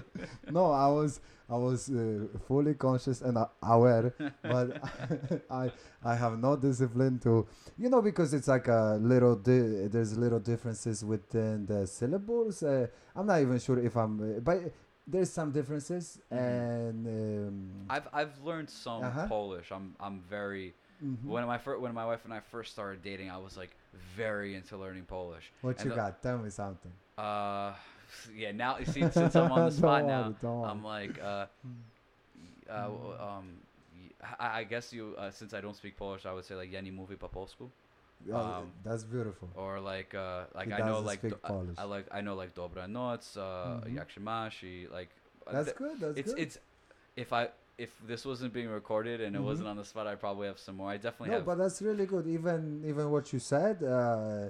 [0.58, 0.66] no.
[0.72, 1.12] I was,
[1.50, 4.14] I was uh, fully conscious and uh, aware,
[4.56, 4.68] but
[5.62, 5.72] I,
[6.12, 7.48] I have no discipline to,
[7.78, 12.62] you know, because it's like a little, di- there's little differences within the syllables.
[12.62, 12.86] Uh,
[13.16, 14.58] I'm not even sure if I'm, uh, but
[15.08, 16.38] there's some differences, Mhm.
[16.38, 17.56] and um,
[17.90, 19.28] I've I've learned some Uh-huh.
[19.28, 19.68] Polish.
[19.78, 21.26] I'm I'm very mhm.
[21.26, 23.72] when my fir- when my wife and I first started dating, I was like
[24.16, 25.52] very into learning Polish.
[25.62, 26.22] what and you the- got?
[26.24, 26.92] Tell me something.
[27.18, 27.74] Uh,
[28.36, 28.52] yeah.
[28.52, 30.72] Now you see, since I'm on the spot now, worry, don't worry.
[30.72, 31.46] I'm like, uh,
[32.70, 33.46] uh, w- um,
[34.40, 36.82] I, I guess you uh, since I don't speak Polish, I would say like "Ja
[36.82, 37.70] nie mówię po polsku,"
[38.32, 39.50] Oh, um, that's beautiful.
[39.56, 41.82] or like uh, like I know like do- I-.
[41.82, 43.42] I, like I know like dobra noc, uh,
[43.84, 43.96] Mhm.
[43.96, 45.12] jak się masz, like
[45.48, 46.00] uh, That's th- good.
[46.00, 46.40] That's it's good.
[46.40, 46.58] it's
[47.18, 47.48] if I
[47.78, 49.46] if this wasn't being recorded and it Mhm.
[49.46, 50.90] wasn't on the spot, I probably have some more.
[50.90, 51.46] I definitely have no, have.
[51.46, 52.28] but that's really good.
[52.28, 54.50] Even even what you said, uh,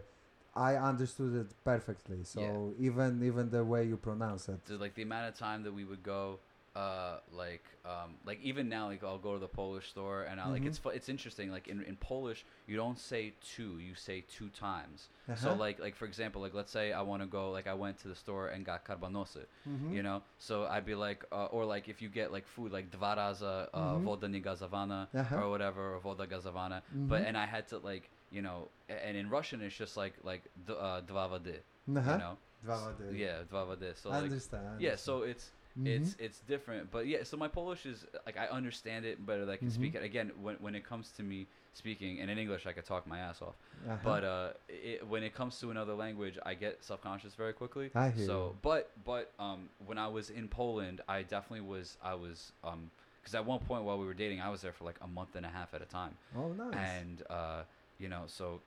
[0.55, 2.23] I understood it perfectly.
[2.23, 4.63] So even even the way you pronounce it.
[4.65, 6.39] to, like the amount of time that we would go
[6.75, 10.49] uh like um like even now like I'll go to the Polish store and I
[10.49, 10.83] like it's Mhm.
[10.83, 15.09] fu- it's interesting like in, in Polish you don't say two you say two times
[15.35, 15.55] so Uh-huh.
[15.65, 18.07] like like for example like let's say I want to go like I went to
[18.07, 19.93] the store and got karbanosy Mhm.
[19.93, 22.89] you know so I'd be like uh, or like if you get like food like
[22.89, 24.03] dwa raza uh, Mhm.
[24.05, 25.41] woda niegazowana Uh-huh.
[25.41, 27.27] or whatever or woda gazowana but Mhm.
[27.27, 30.73] and I had to like you know and in Russian it's just like like d-
[30.73, 32.11] uh, dwa wody Uh-huh.
[32.11, 32.35] you know
[32.65, 33.19] wody.
[33.19, 34.81] yeah dwa wody so I like understand.
[34.81, 35.97] Yeah so it's understand.
[35.97, 39.53] it's it's different but yeah so my polish is like i understand it better than
[39.53, 39.95] i can speak Mhm.
[39.95, 43.07] it again when, when it comes to me speaking and in english i could talk
[43.07, 43.55] my ass off
[43.89, 43.97] Uh-huh.
[44.03, 48.09] but uh it, when it comes to another language i get self-conscious very quickly I
[48.09, 48.57] hear so you.
[48.61, 53.33] but but um when i was in poland i definitely was i was um because
[53.35, 55.45] at one point while we were dating i was there for like a month and
[55.45, 56.75] a half at a time oh nice.
[56.77, 57.63] and uh,
[57.99, 58.59] you know, so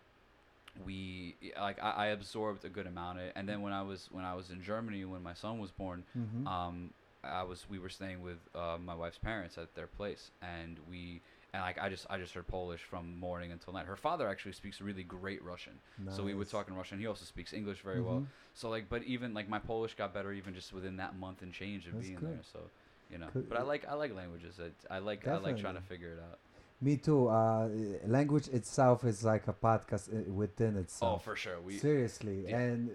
[0.85, 3.33] we like I, I absorbed a good amount of it.
[3.37, 6.05] And then when I was when I was in Germany when my son was born,
[6.17, 6.47] Mhm.
[6.47, 6.95] um,
[7.25, 11.23] I was we were staying with uh, my wife's parents at their place, and we
[11.53, 13.87] and like I just I just heard Polish from morning until night.
[13.87, 15.81] Her father actually speaks really great Russian,
[16.11, 16.99] so we would talk in Russian.
[16.99, 18.21] He also speaks English very well.
[18.21, 18.27] Mhm.
[18.55, 21.53] So like, but even like my Polish got better even just within that month and
[21.53, 22.29] change of That's being good.
[22.37, 22.43] there.
[22.43, 22.71] So
[23.11, 24.59] you know, Could- but I like I like languages.
[24.59, 26.39] It, I like I like trying to figure it out.
[26.81, 27.29] Me too.
[27.29, 27.69] Uh,
[28.07, 31.25] language itself is like a podcast i- within Oh, itself.
[31.25, 31.61] for sure.
[31.61, 32.59] We Seriously, yeah.
[32.59, 32.91] and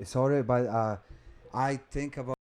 [0.00, 0.96] uh, sorry, but uh,
[1.52, 2.36] I think about.